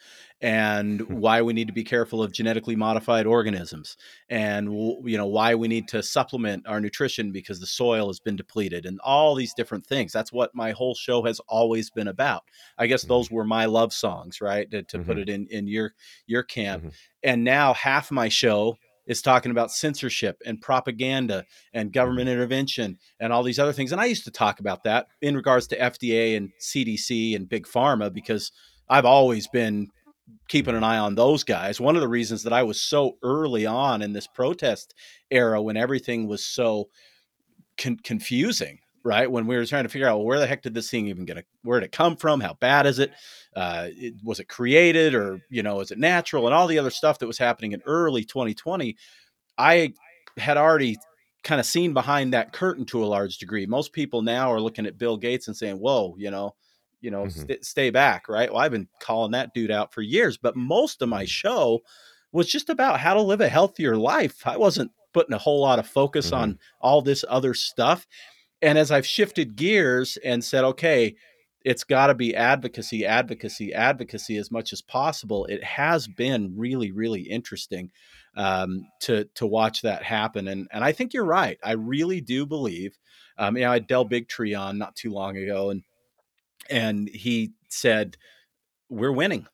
and 0.42 1.02
hmm. 1.02 1.16
why 1.16 1.42
we 1.42 1.54
need 1.54 1.68
to 1.68 1.74
be 1.74 1.84
careful 1.84 2.24
of 2.24 2.32
genetically 2.32 2.76
modified 2.76 3.26
organisms 3.26 3.98
and 4.30 4.72
you 5.04 5.18
know 5.18 5.28
why 5.28 5.54
we 5.56 5.68
need 5.68 5.88
to 5.88 6.02
supplement 6.02 6.66
our 6.68 6.80
nutrition 6.80 7.32
because 7.32 7.60
the 7.60 7.66
soil 7.66 8.08
has 8.08 8.20
been 8.20 8.36
depleted 8.36 8.86
and 8.86 9.00
all 9.02 9.36
these 9.36 9.54
different 9.54 9.86
things 9.86 10.14
that's 10.14 10.32
what 10.32 10.56
my 10.56 10.72
whole 10.72 10.96
show 10.96 11.24
has 11.24 11.42
always 11.48 11.90
been 11.90 12.08
about 12.08 12.44
i 12.78 12.88
guess 12.88 13.02
mm-hmm. 13.02 13.10
those 13.10 13.30
were 13.30 13.44
my 13.44 13.66
love 13.66 13.92
songs 13.92 14.40
right 14.40 14.72
to, 14.72 14.82
to 14.84 14.98
mm-hmm. 14.98 15.08
put 15.08 15.18
it 15.18 15.30
in 15.30 15.46
in 15.48 15.68
your 15.68 15.94
your 16.26 16.44
camp 16.44 16.84
mm-hmm. 16.84 16.94
and 17.24 17.44
now 17.44 17.74
half 17.74 18.10
my 18.12 18.30
show 18.30 18.78
is 19.10 19.22
talking 19.22 19.52
about 19.52 19.72
censorship 19.72 20.42
and 20.46 20.62
propaganda 20.62 21.44
and 21.74 21.92
government 21.92 22.28
mm-hmm. 22.30 22.36
intervention 22.36 22.98
and 23.20 23.34
all 23.34 23.44
these 23.44 23.60
other 23.60 23.74
things. 23.74 23.92
And 23.92 24.00
I 24.00 24.06
used 24.06 24.24
to 24.26 24.32
talk 24.32 24.62
about 24.62 24.84
that 24.84 25.08
in 25.22 25.36
regards 25.36 25.68
to 25.68 25.78
FDA 25.78 26.38
and 26.38 26.52
CDC 26.62 27.36
and 27.36 27.50
big 27.50 27.66
pharma 27.66 28.14
because 28.14 28.52
I've 28.88 29.06
always 29.06 29.48
been 29.48 29.88
keeping 30.48 30.76
an 30.76 30.84
eye 30.84 31.00
on 31.00 31.16
those 31.16 31.44
guys. 31.44 31.82
One 31.82 31.96
of 31.96 32.02
the 32.02 32.08
reasons 32.08 32.44
that 32.44 32.54
I 32.54 32.62
was 32.62 32.80
so 32.80 33.18
early 33.24 33.66
on 33.66 34.04
in 34.04 34.14
this 34.14 34.28
protest 34.28 34.94
era 35.32 35.60
when 35.60 35.76
everything 35.76 36.28
was 36.28 36.46
so 36.46 36.90
con- 37.78 37.98
confusing 38.04 38.78
right? 39.04 39.30
When 39.30 39.48
we 39.48 39.56
were 39.56 39.66
trying 39.66 39.84
to 39.84 39.90
figure 39.90 40.08
out 40.08 40.18
well, 40.18 40.26
where 40.26 40.40
the 40.40 40.48
heck 40.48 40.62
did 40.62 40.74
this 40.74 40.90
thing 40.90 41.08
even 41.08 41.26
get, 41.26 41.38
a, 41.38 41.44
where 41.64 41.80
did 41.80 41.88
it 41.88 41.92
come 41.92 42.16
from? 42.16 42.40
How 42.40 42.54
bad 42.54 42.86
is 42.86 43.00
it? 43.00 43.12
Uh, 43.56 43.88
it? 43.90 44.16
Was 44.24 44.40
it 44.40 44.48
created 44.48 45.16
or, 45.16 45.42
you 45.50 45.64
know, 45.64 45.80
is 45.80 45.92
it 45.92 46.00
natural? 46.00 46.46
And 46.46 46.54
all 46.54 46.68
the 46.68 46.80
other 46.80 46.90
stuff 46.90 47.20
that 47.20 47.28
was 47.28 47.38
happening 47.38 47.72
in 47.72 47.82
early 47.86 48.24
2020, 48.24 48.96
I 49.58 49.94
had 50.38 50.58
already 50.58 50.98
kind 51.44 51.60
of 51.60 51.66
seen 51.66 51.94
behind 51.94 52.34
that 52.34 52.54
curtain 52.54 52.86
to 52.86 53.04
a 53.04 53.08
large 53.08 53.38
degree. 53.38 53.66
Most 53.66 53.94
people 53.94 54.22
now 54.22 54.52
are 54.52 54.62
looking 54.62 54.86
at 54.86 54.98
Bill 54.98 55.18
Gates 55.18 55.48
and 55.48 55.56
saying, 55.56 55.78
whoa, 55.78 56.16
you 56.18 56.32
know, 56.32 56.56
you 57.02 57.12
know, 57.12 57.24
mm-hmm. 57.24 57.42
st- 57.42 57.66
stay 57.66 57.90
back, 57.90 58.28
right? 58.28 58.52
Well, 58.52 58.62
I've 58.62 58.72
been 58.72 58.88
calling 59.00 59.32
that 59.32 59.54
dude 59.54 59.72
out 59.72 59.94
for 59.94 60.02
years, 60.02 60.38
but 60.38 60.56
most 60.56 61.02
of 61.02 61.10
my 61.10 61.26
show 61.26 61.80
was 62.32 62.48
just 62.48 62.70
about 62.70 63.00
how 63.00 63.14
to 63.14 63.22
live 63.22 63.42
a 63.42 63.50
healthier 63.50 63.96
life. 63.96 64.46
I 64.46 64.58
wasn't 64.58 64.92
putting 65.14 65.34
a 65.34 65.40
whole 65.40 65.62
lot 65.62 65.80
of 65.80 65.88
focus 65.88 66.28
mm-hmm. 66.28 66.36
on 66.42 66.60
all 66.82 67.02
this 67.02 67.26
other 67.28 67.54
stuff. 67.54 68.06
And 68.62 68.78
as 68.78 68.92
I've 68.92 69.06
shifted 69.06 69.56
gears 69.56 70.18
and 70.18 70.44
said, 70.44 70.64
okay, 70.64 71.16
it's 71.66 71.84
got 71.84 72.08
to 72.08 72.14
be 72.14 72.36
advocacy, 72.36 73.06
advocacy, 73.06 73.74
advocacy 73.74 74.38
as 74.38 74.52
much 74.52 74.72
as 74.72 74.82
possible. 74.82 75.46
It 75.46 75.64
has 75.64 76.08
been 76.08 76.54
really, 76.58 76.92
really 76.92 77.22
interesting 77.22 77.92
um, 78.36 78.88
to 79.02 79.26
to 79.36 79.46
watch 79.46 79.82
that 79.82 80.04
happen. 80.04 80.48
And 80.48 80.68
and 80.72 80.84
I 80.84 80.92
think 80.92 81.14
you're 81.14 81.26
right. 81.26 81.58
I 81.64 81.74
really 81.74 82.22
do 82.22 82.46
believe. 82.46 82.98
Um, 83.38 83.58
you 83.58 83.64
know, 83.64 83.72
I 83.72 83.74
had 83.74 83.88
Del 83.88 84.08
Bigtree 84.08 84.58
on 84.60 84.78
not 84.78 84.96
too 84.96 85.12
long 85.12 85.38
ago, 85.38 85.70
and 85.70 85.84
and 86.70 87.10
he 87.10 87.52
said, 87.68 88.18
"We're 88.90 89.12
winning. 89.12 89.48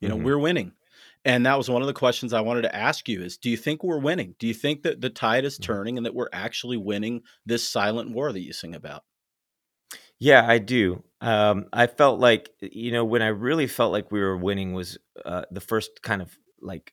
You 0.00 0.08
know, 0.08 0.16
mm-hmm. 0.16 0.24
we're 0.24 0.38
winning." 0.38 0.72
And 1.24 1.46
that 1.46 1.56
was 1.56 1.70
one 1.70 1.82
of 1.82 1.86
the 1.86 1.94
questions 1.94 2.32
I 2.32 2.40
wanted 2.40 2.62
to 2.62 2.74
ask 2.74 3.08
you 3.08 3.22
is 3.22 3.36
do 3.36 3.48
you 3.48 3.56
think 3.56 3.84
we're 3.84 3.98
winning? 3.98 4.34
Do 4.38 4.46
you 4.46 4.54
think 4.54 4.82
that 4.82 5.00
the 5.00 5.10
tide 5.10 5.44
is 5.44 5.54
mm-hmm. 5.54 5.72
turning 5.72 5.96
and 5.96 6.06
that 6.06 6.14
we're 6.14 6.28
actually 6.32 6.76
winning 6.76 7.22
this 7.46 7.66
silent 7.66 8.10
war 8.10 8.32
that 8.32 8.40
you 8.40 8.52
sing 8.52 8.74
about? 8.74 9.04
Yeah, 10.18 10.44
I 10.46 10.58
do. 10.58 11.02
Um, 11.20 11.66
I 11.72 11.86
felt 11.88 12.20
like, 12.20 12.50
you 12.60 12.92
know, 12.92 13.04
when 13.04 13.22
I 13.22 13.28
really 13.28 13.66
felt 13.66 13.92
like 13.92 14.12
we 14.12 14.20
were 14.20 14.36
winning 14.36 14.72
was 14.72 14.98
uh, 15.24 15.42
the 15.50 15.60
first 15.60 16.02
kind 16.02 16.22
of 16.22 16.36
like 16.60 16.92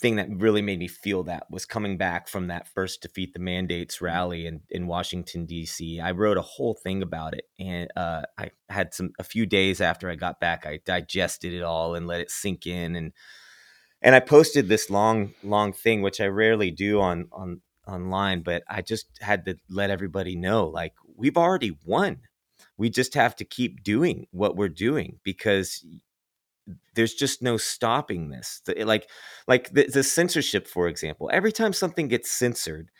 thing 0.00 0.16
that 0.16 0.28
really 0.30 0.62
made 0.62 0.78
me 0.78 0.88
feel 0.88 1.22
that 1.24 1.50
was 1.50 1.64
coming 1.64 1.96
back 1.96 2.28
from 2.28 2.48
that 2.48 2.68
first 2.68 3.00
defeat 3.00 3.32
the 3.32 3.40
mandates 3.40 3.96
mm-hmm. 3.96 4.06
rally 4.06 4.46
in, 4.46 4.60
in 4.70 4.86
Washington 4.86 5.46
D.C. 5.46 6.00
I 6.00 6.10
wrote 6.12 6.36
a 6.36 6.42
whole 6.42 6.74
thing 6.74 7.02
about 7.02 7.34
it, 7.34 7.44
and 7.58 7.90
uh, 7.96 8.22
I 8.38 8.50
had 8.68 8.94
some 8.94 9.10
a 9.18 9.24
few 9.24 9.46
days 9.46 9.80
after 9.80 10.10
I 10.10 10.14
got 10.14 10.40
back, 10.40 10.66
I 10.66 10.80
digested 10.84 11.52
it 11.52 11.62
all 11.62 11.94
and 11.94 12.06
let 12.06 12.20
it 12.20 12.30
sink 12.30 12.66
in, 12.66 12.96
and 12.96 13.12
and 14.02 14.14
I 14.14 14.20
posted 14.20 14.68
this 14.68 14.90
long 14.90 15.34
long 15.42 15.72
thing, 15.72 16.02
which 16.02 16.20
I 16.20 16.26
rarely 16.26 16.70
do 16.70 17.00
on 17.00 17.28
on 17.32 17.60
online, 17.86 18.42
but 18.42 18.62
I 18.68 18.82
just 18.82 19.06
had 19.20 19.44
to 19.46 19.56
let 19.68 19.90
everybody 19.90 20.36
know, 20.36 20.66
like 20.66 20.94
we've 21.16 21.36
already 21.36 21.78
won. 21.84 22.18
We 22.78 22.90
just 22.90 23.14
have 23.14 23.36
to 23.36 23.44
keep 23.44 23.82
doing 23.82 24.26
what 24.32 24.56
we're 24.56 24.68
doing 24.68 25.18
because 25.22 25.84
there's 26.94 27.14
just 27.14 27.42
no 27.42 27.56
stopping 27.56 28.30
this. 28.30 28.60
Like 28.78 29.08
like 29.46 29.70
the, 29.72 29.86
the, 29.86 30.02
censorship 30.02 30.66
for 30.66 30.88
example 30.88 31.30
every 31.32 31.52
time 31.52 31.72
something 31.72 32.08
gets 32.08 32.30
censored 32.30 32.90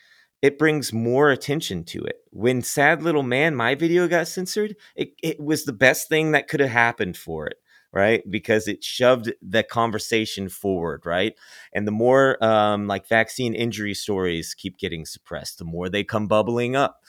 it 0.41 0.59
brings 0.59 0.93
more 0.93 1.31
attention 1.31 1.83
to 1.83 2.03
it. 2.03 2.17
When 2.29 2.61
sad 2.61 3.01
little 3.01 3.23
man 3.23 3.55
my 3.55 3.75
video 3.75 4.07
got 4.07 4.27
censored 4.27 4.75
it, 4.95 5.13
it 5.21 5.39
was 5.39 5.65
the 5.65 5.73
best 5.73 6.09
thing 6.09 6.31
that 6.31 6.47
could 6.47 6.59
have 6.59 6.69
happened 6.69 7.17
for 7.17 7.47
it 7.47 7.57
right? 7.93 8.21
Because 8.29 8.67
it 8.67 8.83
shoved 8.83 9.33
the 9.41 9.63
conversation 9.63 10.49
forward 10.49 11.05
right? 11.05 11.33
And 11.73 11.87
the 11.87 11.91
more 11.91 12.43
um, 12.43 12.87
like 12.87 13.07
vaccine 13.07 13.53
injury 13.55 13.93
stories 13.93 14.53
keep 14.53 14.77
getting 14.77 15.05
suppressed 15.05 15.57
the 15.57 15.65
more 15.65 15.89
they 15.89 16.03
come 16.03 16.27
bubbling 16.27 16.75
up. 16.75 17.01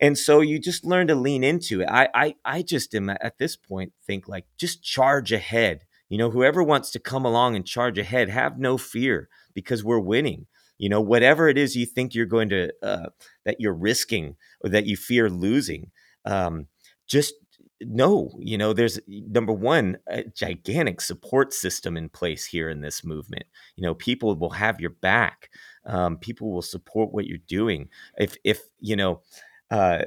And 0.00 0.16
so 0.16 0.40
you 0.40 0.60
just 0.60 0.84
learn 0.84 1.08
to 1.08 1.16
lean 1.16 1.42
into 1.42 1.80
it. 1.80 1.88
I 1.90 2.08
i, 2.14 2.34
I 2.44 2.62
just 2.62 2.94
am 2.94 3.10
at 3.10 3.38
this 3.38 3.56
point 3.56 3.92
think 4.06 4.28
like 4.28 4.44
just 4.56 4.82
charge 4.84 5.32
ahead 5.32 5.84
you 6.08 6.18
know, 6.18 6.30
whoever 6.30 6.62
wants 6.62 6.90
to 6.92 6.98
come 6.98 7.24
along 7.24 7.56
and 7.56 7.66
charge 7.66 7.98
ahead, 7.98 8.28
have 8.28 8.58
no 8.58 8.78
fear 8.78 9.28
because 9.54 9.84
we're 9.84 9.98
winning. 9.98 10.46
You 10.78 10.88
know, 10.88 11.00
whatever 11.00 11.48
it 11.48 11.58
is 11.58 11.76
you 11.76 11.86
think 11.86 12.14
you're 12.14 12.26
going 12.26 12.48
to, 12.50 12.72
uh, 12.82 13.08
that 13.44 13.56
you're 13.58 13.74
risking 13.74 14.36
or 14.62 14.70
that 14.70 14.86
you 14.86 14.96
fear 14.96 15.28
losing, 15.28 15.90
um, 16.24 16.66
just 17.06 17.34
know, 17.80 18.30
you 18.40 18.58
know, 18.58 18.72
there's 18.72 18.98
number 19.06 19.52
one, 19.52 19.98
a 20.08 20.24
gigantic 20.24 21.00
support 21.00 21.52
system 21.52 21.96
in 21.96 22.08
place 22.08 22.44
here 22.44 22.68
in 22.68 22.80
this 22.80 23.04
movement. 23.04 23.44
You 23.76 23.84
know, 23.84 23.94
people 23.94 24.34
will 24.36 24.50
have 24.50 24.80
your 24.80 24.90
back. 24.90 25.50
Um, 25.86 26.16
people 26.16 26.52
will 26.52 26.62
support 26.62 27.12
what 27.12 27.26
you're 27.26 27.38
doing. 27.46 27.88
If, 28.18 28.36
if, 28.44 28.62
you 28.80 28.96
know, 28.96 29.22
uh, 29.70 30.02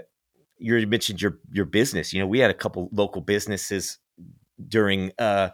you 0.61 0.87
mentioned 0.87 1.21
your 1.21 1.39
your 1.51 1.65
business. 1.65 2.13
You 2.13 2.19
know, 2.19 2.27
we 2.27 2.39
had 2.39 2.51
a 2.51 2.55
couple 2.55 2.89
local 2.91 3.21
businesses 3.21 3.97
during 4.67 5.11
uh, 5.17 5.49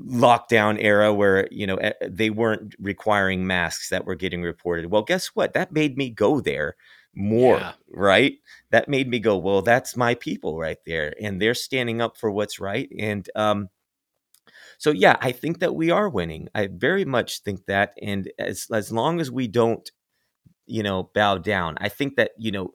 lockdown 0.00 0.76
era 0.80 1.14
where 1.14 1.46
you 1.50 1.66
know 1.66 1.78
they 2.02 2.30
weren't 2.30 2.74
requiring 2.78 3.46
masks 3.46 3.90
that 3.90 4.04
were 4.04 4.14
getting 4.14 4.42
reported. 4.42 4.90
Well 4.90 5.02
guess 5.02 5.28
what? 5.28 5.54
That 5.54 5.72
made 5.72 5.96
me 5.96 6.10
go 6.10 6.40
there 6.40 6.76
more 7.14 7.58
yeah. 7.58 7.72
right? 7.92 8.34
That 8.70 8.88
made 8.88 9.08
me 9.08 9.18
go 9.20 9.36
well 9.38 9.62
that's 9.62 9.96
my 9.96 10.14
people 10.14 10.58
right 10.58 10.78
there 10.86 11.14
and 11.20 11.40
they're 11.40 11.54
standing 11.54 12.00
up 12.00 12.16
for 12.16 12.30
what's 12.30 12.58
right 12.58 12.88
and 12.98 13.28
um 13.36 13.68
so 14.78 14.90
yeah 14.90 15.16
i 15.20 15.30
think 15.30 15.60
that 15.60 15.74
we 15.74 15.90
are 15.90 16.08
winning. 16.08 16.48
I 16.54 16.68
very 16.68 17.04
much 17.04 17.40
think 17.40 17.66
that 17.66 17.94
and 18.02 18.30
as 18.38 18.66
as 18.72 18.90
long 18.90 19.20
as 19.20 19.30
we 19.30 19.46
don't 19.48 19.88
you 20.66 20.82
know 20.82 21.10
bow 21.14 21.38
down 21.38 21.76
i 21.78 21.88
think 21.88 22.16
that 22.16 22.32
you 22.38 22.50
know 22.50 22.74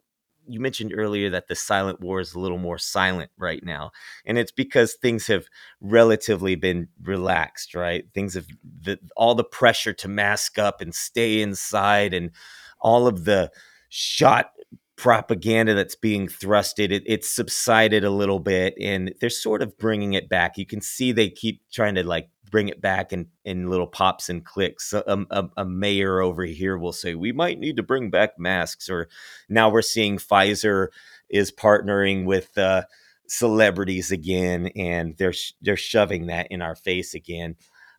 you 0.50 0.60
mentioned 0.60 0.94
earlier 0.96 1.30
that 1.30 1.48
the 1.48 1.56
silent 1.56 2.02
war 2.02 2.20
is 2.20 2.34
a 2.34 2.40
little 2.40 2.58
more 2.58 2.78
silent 2.78 3.32
right 3.38 3.64
now 3.64 3.92
and 4.26 4.38
it's 4.38 4.52
because 4.52 4.94
things 4.94 5.28
have 5.28 5.46
relatively 5.80 6.56
been 6.56 6.88
relaxed 7.02 7.76
right? 7.76 8.06
Things 8.14 8.34
have 8.34 8.48
the, 8.82 9.00
all 9.16 9.36
the 9.36 9.44
pressure 9.44 9.94
to 9.94 10.08
mask 10.08 10.58
up 10.58 10.82
and 10.82 10.94
stay 10.94 11.42
inside 11.42 12.14
and 12.14 12.32
all 12.80 13.08
of 13.08 13.26
the 13.26 13.52
shot 13.90 14.52
propaganda 14.96 15.74
that's 15.74 15.96
being 15.96 16.28
thrusted 16.28 16.92
it, 16.92 17.04
it's 17.06 17.34
subsided 17.34 18.04
a 18.04 18.10
little 18.10 18.40
bit 18.40 18.74
and 18.82 19.14
they're 19.22 19.30
sort 19.30 19.62
of 19.62 19.78
bringing 19.78 20.14
it 20.14 20.28
back. 20.28 20.58
You 20.58 20.66
can 20.66 20.82
see 20.82 21.14
they 21.14 21.30
keep 21.30 21.62
trying 21.72 21.96
to 21.96 22.04
like 22.06 22.30
bring 22.50 22.70
it 22.70 22.82
back 22.82 23.14
in, 23.14 23.28
in 23.46 23.70
little 23.70 23.88
pops 23.88 24.30
and 24.30 24.46
clicks. 24.46 24.94
A, 24.94 25.26
a, 25.30 25.50
a, 25.58 25.66
mayor 25.66 26.22
over 26.22 26.44
here 26.44 26.78
will 26.78 26.94
say, 26.94 27.16
we 27.16 27.32
might 27.32 27.60
need 27.60 27.78
to 27.78 27.84
bring 27.84 28.10
back 28.10 28.40
masks. 28.40 28.90
Or 28.90 29.08
now 29.48 29.70
we're 29.70 29.82
seeing 29.82 30.18
Pfizer 30.18 30.88
is 31.30 31.52
partnering 31.52 32.26
with 32.26 32.58
uh, 32.58 32.84
celebrities 33.28 34.12
again, 34.12 34.68
and 34.76 35.16
they're, 35.18 35.34
they're 35.62 35.78
shoving 35.78 36.28
that 36.28 36.48
in 36.50 36.62
our 36.62 36.76
face 36.76 37.14
again. 37.14 37.56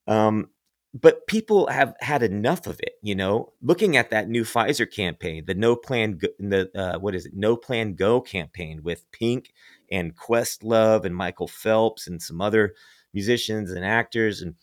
Um, 0.07 0.51
but 0.92 1.26
people 1.28 1.68
have 1.68 1.94
had 2.01 2.22
enough 2.22 2.66
of 2.66 2.80
it, 2.80 2.94
you 3.01 3.14
know. 3.14 3.53
Looking 3.62 3.96
at 3.96 4.11
that 4.11 4.28
new 4.28 4.42
Pfizer 4.42 4.90
campaign, 4.90 5.44
the 5.46 5.55
No 5.55 5.76
Plan, 5.76 6.18
Go, 6.18 6.28
the 6.40 6.70
uh, 6.74 6.98
what 6.98 7.14
is 7.14 7.26
it, 7.26 7.32
No 7.34 7.57
Plan 7.57 7.94
Go 7.94 8.20
campaign 8.20 8.82
with 8.82 9.11
Pink 9.12 9.53
and 9.90 10.16
Questlove 10.16 11.05
and 11.05 11.14
Michael 11.14 11.46
Phelps 11.46 12.09
and 12.09 12.20
some 12.20 12.40
other 12.40 12.74
musicians 13.12 13.70
and 13.70 13.84
actors 13.84 14.42
and 14.42 14.54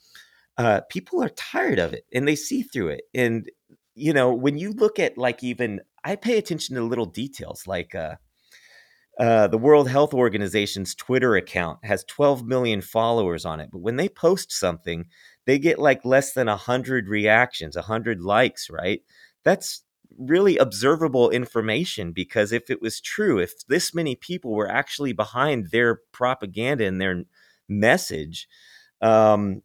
uh, 0.57 0.81
people 0.89 1.23
are 1.23 1.29
tired 1.29 1.79
of 1.79 1.93
it 1.93 2.05
and 2.13 2.27
they 2.27 2.35
see 2.35 2.63
through 2.63 2.89
it 2.89 3.01
and 3.13 3.49
you 3.95 4.13
know 4.13 4.33
when 4.33 4.57
you 4.57 4.71
look 4.71 4.99
at 4.99 5.17
like 5.17 5.43
even 5.43 5.81
i 6.03 6.15
pay 6.15 6.37
attention 6.37 6.75
to 6.75 6.83
little 6.83 7.05
details 7.05 7.67
like 7.67 7.93
uh, 7.95 8.15
uh, 9.19 9.47
the 9.47 9.57
world 9.57 9.89
health 9.89 10.13
organization's 10.13 10.95
twitter 10.95 11.35
account 11.35 11.79
has 11.83 12.03
12 12.05 12.45
million 12.45 12.81
followers 12.81 13.45
on 13.45 13.59
it 13.59 13.69
but 13.71 13.79
when 13.79 13.95
they 13.97 14.09
post 14.09 14.51
something 14.51 15.05
they 15.47 15.57
get 15.57 15.79
like 15.79 16.05
less 16.05 16.33
than 16.33 16.47
100 16.47 17.07
reactions 17.07 17.75
100 17.75 18.21
likes 18.21 18.69
right? 18.69 19.01
That's 19.43 19.81
really 20.19 20.57
observable 20.57 21.29
information 21.29 22.11
because 22.11 22.51
if 22.51 22.69
it 22.69 22.81
was 22.81 22.99
true 23.01 23.39
if 23.39 23.65
this 23.67 23.93
many 23.93 24.15
people 24.15 24.53
were 24.53 24.69
actually 24.69 25.13
behind 25.13 25.67
their 25.71 26.01
propaganda 26.11 26.85
and 26.85 26.99
their 26.99 27.23
message, 27.67 28.47
um, 29.01 29.61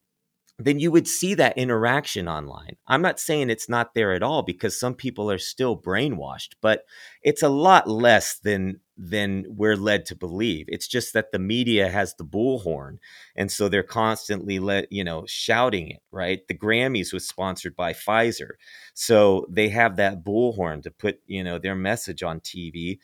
then 0.58 0.78
you 0.78 0.90
would 0.92 1.08
see 1.08 1.34
that 1.34 1.56
interaction 1.58 2.28
online. 2.28 2.76
I'm 2.86 3.02
not 3.02 3.18
saying 3.18 3.50
it's 3.50 3.68
not 3.68 3.94
there 3.94 4.12
at 4.12 4.22
all 4.22 4.42
because 4.42 4.78
some 4.78 4.94
people 4.94 5.30
are 5.30 5.38
still 5.38 5.76
brainwashed, 5.76 6.54
but 6.60 6.84
it's 7.22 7.42
a 7.42 7.48
lot 7.48 7.88
less 7.88 8.38
than 8.38 8.80
than 8.96 9.46
we're 9.48 9.76
led 9.76 10.06
to 10.06 10.14
believe. 10.14 10.66
It's 10.68 10.86
just 10.86 11.14
that 11.14 11.32
the 11.32 11.38
media 11.38 11.90
has 11.90 12.14
the 12.14 12.24
bullhorn, 12.24 12.98
and 13.34 13.50
so 13.50 13.68
they're 13.68 13.82
constantly 13.82 14.58
let 14.58 14.92
you 14.92 15.02
know 15.02 15.24
shouting 15.26 15.90
it. 15.90 16.00
Right, 16.10 16.46
the 16.46 16.54
Grammys 16.54 17.12
was 17.12 17.26
sponsored 17.26 17.74
by 17.74 17.92
Pfizer, 17.92 18.52
so 18.94 19.46
they 19.50 19.70
have 19.70 19.96
that 19.96 20.22
bullhorn 20.22 20.82
to 20.82 20.90
put 20.90 21.20
you 21.26 21.42
know 21.42 21.58
their 21.58 21.76
message 21.76 22.22
on 22.22 22.40
TV, 22.40 22.98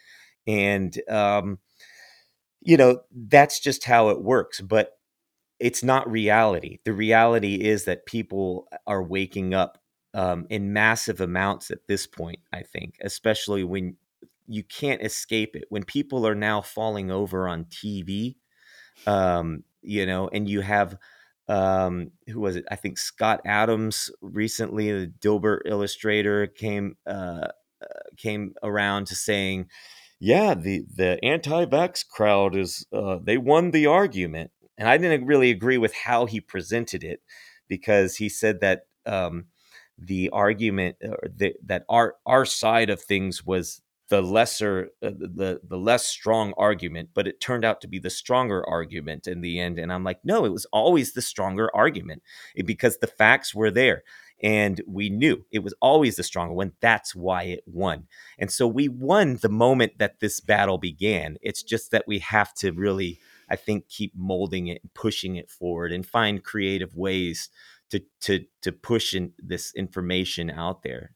and 0.46 0.96
um, 1.08 1.58
you 2.60 2.76
know, 2.76 3.00
that's 3.12 3.60
just 3.60 3.84
how 3.84 4.10
it 4.10 4.22
works. 4.22 4.60
But 4.60 4.92
it's 5.60 5.82
not 5.82 6.10
reality. 6.10 6.78
The 6.84 6.92
reality 6.92 7.56
is 7.56 7.84
that 7.84 8.06
people 8.06 8.68
are 8.86 9.02
waking 9.02 9.54
up 9.54 9.78
um, 10.14 10.46
in 10.50 10.72
massive 10.72 11.20
amounts 11.20 11.70
at 11.70 11.86
this 11.88 12.06
point, 12.06 12.40
I 12.52 12.62
think, 12.62 12.96
especially 13.02 13.64
when 13.64 13.96
you 14.46 14.62
can't 14.64 15.02
escape 15.02 15.56
it. 15.56 15.64
When 15.68 15.84
people 15.84 16.26
are 16.26 16.34
now 16.34 16.60
falling 16.62 17.10
over 17.10 17.48
on 17.48 17.64
TV, 17.66 18.36
um, 19.06 19.64
you 19.82 20.06
know, 20.06 20.28
and 20.28 20.48
you 20.48 20.60
have 20.60 20.96
um, 21.48 22.10
who 22.28 22.40
was 22.40 22.56
it? 22.56 22.66
I 22.70 22.76
think 22.76 22.98
Scott 22.98 23.40
Adams 23.46 24.10
recently, 24.20 24.92
the 24.92 25.12
Dilbert 25.20 25.60
illustrator, 25.66 26.46
came 26.46 26.96
uh, 27.06 27.48
uh, 27.82 27.86
came 28.16 28.54
around 28.62 29.06
to 29.08 29.14
saying, 29.14 29.66
yeah, 30.20 30.54
the 30.54 30.84
the 30.94 31.18
anti-vax 31.24 32.06
crowd 32.08 32.56
is 32.56 32.86
uh, 32.92 33.18
they 33.22 33.38
won 33.38 33.70
the 33.70 33.86
argument, 33.86 34.50
and 34.76 34.88
I 34.88 34.96
didn't 34.98 35.26
really 35.26 35.50
agree 35.50 35.78
with 35.78 35.94
how 35.94 36.26
he 36.26 36.40
presented 36.40 37.04
it 37.04 37.20
because 37.68 38.16
he 38.16 38.28
said 38.28 38.60
that 38.60 38.82
um, 39.06 39.46
the 39.98 40.30
argument 40.30 40.96
uh, 41.04 41.14
the, 41.36 41.54
that 41.64 41.84
our 41.88 42.16
our 42.26 42.44
side 42.44 42.90
of 42.90 43.00
things 43.00 43.44
was 43.46 43.80
the 44.10 44.20
lesser 44.22 44.88
uh, 45.02 45.10
the 45.10 45.60
the 45.68 45.76
less 45.76 46.06
strong 46.06 46.54
argument 46.56 47.10
but 47.14 47.26
it 47.28 47.40
turned 47.40 47.64
out 47.64 47.80
to 47.80 47.88
be 47.88 47.98
the 47.98 48.08
stronger 48.10 48.66
argument 48.66 49.26
in 49.26 49.42
the 49.42 49.60
end 49.60 49.78
and 49.78 49.92
i'm 49.92 50.02
like 50.04 50.18
no 50.24 50.44
it 50.46 50.52
was 50.52 50.64
always 50.72 51.12
the 51.12 51.20
stronger 51.20 51.70
argument 51.74 52.22
because 52.64 52.96
the 52.98 53.06
facts 53.06 53.54
were 53.54 53.70
there 53.70 54.02
and 54.42 54.80
we 54.86 55.10
knew 55.10 55.44
it 55.50 55.60
was 55.60 55.74
always 55.80 56.16
the 56.16 56.22
stronger 56.22 56.54
one. 56.54 56.72
That's 56.80 57.14
why 57.14 57.44
it 57.44 57.64
won. 57.66 58.06
And 58.38 58.50
so 58.50 58.66
we 58.66 58.88
won 58.88 59.38
the 59.42 59.48
moment 59.48 59.98
that 59.98 60.20
this 60.20 60.40
battle 60.40 60.78
began. 60.78 61.36
It's 61.42 61.62
just 61.62 61.90
that 61.90 62.04
we 62.06 62.20
have 62.20 62.54
to 62.54 62.72
really, 62.72 63.18
I 63.50 63.56
think, 63.56 63.88
keep 63.88 64.12
molding 64.16 64.68
it 64.68 64.80
and 64.82 64.94
pushing 64.94 65.36
it 65.36 65.50
forward 65.50 65.92
and 65.92 66.06
find 66.06 66.44
creative 66.44 66.94
ways 66.94 67.48
to 67.90 68.02
to 68.20 68.44
to 68.62 68.72
push 68.72 69.14
in 69.14 69.32
this 69.38 69.72
information 69.74 70.50
out 70.50 70.82
there. 70.82 71.12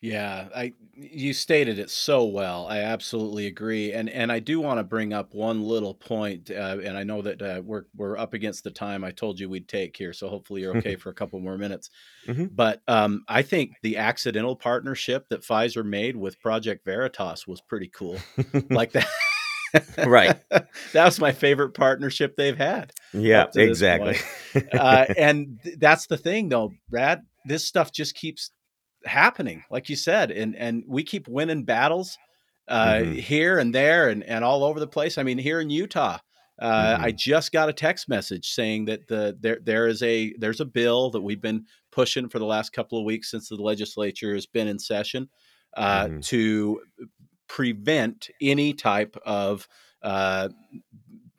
Yeah, 0.00 0.48
I 0.54 0.74
you 0.94 1.32
stated 1.32 1.78
it 1.78 1.90
so 1.90 2.24
well. 2.24 2.66
I 2.68 2.78
absolutely 2.78 3.46
agree, 3.46 3.92
and 3.92 4.08
and 4.08 4.30
I 4.30 4.38
do 4.38 4.60
want 4.60 4.78
to 4.78 4.84
bring 4.84 5.12
up 5.12 5.34
one 5.34 5.62
little 5.62 5.94
point, 5.94 6.50
uh, 6.50 6.78
and 6.84 6.96
I 6.96 7.02
know 7.02 7.22
that 7.22 7.42
uh, 7.42 7.62
we're 7.64 7.84
we're 7.96 8.16
up 8.16 8.32
against 8.32 8.64
the 8.64 8.70
time 8.70 9.02
I 9.02 9.10
told 9.10 9.40
you 9.40 9.48
we'd 9.48 9.68
take 9.68 9.96
here, 9.96 10.12
so 10.12 10.28
hopefully 10.28 10.62
you're 10.62 10.76
okay 10.76 10.96
for 10.96 11.10
a 11.10 11.14
couple 11.14 11.40
more 11.40 11.58
minutes. 11.58 11.90
Mm-hmm. 12.26 12.46
But 12.46 12.82
um, 12.86 13.24
I 13.28 13.42
think 13.42 13.72
the 13.82 13.96
accidental 13.96 14.54
partnership 14.54 15.28
that 15.30 15.42
Pfizer 15.42 15.84
made 15.84 16.16
with 16.16 16.40
Project 16.40 16.84
Veritas 16.84 17.46
was 17.46 17.60
pretty 17.60 17.88
cool, 17.88 18.18
like 18.70 18.92
that. 18.92 19.08
right. 20.06 20.36
that 20.50 21.04
was 21.04 21.20
my 21.20 21.32
favorite 21.32 21.70
partnership 21.70 22.36
they've 22.36 22.56
had. 22.56 22.92
Yeah, 23.12 23.46
exactly. 23.54 24.16
uh, 24.72 25.06
and 25.16 25.58
th- 25.62 25.76
that's 25.78 26.06
the 26.06 26.16
thing, 26.16 26.48
though, 26.48 26.72
Brad. 26.88 27.22
This 27.44 27.64
stuff 27.64 27.92
just 27.92 28.14
keeps 28.14 28.50
happening, 29.04 29.64
like 29.70 29.88
you 29.88 29.96
said, 29.96 30.30
and 30.30 30.56
and 30.56 30.84
we 30.86 31.02
keep 31.02 31.28
winning 31.28 31.64
battles 31.64 32.16
uh, 32.68 32.94
mm-hmm. 32.94 33.12
here 33.14 33.58
and 33.58 33.74
there 33.74 34.08
and 34.08 34.22
and 34.24 34.44
all 34.44 34.64
over 34.64 34.80
the 34.80 34.86
place. 34.86 35.18
I 35.18 35.22
mean, 35.22 35.38
here 35.38 35.60
in 35.60 35.70
Utah, 35.70 36.18
uh, 36.60 36.94
mm-hmm. 36.94 37.04
I 37.04 37.12
just 37.12 37.52
got 37.52 37.68
a 37.68 37.72
text 37.72 38.08
message 38.08 38.50
saying 38.50 38.86
that 38.86 39.08
the 39.08 39.36
there 39.40 39.58
there 39.62 39.86
is 39.86 40.02
a 40.02 40.34
there's 40.38 40.60
a 40.60 40.64
bill 40.64 41.10
that 41.10 41.20
we've 41.20 41.40
been 41.40 41.66
pushing 41.92 42.28
for 42.28 42.38
the 42.38 42.44
last 42.46 42.72
couple 42.72 42.98
of 42.98 43.04
weeks 43.04 43.30
since 43.30 43.48
the 43.48 43.56
legislature 43.56 44.34
has 44.34 44.46
been 44.46 44.68
in 44.68 44.78
session 44.78 45.28
uh, 45.76 46.06
mm-hmm. 46.06 46.20
to 46.20 46.80
prevent 47.48 48.28
any 48.40 48.74
type 48.74 49.16
of 49.24 49.68
uh, 50.02 50.48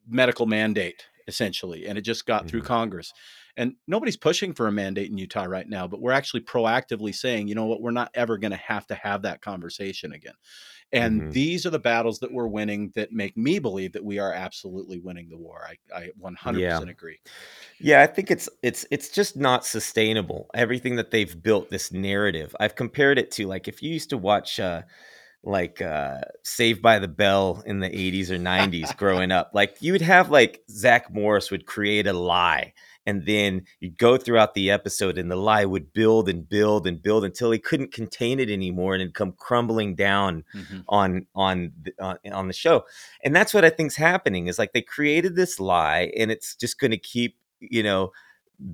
medical 0.08 0.46
mandate, 0.46 1.06
essentially, 1.28 1.86
and 1.86 1.98
it 1.98 2.02
just 2.02 2.26
got 2.26 2.48
through 2.48 2.62
mm-hmm. 2.62 2.68
Congress. 2.68 3.14
And 3.60 3.76
nobody's 3.88 4.16
pushing 4.16 4.54
for 4.54 4.68
a 4.68 4.72
mandate 4.72 5.12
in 5.12 5.18
Utah 5.18 5.44
right 5.44 5.68
now, 5.68 5.86
but 5.86 6.00
we're 6.00 6.14
actually 6.14 6.40
proactively 6.40 7.14
saying, 7.14 7.50
you 7.50 7.56
know 7.56 7.66
what, 7.66 7.82
we're 7.82 7.92
not 7.92 8.10
ever 8.14 8.38
going 8.38 8.52
to 8.52 8.58
have 8.58 8.88
to 8.88 8.96
have 8.96 9.24
that 9.24 9.42
conversation 9.42 10.14
again. 10.14 10.36
And 10.94 11.22
mm-hmm. 11.22 11.32
these 11.32 11.66
are 11.66 11.70
the 11.70 11.78
battles 11.78 12.20
that 12.20 12.32
we're 12.32 12.48
winning 12.48 12.94
that 12.96 13.12
make 13.12 13.36
me 13.36 13.60
believe 13.60 13.92
that 13.92 14.04
we 14.06 14.18
are 14.18 14.32
absolutely 14.32 15.00
winning 15.00 15.28
the 15.28 15.36
war. 15.36 15.68
I, 15.68 15.94
I 15.94 16.10
100% 16.18 16.58
yeah. 16.58 16.80
agree. 16.80 17.20
Yeah, 17.82 18.02
I 18.02 18.08
think 18.08 18.32
it's 18.32 18.48
it's 18.64 18.86
it's 18.92 19.10
just 19.10 19.36
not 19.36 19.66
sustainable. 19.66 20.50
Everything 20.54 20.96
that 20.96 21.12
they've 21.12 21.44
built 21.44 21.70
this 21.70 21.92
narrative. 21.92 22.56
I've 22.62 22.76
compared 22.78 23.20
it 23.20 23.30
to 23.32 23.46
like 23.46 23.68
if 23.68 23.84
you 23.84 23.92
used 23.92 24.12
to 24.12 24.18
watch 24.18 24.58
uh 24.58 24.84
like 25.44 25.82
uh 25.82 26.22
Saved 26.44 26.82
by 26.82 27.00
the 27.00 27.10
Bell 27.10 27.62
in 27.66 27.82
the 27.82 27.90
80s 27.90 28.30
or 28.30 28.38
90s 28.38 28.96
growing 28.96 29.34
up. 29.34 29.52
Like 29.54 29.76
you 29.82 29.92
would 29.92 30.02
have 30.02 30.32
like 30.32 30.64
Zach 30.70 31.14
Morris 31.14 31.52
would 31.52 31.66
create 31.66 32.08
a 32.08 32.14
lie 32.14 32.74
and 33.06 33.26
then 33.26 33.64
you'd 33.80 33.98
go 33.98 34.18
throughout 34.18 34.54
the 34.54 34.70
episode 34.70 35.18
and 35.18 35.32
the 35.32 35.36
lie 35.36 35.66
would 35.66 35.94
build 35.94 36.30
and 36.30 36.48
build 36.48 36.86
and 36.86 37.02
build 37.02 37.24
until 37.26 37.52
he 37.52 37.60
couldn't 37.60 37.94
contain 37.94 38.40
it 38.40 38.50
anymore 38.50 38.94
and 38.94 39.02
it'd 39.02 39.14
come 39.14 39.34
crumbling 39.38 39.96
down 39.96 40.44
mm-hmm. 40.56 40.80
on 40.90 41.26
on 41.36 41.72
the, 41.82 41.94
uh, 42.00 42.16
on 42.32 42.48
the 42.48 42.54
show 42.54 42.84
and 43.24 43.36
that's 43.36 43.54
what 43.54 43.66
i 43.66 43.70
think's 43.70 43.96
happening 43.96 44.48
is 44.48 44.60
like 44.60 44.74
they 44.74 44.82
created 44.82 45.36
this 45.36 45.60
lie 45.60 46.12
and 46.18 46.32
it's 46.32 46.56
just 46.56 46.80
going 46.80 46.92
to 46.92 46.98
keep 46.98 47.38
you 47.60 47.84
know 47.84 48.12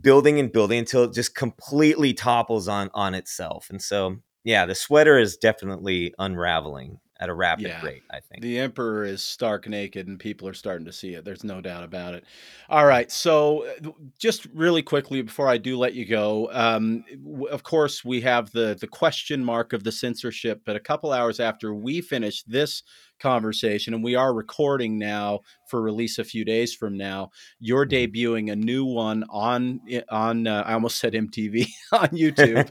building 0.01 0.39
and 0.39 0.51
building 0.51 0.79
until 0.79 1.03
it 1.03 1.13
just 1.13 1.35
completely 1.35 2.13
topples 2.13 2.67
on 2.67 2.89
on 2.93 3.13
itself. 3.13 3.69
And 3.69 3.81
so, 3.81 4.17
yeah, 4.43 4.65
the 4.65 4.75
sweater 4.75 5.17
is 5.17 5.37
definitely 5.37 6.13
unraveling 6.17 6.99
at 7.19 7.29
a 7.29 7.33
rapid 7.33 7.67
Yeah. 7.67 7.85
rate. 7.85 8.03
I 8.11 8.19
think. 8.19 8.41
The 8.41 8.59
emperor 8.59 9.05
is 9.05 9.23
stark 9.23 9.67
naked, 9.69 10.07
and 10.07 10.19
people 10.19 10.47
are 10.47 10.53
starting 10.53 10.85
to 10.85 10.91
see 10.93 11.13
it. 11.13 11.23
There's 11.23 11.43
no 11.43 11.61
doubt 11.61 11.83
about 11.83 12.13
it. 12.13 12.25
All 12.69 12.85
right, 12.85 13.11
so 13.11 13.65
uh, 13.65 13.91
just 14.19 14.45
really 14.53 14.81
quickly 14.81 15.21
before 15.21 15.47
I 15.47 15.57
do 15.57 15.77
let 15.77 15.93
you 15.93 16.05
go, 16.05 16.49
um, 16.51 17.03
w- 17.23 17.47
of 17.47 17.63
course 17.63 18.03
we 18.03 18.21
have 18.21 18.51
the 18.51 18.75
the 18.79 18.87
question 18.87 19.43
mark 19.45 19.71
of 19.73 19.83
the 19.83 19.91
censorship. 19.91 20.61
But 20.65 20.75
a 20.75 20.79
couple 20.81 21.11
hours 21.13 21.39
after 21.39 21.73
we 21.73 22.01
finish 22.01 22.43
this 22.43 22.83
conversation, 23.19 23.93
and 23.93 24.03
we 24.03 24.15
are 24.15 24.33
recording 24.33 24.97
now 24.97 25.39
for 25.67 25.81
release 25.81 26.19
a 26.19 26.23
few 26.23 26.45
days 26.45 26.73
from 26.73 26.97
now, 26.97 27.29
you're 27.59 27.85
Mhm. 27.85 28.13
debuting 28.13 28.51
a 28.51 28.55
new 28.55 28.85
one 28.85 29.23
on 29.29 29.79
on. 30.09 30.47
Uh, 30.47 30.63
I 30.65 30.73
almost 30.73 30.99
said 30.99 31.13
MTV 31.13 31.67
on 31.91 32.09
YouTube, 32.09 32.67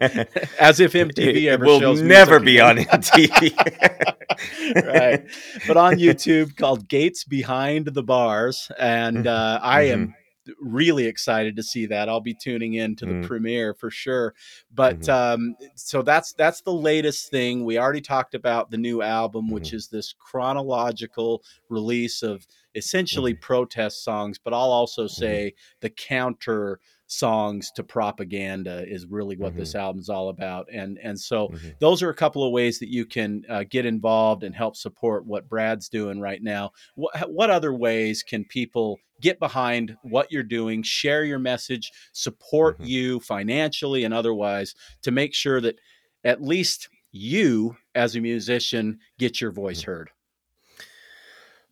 as 0.60 0.80
if 0.80 0.92
MTV 0.94 1.46
It 1.46 1.48
ever 1.48 1.64
will 1.64 1.80
shows 1.80 2.02
never 2.02 2.38
be 2.40 2.60
on 2.60 2.78
MTV. 2.78 3.54
right 4.86 5.24
but 5.66 5.76
on 5.76 5.94
YouTube 5.96 6.56
called 6.56 6.88
Gates 6.88 7.24
Behind 7.24 7.86
the 7.86 8.02
Bars. 8.02 8.70
And 8.78 9.26
uh, 9.26 9.58
I 9.62 9.82
am 9.82 10.14
really 10.60 11.06
excited 11.06 11.56
to 11.56 11.62
see 11.62 11.86
that. 11.86 12.08
I'll 12.08 12.20
be 12.20 12.34
tuning 12.34 12.74
in 12.74 12.96
to 12.96 13.06
the 13.06 13.14
Mm. 13.14 13.22
premiere 13.22 13.74
for 13.74 13.90
sure. 13.90 14.34
But 14.74 15.00
Mhm. 15.00 15.08
um, 15.08 15.56
so 15.74 16.02
that's 16.02 16.32
that's 16.32 16.60
the 16.62 16.72
latest 16.72 17.30
thing. 17.30 17.64
We 17.64 17.78
already 17.78 18.00
talked 18.00 18.34
about 18.34 18.70
the 18.70 18.78
new 18.78 19.02
album, 19.02 19.50
which 19.50 19.72
is 19.72 19.88
this 19.88 20.12
chronological 20.18 21.42
release 21.68 22.22
of 22.22 22.46
essentially 22.74 23.34
protest 23.34 24.02
songs, 24.04 24.38
but 24.42 24.52
I'll 24.52 24.72
also 24.72 25.06
say 25.06 25.54
the 25.80 25.90
counter 25.90 26.80
songs 27.06 27.70
to 27.76 27.84
propaganda 27.84 28.84
is 28.88 29.06
really 29.06 29.36
what 29.36 29.54
this 29.56 29.74
album's 29.74 30.08
all 30.08 30.30
about. 30.30 30.66
And 30.72 30.98
and 31.02 31.18
so 31.20 31.48
Mhm. 31.48 31.78
those 31.78 32.02
are 32.02 32.08
a 32.10 32.14
couple 32.14 32.44
of 32.44 32.52
ways 32.52 32.78
that 32.78 32.88
you 32.88 33.04
can 33.06 33.44
uh, 33.48 33.64
get 33.64 33.86
involved 33.86 34.42
and 34.42 34.54
help 34.54 34.74
support 34.74 35.26
what 35.26 35.48
Brad's 35.48 35.88
doing 35.88 36.18
right 36.18 36.42
now. 36.42 36.72
What, 36.96 37.30
what 37.30 37.50
other 37.50 37.74
ways 37.74 38.22
can 38.22 38.44
people 38.44 38.98
get 39.24 39.40
behind 39.40 39.96
what 40.02 40.30
you're 40.32 40.44
doing, 40.44 40.84
share 40.84 41.24
your 41.24 41.40
message, 41.40 41.90
support 42.12 42.78
Mhm. 42.78 42.86
you 42.86 43.20
financially 43.20 44.04
and 44.04 44.14
otherwise 44.14 44.76
to 45.02 45.10
make 45.10 45.34
sure 45.34 45.60
that 45.62 45.80
at 46.24 46.42
least 46.42 46.90
you, 47.12 47.76
as 47.96 48.16
a 48.16 48.20
musician, 48.20 49.00
get 49.18 49.40
your 49.40 49.52
voice 49.52 49.82
heard? 49.82 50.10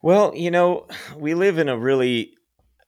Well, 0.03 0.35
you 0.35 0.51
know, 0.51 0.87
we 1.17 1.35
live 1.35 1.59
in 1.59 1.69
a 1.69 1.79
really 1.79 2.37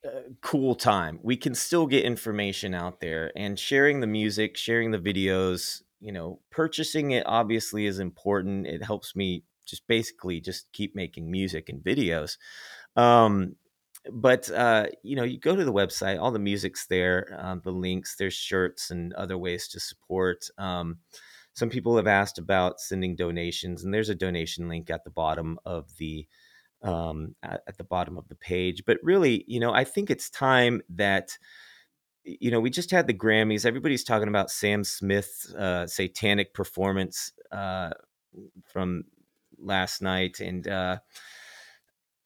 uh, 0.05 0.23
cool 0.43 0.75
time. 0.77 1.21
We 1.23 1.37
can 1.37 1.55
still 1.55 1.87
get 1.87 2.05
information 2.05 2.75
out 2.75 3.01
there 3.01 3.33
and 3.37 3.59
sharing 3.59 4.01
the 4.01 4.09
music, 4.09 4.57
sharing 4.57 4.93
the 4.93 4.99
videos, 4.99 5.83
you 6.01 6.13
know, 6.13 6.41
purchasing 6.51 7.13
it 7.13 7.25
obviously 7.27 7.87
is 7.87 8.01
important. 8.01 8.67
It 8.67 8.83
helps 8.85 9.17
me 9.17 9.45
just 9.67 9.87
basically 9.89 10.41
just 10.41 10.73
keep 10.73 10.95
making 10.95 11.31
music 11.31 11.69
and 11.69 11.83
videos. 11.83 12.39
Um, 12.97 13.57
but 14.13 14.51
uh, 14.51 14.87
you 15.03 15.17
know, 15.17 15.25
you 15.25 15.39
go 15.39 15.57
to 15.57 15.65
the 15.65 15.73
website, 15.73 16.21
all 16.21 16.31
the 16.31 16.39
music's 16.39 16.87
there, 16.87 17.39
um, 17.41 17.61
the 17.65 17.73
links, 17.73 18.17
there's 18.17 18.35
shirts 18.35 18.91
and 18.91 19.13
other 19.15 19.39
ways 19.39 19.69
to 19.69 19.81
support. 19.81 20.49
Um, 20.59 20.99
some 21.55 21.71
people 21.71 21.97
have 21.97 22.07
asked 22.07 22.39
about 22.39 22.81
sending 22.81 23.17
donations, 23.17 23.85
and 23.85 23.95
there's 23.95 24.09
a 24.09 24.15
donation 24.15 24.69
link 24.69 24.91
at 24.91 25.05
the 25.05 25.11
bottom 25.11 25.59
of 25.65 25.89
the 25.99 26.27
um, 26.83 27.35
at, 27.43 27.63
at 27.67 27.79
the 27.79 27.85
bottom 27.85 28.19
of 28.19 28.29
the 28.29 28.35
page. 28.35 28.83
But 28.87 28.99
really, 29.03 29.45
you 29.47 29.61
know, 29.61 29.73
I 29.73 29.85
think 29.85 30.11
it's 30.11 30.29
time 30.29 30.83
that 30.91 31.39
you 32.25 32.51
know 32.51 32.61
we 32.61 32.71
just 32.71 32.91
had 32.91 33.07
the 33.07 33.15
Grammys. 33.15 33.65
Everybody's 33.65 34.05
talking 34.05 34.29
about 34.29 34.51
Sam 34.51 34.85
Smith's 34.85 35.55
uh, 35.55 35.87
satanic 35.87 36.53
performance 36.55 37.33
uh, 37.53 37.91
from 38.67 39.05
last 39.59 40.03
night, 40.03 40.41
and 40.41 40.67
uh, 40.69 40.99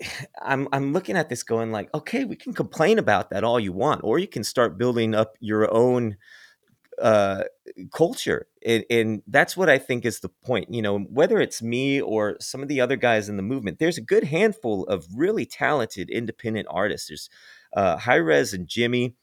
I'm 0.43 0.69
I'm 0.73 0.93
looking 0.93 1.17
at 1.17 1.29
this 1.29 1.43
going 1.43 1.73
like, 1.73 1.93
okay, 1.95 2.25
we 2.25 2.37
can 2.37 2.53
complain 2.53 2.99
about 2.99 3.31
that 3.31 3.45
all 3.45 3.61
you 3.61 3.73
want, 3.73 4.03
or 4.05 4.19
you 4.19 4.29
can 4.29 4.45
start 4.45 4.79
building 4.79 5.15
up 5.15 5.37
your 5.41 5.73
own 5.73 6.17
uh 7.01 7.45
culture 7.93 8.49
and, 8.67 8.85
and 8.91 9.23
that's 9.29 9.57
what 9.57 9.69
i 9.69 9.79
think 9.79 10.05
is 10.05 10.21
the 10.21 10.29
point 10.29 10.67
you 10.73 10.83
know 10.83 10.99
whether 10.99 11.41
it's 11.41 11.63
me 11.63 12.01
or 12.01 12.37
some 12.41 12.61
of 12.61 12.69
the 12.69 12.81
other 12.81 12.97
guys 12.97 13.29
in 13.29 13.37
the 13.37 13.43
movement 13.43 13.79
there's 13.79 13.99
a 13.99 14.03
good 14.03 14.25
handful 14.25 14.85
of 14.87 15.07
really 15.15 15.47
talented 15.47 16.11
independent 16.11 16.67
artists. 16.71 17.09
There's 17.09 17.31
uh 17.77 17.99
Hi-Rez 17.99 18.53
and 18.53 18.67
jimmy 18.67 19.15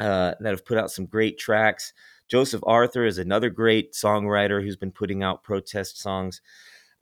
uh 0.00 0.34
that 0.40 0.50
have 0.50 0.64
put 0.64 0.78
out 0.78 0.90
some 0.90 1.06
great 1.06 1.38
tracks. 1.38 1.92
Joseph 2.28 2.62
arthur 2.66 3.04
is 3.04 3.18
another 3.18 3.50
great 3.50 3.92
songwriter 3.94 4.62
who's 4.62 4.76
been 4.76 4.92
putting 4.92 5.22
out 5.22 5.42
protest 5.42 6.00
songs 6.00 6.40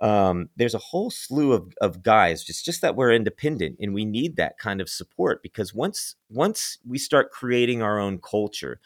um, 0.00 0.48
there's 0.56 0.74
a 0.74 0.78
whole 0.78 1.10
slew 1.10 1.52
of, 1.52 1.74
of 1.80 2.02
guys 2.02 2.42
just 2.42 2.64
just 2.64 2.80
that 2.80 2.96
we're 2.96 3.12
independent 3.12 3.76
and 3.80 3.92
we 3.92 4.04
need 4.04 4.36
that 4.36 4.58
kind 4.58 4.80
of 4.80 4.88
support 4.88 5.42
because 5.42 5.74
once 5.74 6.16
once 6.28 6.78
we 6.86 6.98
start 6.98 7.30
creating 7.30 7.82
our 7.82 7.98
own 7.98 8.18
culture 8.18 8.80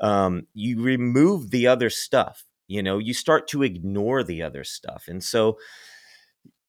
um, 0.00 0.46
you 0.54 0.80
remove 0.80 1.50
the 1.50 1.66
other 1.66 1.90
stuff 1.90 2.44
you 2.70 2.82
know 2.84 2.98
you 2.98 3.12
start 3.12 3.48
to 3.48 3.64
ignore 3.64 4.22
the 4.22 4.42
other 4.42 4.62
stuff. 4.62 5.06
And 5.08 5.22
so 5.22 5.58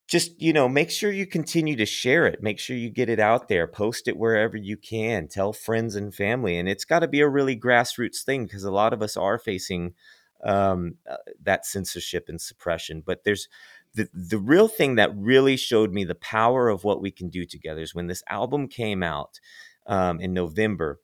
just 0.07 0.41
you 0.41 0.51
know 0.51 0.67
make 0.67 0.89
sure 0.89 1.11
you 1.11 1.27
continue 1.27 1.75
to 1.75 1.85
share 1.85 2.25
it 2.25 2.41
make 2.41 2.59
sure 2.59 2.75
you 2.75 2.89
get 2.89 3.07
it 3.07 3.19
out 3.19 3.47
there 3.47 3.67
post 3.67 4.09
it 4.09 4.17
wherever 4.17 4.57
you 4.57 4.75
can 4.75 5.27
tell 5.27 5.53
friends 5.53 5.95
and 5.95 6.13
family 6.13 6.57
and 6.57 6.67
it's 6.67 6.83
got 6.83 6.99
to 6.99 7.07
be 7.07 7.21
a 7.21 7.29
really 7.29 7.55
grassroots 7.55 8.23
thing 8.23 8.43
because 8.45 8.65
a 8.65 8.71
lot 8.71 8.91
of 8.91 9.01
us 9.01 9.15
are 9.15 9.37
facing 9.37 9.93
um, 10.43 10.95
uh, 11.09 11.15
that 11.41 11.65
censorship 11.65 12.25
and 12.27 12.41
suppression 12.41 13.01
but 13.05 13.23
there's 13.23 13.47
the, 13.93 14.09
the 14.13 14.37
real 14.37 14.67
thing 14.67 14.95
that 14.95 15.15
really 15.15 15.57
showed 15.57 15.91
me 15.91 16.03
the 16.03 16.15
power 16.15 16.69
of 16.69 16.83
what 16.83 17.01
we 17.01 17.11
can 17.11 17.29
do 17.29 17.45
together 17.45 17.81
is 17.81 17.95
when 17.95 18.07
this 18.07 18.23
album 18.29 18.67
came 18.67 19.03
out 19.03 19.39
um, 19.87 20.19
in 20.19 20.33
november 20.33 20.99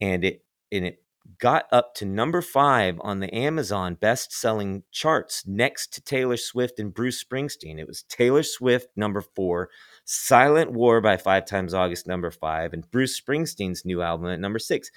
and 0.00 0.24
it 0.24 0.44
and 0.70 0.84
it 0.84 1.02
got 1.38 1.66
up 1.72 1.94
to 1.94 2.04
number 2.04 2.42
five 2.42 2.98
on 3.00 3.20
the 3.20 3.32
Amazon 3.34 3.94
best 3.94 4.32
selling 4.32 4.82
charts 4.90 5.46
next 5.46 5.92
to 5.94 6.00
Taylor 6.00 6.36
Swift 6.36 6.78
and 6.78 6.92
Bruce 6.92 7.22
Springsteen. 7.22 7.78
It 7.78 7.86
was 7.86 8.02
Taylor 8.04 8.42
Swift, 8.42 8.88
number 8.96 9.20
four, 9.20 9.70
Silent 10.04 10.72
War 10.72 11.00
by 11.00 11.16
Five 11.16 11.46
Times 11.46 11.74
August, 11.74 12.06
number 12.06 12.30
five, 12.30 12.72
and 12.72 12.90
Bruce 12.90 13.20
Springsteen's 13.20 13.84
new 13.84 14.02
album 14.02 14.28
at 14.28 14.40
number 14.40 14.58
six. 14.58 14.90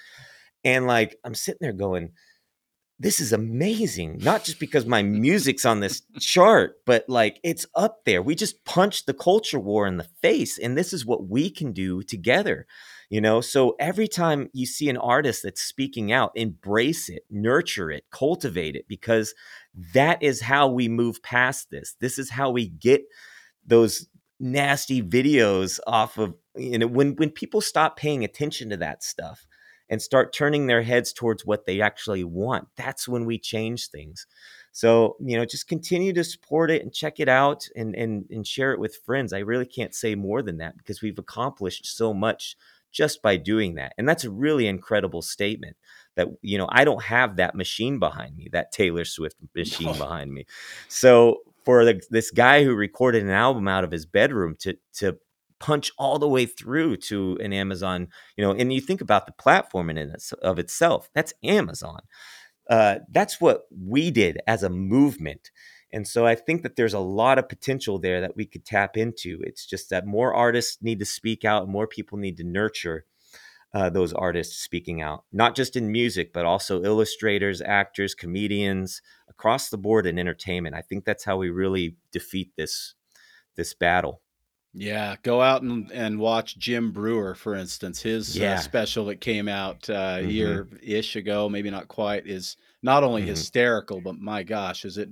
And 0.64 0.86
like, 0.86 1.16
I'm 1.24 1.34
sitting 1.34 1.58
there 1.60 1.72
going, 1.72 2.12
this 2.98 3.20
is 3.20 3.32
amazing. 3.32 4.18
Not 4.22 4.44
just 4.44 4.58
because 4.58 4.86
my 4.86 5.02
music's 5.02 5.64
on 5.64 5.80
this 5.80 6.02
chart, 6.18 6.76
but 6.86 7.04
like 7.08 7.38
it's 7.44 7.66
up 7.74 8.04
there. 8.04 8.22
We 8.22 8.34
just 8.34 8.64
punched 8.64 9.06
the 9.06 9.14
culture 9.14 9.60
war 9.60 9.86
in 9.86 9.98
the 9.98 10.08
face, 10.22 10.58
and 10.58 10.76
this 10.76 10.92
is 10.92 11.04
what 11.04 11.28
we 11.28 11.50
can 11.50 11.72
do 11.72 12.02
together 12.02 12.66
you 13.08 13.20
know 13.20 13.40
so 13.40 13.74
every 13.78 14.08
time 14.08 14.48
you 14.52 14.66
see 14.66 14.88
an 14.88 14.96
artist 14.96 15.42
that's 15.42 15.62
speaking 15.62 16.12
out 16.12 16.32
embrace 16.34 17.08
it 17.08 17.22
nurture 17.30 17.90
it 17.90 18.04
cultivate 18.10 18.76
it 18.76 18.86
because 18.88 19.34
that 19.94 20.22
is 20.22 20.40
how 20.40 20.68
we 20.68 20.88
move 20.88 21.22
past 21.22 21.70
this 21.70 21.94
this 22.00 22.18
is 22.18 22.30
how 22.30 22.50
we 22.50 22.68
get 22.68 23.02
those 23.64 24.06
nasty 24.38 25.02
videos 25.02 25.78
off 25.86 26.18
of 26.18 26.34
you 26.56 26.78
know 26.78 26.86
when 26.86 27.14
when 27.16 27.30
people 27.30 27.60
stop 27.60 27.96
paying 27.96 28.24
attention 28.24 28.70
to 28.70 28.76
that 28.76 29.02
stuff 29.02 29.46
and 29.88 30.02
start 30.02 30.32
turning 30.32 30.66
their 30.66 30.82
heads 30.82 31.12
towards 31.12 31.44
what 31.44 31.66
they 31.66 31.80
actually 31.80 32.24
want 32.24 32.68
that's 32.76 33.08
when 33.08 33.24
we 33.24 33.38
change 33.38 33.88
things 33.88 34.26
so 34.72 35.16
you 35.20 35.36
know 35.36 35.44
just 35.44 35.68
continue 35.68 36.12
to 36.12 36.24
support 36.24 36.70
it 36.70 36.82
and 36.82 36.92
check 36.92 37.20
it 37.20 37.28
out 37.28 37.66
and 37.76 37.94
and 37.94 38.24
and 38.30 38.46
share 38.46 38.72
it 38.72 38.80
with 38.80 38.96
friends 39.04 39.32
i 39.32 39.38
really 39.38 39.66
can't 39.66 39.94
say 39.94 40.14
more 40.14 40.42
than 40.42 40.58
that 40.58 40.76
because 40.76 41.02
we've 41.02 41.18
accomplished 41.18 41.86
so 41.86 42.12
much 42.12 42.56
just 42.96 43.20
by 43.20 43.36
doing 43.36 43.74
that. 43.74 43.92
And 43.98 44.08
that's 44.08 44.24
a 44.24 44.30
really 44.30 44.66
incredible 44.66 45.20
statement 45.20 45.76
that, 46.14 46.28
you 46.40 46.56
know, 46.56 46.66
I 46.70 46.84
don't 46.84 47.02
have 47.02 47.36
that 47.36 47.54
machine 47.54 47.98
behind 47.98 48.34
me, 48.36 48.48
that 48.52 48.72
Taylor 48.72 49.04
Swift 49.04 49.36
machine 49.54 49.96
behind 49.98 50.32
me. 50.32 50.46
So 50.88 51.40
for 51.64 51.84
the, 51.84 52.00
this 52.10 52.30
guy 52.30 52.64
who 52.64 52.74
recorded 52.74 53.22
an 53.22 53.30
album 53.30 53.68
out 53.68 53.84
of 53.84 53.90
his 53.90 54.06
bedroom 54.06 54.56
to, 54.60 54.78
to 54.94 55.18
punch 55.58 55.90
all 55.98 56.18
the 56.18 56.28
way 56.28 56.46
through 56.46 56.96
to 56.96 57.38
an 57.40 57.52
Amazon, 57.52 58.08
you 58.36 58.44
know, 58.44 58.52
and 58.52 58.72
you 58.72 58.80
think 58.80 59.00
about 59.00 59.26
the 59.26 59.32
platform 59.32 59.90
in 59.90 59.98
it 59.98 60.32
of 60.42 60.58
itself, 60.58 61.08
that's 61.14 61.32
Amazon. 61.42 62.00
Uh, 62.68 62.96
that's 63.10 63.40
what 63.40 63.62
we 63.70 64.10
did 64.10 64.38
as 64.46 64.62
a 64.62 64.70
movement. 64.70 65.50
And 65.92 66.06
so 66.06 66.26
I 66.26 66.34
think 66.34 66.62
that 66.62 66.76
there's 66.76 66.94
a 66.94 66.98
lot 66.98 67.38
of 67.38 67.48
potential 67.48 67.98
there 67.98 68.20
that 68.20 68.36
we 68.36 68.44
could 68.44 68.64
tap 68.64 68.96
into. 68.96 69.40
It's 69.42 69.64
just 69.64 69.88
that 69.90 70.06
more 70.06 70.34
artists 70.34 70.78
need 70.82 70.98
to 70.98 71.04
speak 71.04 71.44
out, 71.44 71.68
more 71.68 71.86
people 71.86 72.18
need 72.18 72.36
to 72.38 72.44
nurture 72.44 73.04
uh, 73.72 73.90
those 73.90 74.12
artists 74.12 74.56
speaking 74.56 75.02
out, 75.02 75.24
not 75.32 75.54
just 75.54 75.76
in 75.76 75.92
music, 75.92 76.32
but 76.32 76.46
also 76.46 76.82
illustrators, 76.82 77.60
actors, 77.60 78.14
comedians 78.14 79.02
across 79.28 79.68
the 79.68 79.78
board 79.78 80.06
in 80.06 80.18
entertainment. 80.18 80.74
I 80.74 80.80
think 80.80 81.04
that's 81.04 81.24
how 81.24 81.36
we 81.36 81.50
really 81.50 81.96
defeat 82.10 82.52
this 82.56 82.94
this 83.54 83.74
battle. 83.74 84.20
Yeah, 84.78 85.16
go 85.22 85.40
out 85.40 85.62
and, 85.62 85.90
and 85.90 86.18
watch 86.18 86.58
Jim 86.58 86.92
Breuer, 86.92 87.34
for 87.34 87.54
instance. 87.54 88.02
His 88.02 88.36
Yeah. 88.36 88.52
uh, 88.54 88.56
special 88.58 89.06
that 89.06 89.22
came 89.22 89.48
out 89.48 89.88
uh, 89.88 90.18
a 90.18 90.22
Mhm. 90.22 90.30
year 90.32 90.68
ish 90.82 91.16
ago, 91.16 91.48
maybe 91.48 91.70
not 91.70 91.88
quite, 91.88 92.26
is 92.26 92.56
not 92.82 93.02
only 93.02 93.22
Mhm. 93.22 93.28
hysterical, 93.28 94.02
but 94.02 94.16
my 94.18 94.42
gosh, 94.42 94.84
is 94.84 94.98
it 94.98 95.08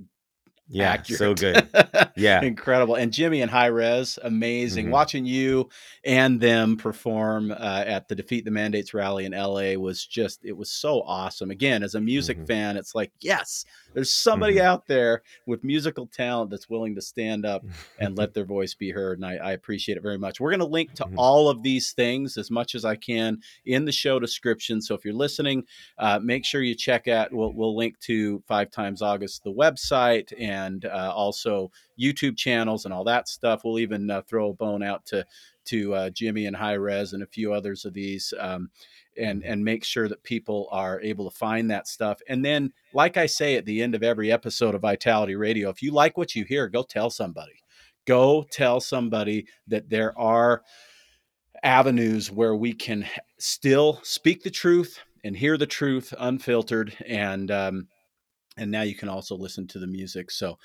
Yeah, 0.67 0.93
accurate? 0.93 1.19
so 1.19 1.33
good. 1.35 1.67
Yeah. 2.15 2.41
incredible. 2.43 2.95
And 2.95 3.11
Jimmy 3.13 3.41
and 3.41 3.49
Hi-Rez, 3.51 4.17
amazing. 4.23 4.87
Mhm. 4.87 4.91
Watching 4.91 5.25
you 5.25 5.69
and 6.03 6.39
them 6.39 6.77
perform 6.77 7.51
uh, 7.51 7.55
at 7.87 8.07
the 8.07 8.15
Defeat 8.15 8.45
the 8.45 8.51
Mandates 8.51 8.93
rally 8.93 9.25
in 9.25 9.33
LA 9.33 9.75
was 9.77 10.05
just, 10.05 10.43
it 10.45 10.53
was 10.57 10.71
so 10.71 11.01
awesome. 11.01 11.49
Again, 11.51 11.81
as 11.83 11.95
a 11.95 12.01
music 12.01 12.37
Mhm. 12.39 12.47
fan, 12.47 12.77
it's 12.77 12.93
like, 12.95 13.11
yes, 13.19 13.65
there's 13.95 14.11
somebody 14.11 14.55
Mhm. 14.57 14.61
out 14.61 14.85
there 14.85 15.23
with 15.47 15.63
musical 15.63 16.05
talent 16.05 16.51
that's 16.51 16.69
willing 16.69 16.93
to 16.95 17.01
stand 17.01 17.45
up 17.45 17.65
and 17.99 18.15
let 18.17 18.33
their 18.35 18.45
voice 18.45 18.75
be 18.75 18.91
heard. 18.91 19.17
And 19.17 19.25
I, 19.25 19.35
I 19.37 19.51
appreciate 19.53 19.97
it 19.97 20.01
very 20.03 20.19
much. 20.19 20.39
We're 20.39 20.51
going 20.51 20.59
to 20.59 20.65
link 20.67 20.93
to 20.95 21.05
Mhm. 21.05 21.15
all 21.17 21.49
of 21.49 21.63
these 21.63 21.91
things 21.93 22.37
as 22.37 22.51
much 22.51 22.75
as 22.75 22.85
I 22.85 22.95
can 22.95 23.41
in 23.65 23.85
the 23.85 23.91
show 23.91 24.19
description. 24.19 24.81
So 24.81 24.93
if 24.93 25.03
you're 25.03 25.13
listening, 25.15 25.65
uh, 25.97 26.19
make 26.21 26.45
sure 26.45 26.61
you 26.61 26.75
check 26.75 27.07
out. 27.07 27.33
We'll, 27.33 27.53
we'll 27.53 27.75
link 27.75 27.99
to 28.01 28.43
Five 28.47 28.69
Times 28.69 29.01
August, 29.01 29.43
the 29.43 29.51
website, 29.53 30.31
and 30.39 30.85
uh, 30.85 31.11
also 31.15 31.71
YouTube 31.99 32.37
channels 32.37 32.85
and 32.85 32.93
all 32.93 33.05
that 33.05 33.27
stuff. 33.29 33.63
We'll 33.63 33.79
even 33.79 34.11
uh, 34.11 34.21
throw 34.23 34.49
a 34.49 34.53
bone 34.53 34.83
out 34.83 35.05
to 35.07 35.25
to 35.65 35.95
uh, 35.95 36.09
Jimmy 36.11 36.45
and 36.45 36.55
Hi-Rez 36.55 37.13
and 37.13 37.23
a 37.23 37.25
few 37.25 37.51
others 37.51 37.85
of 37.85 37.93
these. 37.95 38.35
Um, 38.39 38.69
and, 39.17 39.43
and 39.43 39.63
make 39.63 39.83
sure 39.83 40.07
that 40.07 40.23
people 40.23 40.67
are 40.71 41.01
able 41.01 41.29
to 41.29 41.35
find 41.37 41.69
that 41.71 41.87
stuff. 41.87 42.19
And 42.27 42.43
then, 42.43 42.71
like 42.93 43.17
I 43.17 43.25
say 43.25 43.55
at 43.55 43.65
the 43.65 43.81
end 43.81 43.95
of 43.95 44.03
every 44.03 44.31
episode 44.31 44.75
of 44.75 44.81
Vitality 44.81 45.35
Radio, 45.35 45.69
if 45.69 45.81
you 45.81 45.91
like 45.91 46.17
what 46.17 46.35
you 46.35 46.43
hear, 46.45 46.67
go 46.67 46.83
tell 46.83 47.09
somebody. 47.09 47.53
Go 48.05 48.45
tell 48.51 48.79
somebody 48.79 49.47
that 49.67 49.89
there 49.89 50.17
are 50.17 50.61
avenues 51.63 52.31
where 52.31 52.55
we 52.55 52.73
can 52.73 53.05
still 53.39 53.99
speak 54.03 54.43
the 54.43 54.49
truth 54.51 54.99
and 55.23 55.35
hear 55.35 55.57
the 55.57 55.65
truth 55.65 56.13
unfiltered 56.19 56.95
and 57.07 57.49
um, 57.49 57.87
and 58.57 58.71
now 58.71 58.83
you 58.83 58.95
can 58.95 59.09
also 59.09 59.35
listen 59.35 59.67
to 59.67 59.79
the 59.79 59.87
music. 59.87 60.31
So 60.31 60.57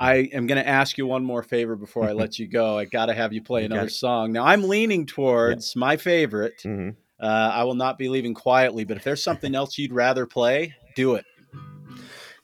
i 0.00 0.28
am 0.32 0.48
going 0.48 0.60
to 0.60 0.68
ask 0.68 0.98
you 0.98 1.06
one 1.06 1.24
more 1.24 1.44
favor 1.44 1.76
before 1.76 2.02
i 2.08 2.10
let 2.22 2.36
you 2.36 2.48
go 2.48 2.76
i 2.76 2.84
got 2.84 3.06
to 3.06 3.14
have 3.14 3.32
you 3.32 3.40
play 3.40 3.64
another 3.64 3.82
song. 3.88 4.32
Now 4.32 4.44
i'm 4.44 4.64
leaning 4.64 5.06
towards 5.06 5.76
my 5.76 5.96
favorite 5.96 6.60
Mhm. 6.64 6.96
Uh, 7.20 7.50
i 7.54 7.62
will 7.64 7.74
not 7.74 7.96
be 7.98 8.08
leaving 8.08 8.34
quietly 8.34 8.84
but 8.84 8.96
if 8.96 9.04
there's 9.04 9.22
something 9.22 9.54
else 9.60 9.78
you'd 9.78 9.92
rather 9.92 10.26
play 10.26 10.74
do 10.96 11.14
it 11.14 11.24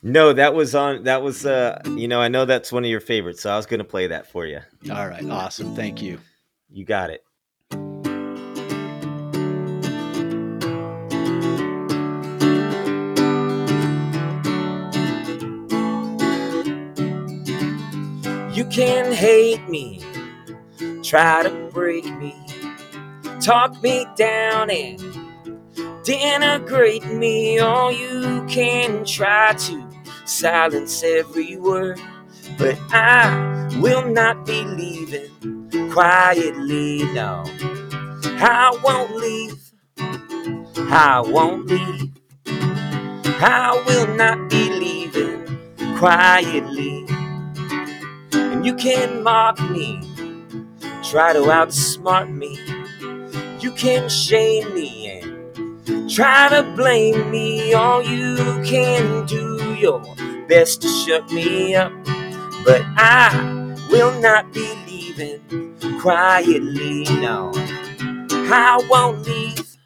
No, 0.02 0.32
that 0.32 0.54
was 0.54 0.74
on. 0.74 1.04
That 1.04 1.20
was. 1.22 1.44
Uh, 1.44 1.78
you 1.94 2.08
know, 2.08 2.22
I 2.22 2.28
know 2.28 2.46
that's 2.46 2.72
one 2.72 2.84
of 2.84 2.90
your 2.90 3.00
favorites, 3.00 3.42
so 3.42 3.50
I 3.50 3.56
was 3.58 3.66
going 3.66 3.80
to 3.80 3.84
play 3.84 4.06
that 4.06 4.26
for 4.26 4.46
you. 4.46 4.60
all 4.90 5.06
right 5.06 5.28
awesome 5.28 5.74
thank 5.76 6.00
you 6.00 6.18
You 6.70 6.86
got 6.86 7.10
it. 7.10 7.22
You 18.52 18.64
can 18.66 19.12
hate 19.12 19.66
me, 19.68 20.02
try 21.02 21.42
to 21.44 21.50
break 21.72 22.04
me, 22.16 22.34
talk 23.40 23.82
me 23.82 24.06
down 24.16 24.70
and 24.70 25.00
denigrate 26.04 27.12
me. 27.18 27.60
Or 27.60 27.92
you 27.92 28.44
can 28.48 29.04
try 29.04 29.52
to 29.54 29.90
silence 30.26 31.02
every 31.04 31.56
word, 31.56 32.00
but 32.58 32.78
I 32.92 33.68
will 33.80 34.06
not 34.10 34.46
be 34.46 34.62
leaving 34.64 35.90
quietly. 35.92 37.04
No, 37.14 37.44
I 38.24 38.78
won't 38.84 39.16
leave. 39.16 39.72
I 40.76 41.20
won't 41.20 41.66
leave. 41.66 42.12
I 43.26 43.82
will 43.86 44.14
not 44.16 44.50
be 44.50 44.70
leaving 44.70 45.96
quietly. 45.98 47.06
And 48.32 48.66
you 48.66 48.74
can 48.76 49.22
mock 49.22 49.60
me, 49.70 50.00
try 51.02 51.32
to 51.32 51.40
outsmart 51.40 52.32
me. 52.34 52.58
You 53.60 53.72
can 53.72 54.08
shame 54.08 54.74
me 54.74 55.08
and 55.20 56.10
try 56.10 56.48
to 56.48 56.62
blame 56.76 57.30
me. 57.30 57.74
All 57.74 58.02
you 58.02 58.36
can 58.64 59.26
do 59.26 59.74
your 59.74 60.02
best 60.48 60.82
to 60.82 60.88
shut 60.88 61.30
me 61.32 61.74
up. 61.74 61.92
But 62.64 62.82
I 62.96 63.76
will 63.90 64.18
not 64.20 64.52
be 64.52 64.68
leaving 64.86 66.00
quietly. 66.00 67.04
No, 67.20 67.52
I 68.32 68.84
won't 68.90 69.26
leave. 69.26 69.76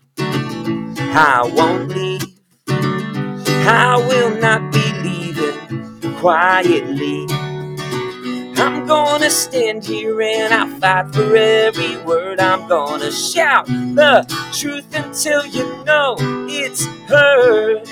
I 0.99 1.51
won't 1.55 1.89
leave. 1.91 2.23
I 3.49 3.97
will 4.09 4.37
not 4.41 4.73
be 4.73 4.85
leaving 5.03 6.15
quietly. 6.17 7.27
I'm 8.57 8.87
gonna 8.87 9.31
stand 9.31 9.85
here 9.85 10.21
and 10.23 10.55
I'll 10.55 10.69
fight 10.81 11.15
for 11.15 11.37
every 11.37 11.97
word. 12.05 12.41
I'm 12.41 12.69
gonna 12.69 13.13
shout 13.13 13.67
the 13.67 14.25
truth 14.53 14.87
until 14.95 15.47
you 15.47 15.65
know 15.85 16.17
it's 16.49 16.87
heard. 17.09 17.89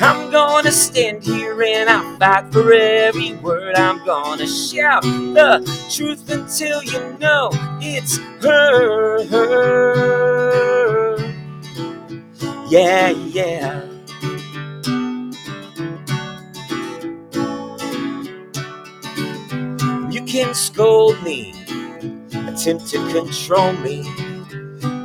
I'm 0.00 0.30
gonna 0.32 0.72
stand 0.72 1.24
here 1.24 1.62
and 1.62 1.90
I'll 1.90 2.18
fight 2.18 2.52
for 2.52 2.72
every 2.72 3.34
word. 3.36 3.76
I'm 3.76 4.04
gonna 4.04 4.48
shout 4.48 5.02
the 5.02 5.62
truth 5.94 6.28
until 6.30 6.82
you 6.84 7.16
know 7.20 7.50
it's 7.80 8.18
heard. 8.42 9.28
Yeah, 12.68 13.10
yeah. 13.10 13.93
Can 20.34 20.52
scold 20.52 21.22
me, 21.22 21.54
attempt 22.48 22.88
to 22.88 22.98
control 23.12 23.72
me, 23.74 24.02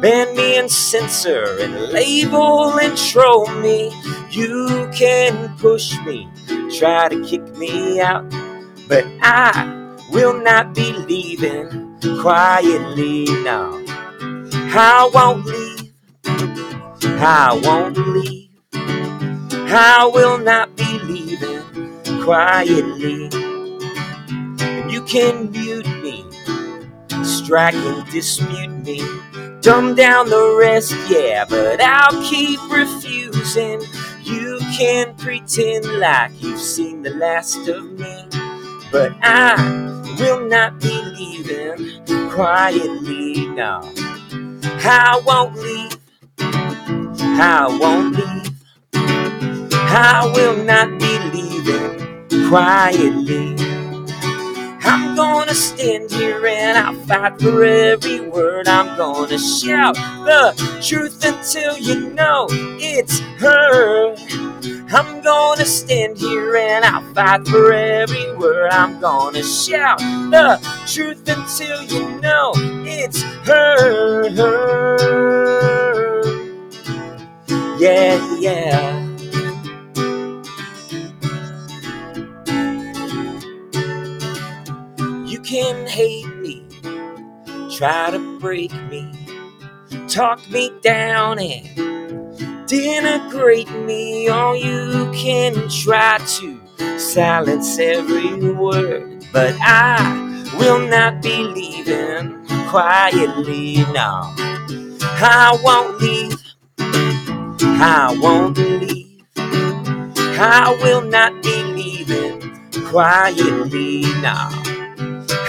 ban 0.02 0.36
me 0.36 0.58
and 0.58 0.72
censor 0.72 1.60
and 1.60 1.76
label 1.94 2.80
and 2.80 2.98
troll 2.98 3.46
me. 3.62 3.92
You 4.32 4.90
can 4.92 5.56
push 5.60 5.96
me, 6.04 6.28
try 6.80 7.10
to 7.10 7.24
kick 7.24 7.44
me 7.58 8.02
out, 8.02 8.28
but 8.88 9.06
I 9.22 9.96
will 10.12 10.34
not 10.42 10.74
be 10.74 10.94
leaving 10.94 11.96
quietly 12.22 13.26
now. 13.44 13.70
I 14.52 15.12
won't 15.14 15.46
leave. 15.46 15.94
I 17.04 17.62
won't 17.64 18.00
leave. 18.00 18.50
I 19.54 20.10
will 20.12 20.40
not 20.40 20.76
be 20.76 20.98
leaving 21.04 22.24
quietly. 22.24 23.59
You 25.00 25.06
can 25.06 25.52
mute 25.52 25.88
me, 26.04 26.26
strike 27.24 27.74
and 27.74 28.06
dispute 28.12 28.84
me, 28.84 29.02
dumb 29.62 29.96
down 29.96 30.30
the 30.30 30.58
rest, 30.60 30.94
yeah, 31.08 31.46
but 31.48 31.80
I'll 31.80 32.22
keep 32.22 32.60
refusing. 32.70 33.80
You 34.22 34.60
can 34.78 35.16
pretend 35.16 35.86
like 35.86 36.32
you've 36.44 36.60
seen 36.60 37.02
the 37.02 37.12
last 37.12 37.66
of 37.70 37.94
me, 37.94 38.28
but 38.92 39.14
I 39.24 39.56
will 40.20 40.46
not 40.46 40.82
be 40.82 41.02
leaving 41.02 42.06
quietly 42.32 43.48
now. 43.48 43.80
I 44.84 45.22
won't 45.26 45.56
leave. 45.56 45.98
I 46.42 47.68
won't 47.80 48.18
leave. 48.18 48.54
I 49.72 50.30
will 50.36 50.62
not 50.66 51.00
be 51.00 51.20
leaving 51.32 52.50
quietly. 52.50 53.79
I'm 54.92 55.16
gonna 55.16 55.54
stand 55.54 56.10
here 56.10 56.48
and 56.48 56.76
I'll 56.76 56.96
fight 57.06 57.40
for 57.40 57.64
every 57.64 58.22
word. 58.22 58.68
I'm 58.68 58.98
gonna 58.98 59.38
shout 59.38 59.94
the 59.94 60.56
truth 60.82 61.24
until 61.24 61.78
you 61.78 62.10
know 62.10 62.48
it's 62.50 63.20
her. 63.38 64.16
I'm 64.92 65.22
gonna 65.22 65.66
stand 65.66 66.18
here 66.18 66.56
and 66.56 66.84
I'll 66.84 67.04
fight 67.14 67.48
for 67.48 67.72
every 67.72 68.36
word. 68.36 68.72
I'm 68.72 69.00
gonna 69.00 69.44
shout 69.44 70.00
the 70.00 70.60
truth 70.88 71.30
until 71.30 71.84
you 71.84 72.20
know 72.20 72.54
it's 72.84 73.22
her. 73.46 74.30
Yeah, 77.78 78.38
yeah. 78.40 79.09
Can 85.50 85.88
hate 85.88 86.28
me, 86.36 86.64
try 87.76 88.12
to 88.12 88.40
break 88.40 88.72
me, 88.84 89.12
talk 90.08 90.48
me 90.52 90.72
down 90.84 91.40
and 91.40 91.68
denigrate 92.70 93.86
me. 93.88 94.30
All 94.30 94.56
you 94.56 95.12
can 95.12 95.68
try 95.70 96.20
to 96.20 97.00
silence 97.00 97.80
every 97.80 98.54
word, 98.54 99.26
but 99.34 99.56
I 99.60 100.56
will 100.60 100.88
not 100.88 101.24
be 101.24 101.38
leaving 101.44 102.46
quietly. 102.70 103.78
No, 103.92 104.36
I 105.02 105.60
won't 105.64 106.00
leave. 106.00 106.38
I 107.64 108.16
won't 108.22 108.58
leave. 108.60 109.24
I 110.22 110.78
will 110.84 111.02
not 111.02 111.42
be 111.42 111.64
leaving 111.64 112.86
quietly. 112.86 114.04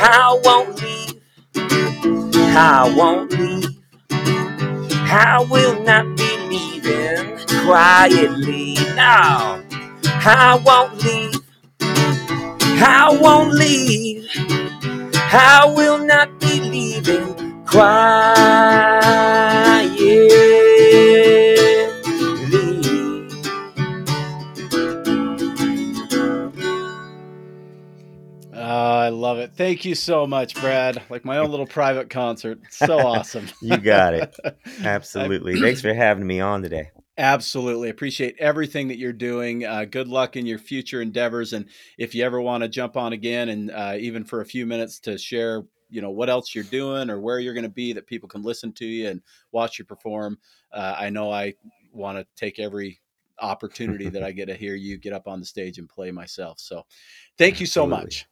I 0.02 0.40
won't 0.44 0.82
leave. 0.82 1.22
I 2.38 2.94
won't 2.96 3.32
leave. 3.32 3.76
I 4.94 5.46
will 5.50 5.82
not 5.82 6.16
be 6.16 6.36
leaving 6.48 7.38
quietly. 7.66 8.74
No, 8.96 9.62
I 10.04 10.60
won't 10.64 11.02
leave. 11.04 11.34
I 12.64 13.18
won't 13.20 13.54
leave. 13.54 14.28
I 15.16 15.72
will 15.76 15.98
not 15.98 16.40
be 16.40 16.60
leaving 16.60 17.64
quietly. 17.66 17.98
Thank 29.60 29.84
you 29.84 29.94
so 29.94 30.26
much, 30.26 30.54
Brad. 30.54 31.02
Like 31.10 31.26
my 31.26 31.36
own 31.36 31.50
little 31.50 31.66
private 31.66 32.08
concert. 32.08 32.60
So 32.70 32.98
awesome. 33.06 33.46
You 33.60 33.76
got 33.76 34.14
it. 34.14 34.34
Absolutely. 34.82 35.60
Thanks 35.60 35.82
for 35.82 35.92
having 35.92 36.26
me 36.26 36.40
on 36.40 36.62
today. 36.62 36.88
Absolutely. 37.18 37.90
Appreciate 37.90 38.36
everything 38.38 38.88
that 38.88 38.96
you're 38.96 39.12
doing. 39.12 39.66
Uh, 39.66 39.84
good 39.84 40.08
luck 40.08 40.38
in 40.38 40.46
your 40.46 40.58
future 40.58 41.02
endeavors. 41.02 41.52
And 41.52 41.66
if 41.98 42.14
you 42.14 42.24
ever 42.24 42.40
want 42.40 42.62
to 42.62 42.70
jump 42.70 42.96
on 42.96 43.12
again 43.12 43.50
and 43.50 43.70
uh, 43.70 43.96
even 43.98 44.24
for 44.24 44.40
a 44.40 44.46
few 44.46 44.64
minutes 44.64 44.98
to 45.00 45.18
share, 45.18 45.62
you 45.90 46.00
know, 46.00 46.10
what 46.10 46.30
else 46.30 46.54
you're 46.54 46.64
doing 46.64 47.10
or 47.10 47.20
where 47.20 47.38
you're 47.38 47.52
going 47.52 47.64
to 47.64 47.68
be 47.68 47.92
that 47.92 48.06
people 48.06 48.30
can 48.30 48.40
listen 48.40 48.72
to 48.72 48.86
you 48.86 49.08
and 49.10 49.20
watch 49.52 49.78
you 49.78 49.84
perform, 49.84 50.38
uh, 50.72 50.96
I 50.98 51.10
know 51.10 51.30
I 51.30 51.52
want 51.92 52.16
to 52.16 52.26
take 52.34 52.58
every 52.58 52.98
opportunity 53.38 54.08
that 54.08 54.22
I 54.22 54.32
get 54.32 54.46
to 54.46 54.54
hear 54.54 54.74
you 54.74 54.96
get 54.96 55.12
up 55.12 55.28
on 55.28 55.38
the 55.38 55.44
stage 55.44 55.76
and 55.76 55.86
play 55.86 56.10
myself. 56.10 56.60
So 56.60 56.86
thank 57.36 57.60
you 57.60 57.66
so 57.66 57.82
Absolutely. 57.82 58.04
much. 58.04 58.26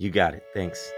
You 0.00 0.10
got 0.10 0.32
it. 0.32 0.44
Thanks. 0.54 0.92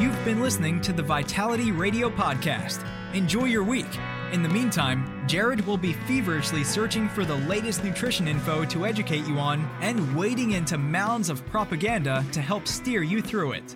You've 0.00 0.24
been 0.24 0.40
listening 0.40 0.80
to 0.82 0.92
the 0.92 1.02
Vitality 1.02 1.72
Radio 1.72 2.08
Podcast. 2.08 2.86
Enjoy 3.14 3.46
your 3.46 3.64
week. 3.64 3.86
In 4.32 4.44
the 4.44 4.48
meantime, 4.48 5.26
Jared 5.26 5.66
will 5.66 5.76
be 5.76 5.92
feverishly 5.92 6.62
searching 6.62 7.08
for 7.08 7.24
the 7.24 7.34
latest 7.34 7.82
nutrition 7.82 8.28
info 8.28 8.64
to 8.66 8.86
educate 8.86 9.26
you 9.26 9.38
on 9.40 9.68
and 9.80 10.16
wading 10.16 10.52
into 10.52 10.78
mounds 10.78 11.30
of 11.30 11.44
propaganda 11.46 12.24
to 12.30 12.40
help 12.40 12.68
steer 12.68 13.02
you 13.02 13.20
through 13.20 13.52
it. 13.52 13.74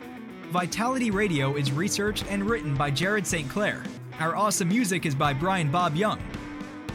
Vitality 0.50 1.10
Radio 1.10 1.56
is 1.56 1.72
researched 1.72 2.24
and 2.30 2.48
written 2.48 2.76
by 2.76 2.88
Jared 2.88 3.26
St. 3.26 3.48
Clair. 3.48 3.82
Our 4.20 4.36
awesome 4.36 4.68
music 4.68 5.06
is 5.06 5.14
by 5.16 5.32
Brian 5.32 5.72
Bob 5.72 5.96
Young. 5.96 6.20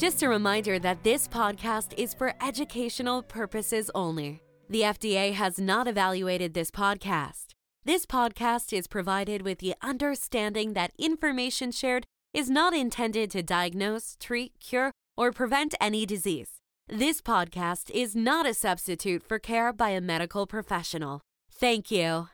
Just 0.00 0.22
a 0.22 0.28
reminder 0.30 0.78
that 0.78 1.02
this 1.02 1.28
podcast 1.28 1.92
is 1.98 2.14
for 2.14 2.32
educational 2.40 3.22
purposes 3.22 3.90
only. 3.94 4.40
The 4.70 4.80
FDA 4.80 5.34
has 5.34 5.58
not 5.58 5.86
evaluated 5.86 6.54
this 6.54 6.70
podcast. 6.70 7.48
This 7.84 8.06
podcast 8.06 8.72
is 8.72 8.86
provided 8.86 9.42
with 9.42 9.58
the 9.58 9.74
understanding 9.82 10.72
that 10.72 10.92
information 10.98 11.70
shared 11.70 12.06
is 12.32 12.48
not 12.48 12.72
intended 12.72 13.30
to 13.32 13.42
diagnose, 13.42 14.16
treat, 14.18 14.58
cure, 14.58 14.90
or 15.18 15.32
prevent 15.32 15.74
any 15.82 16.06
disease. 16.06 16.52
This 16.88 17.20
podcast 17.20 17.90
is 17.90 18.16
not 18.16 18.46
a 18.46 18.54
substitute 18.54 19.22
for 19.22 19.38
care 19.38 19.70
by 19.70 19.90
a 19.90 20.00
medical 20.00 20.46
professional. 20.46 21.20
Thank 21.52 21.90
you. 21.90 22.30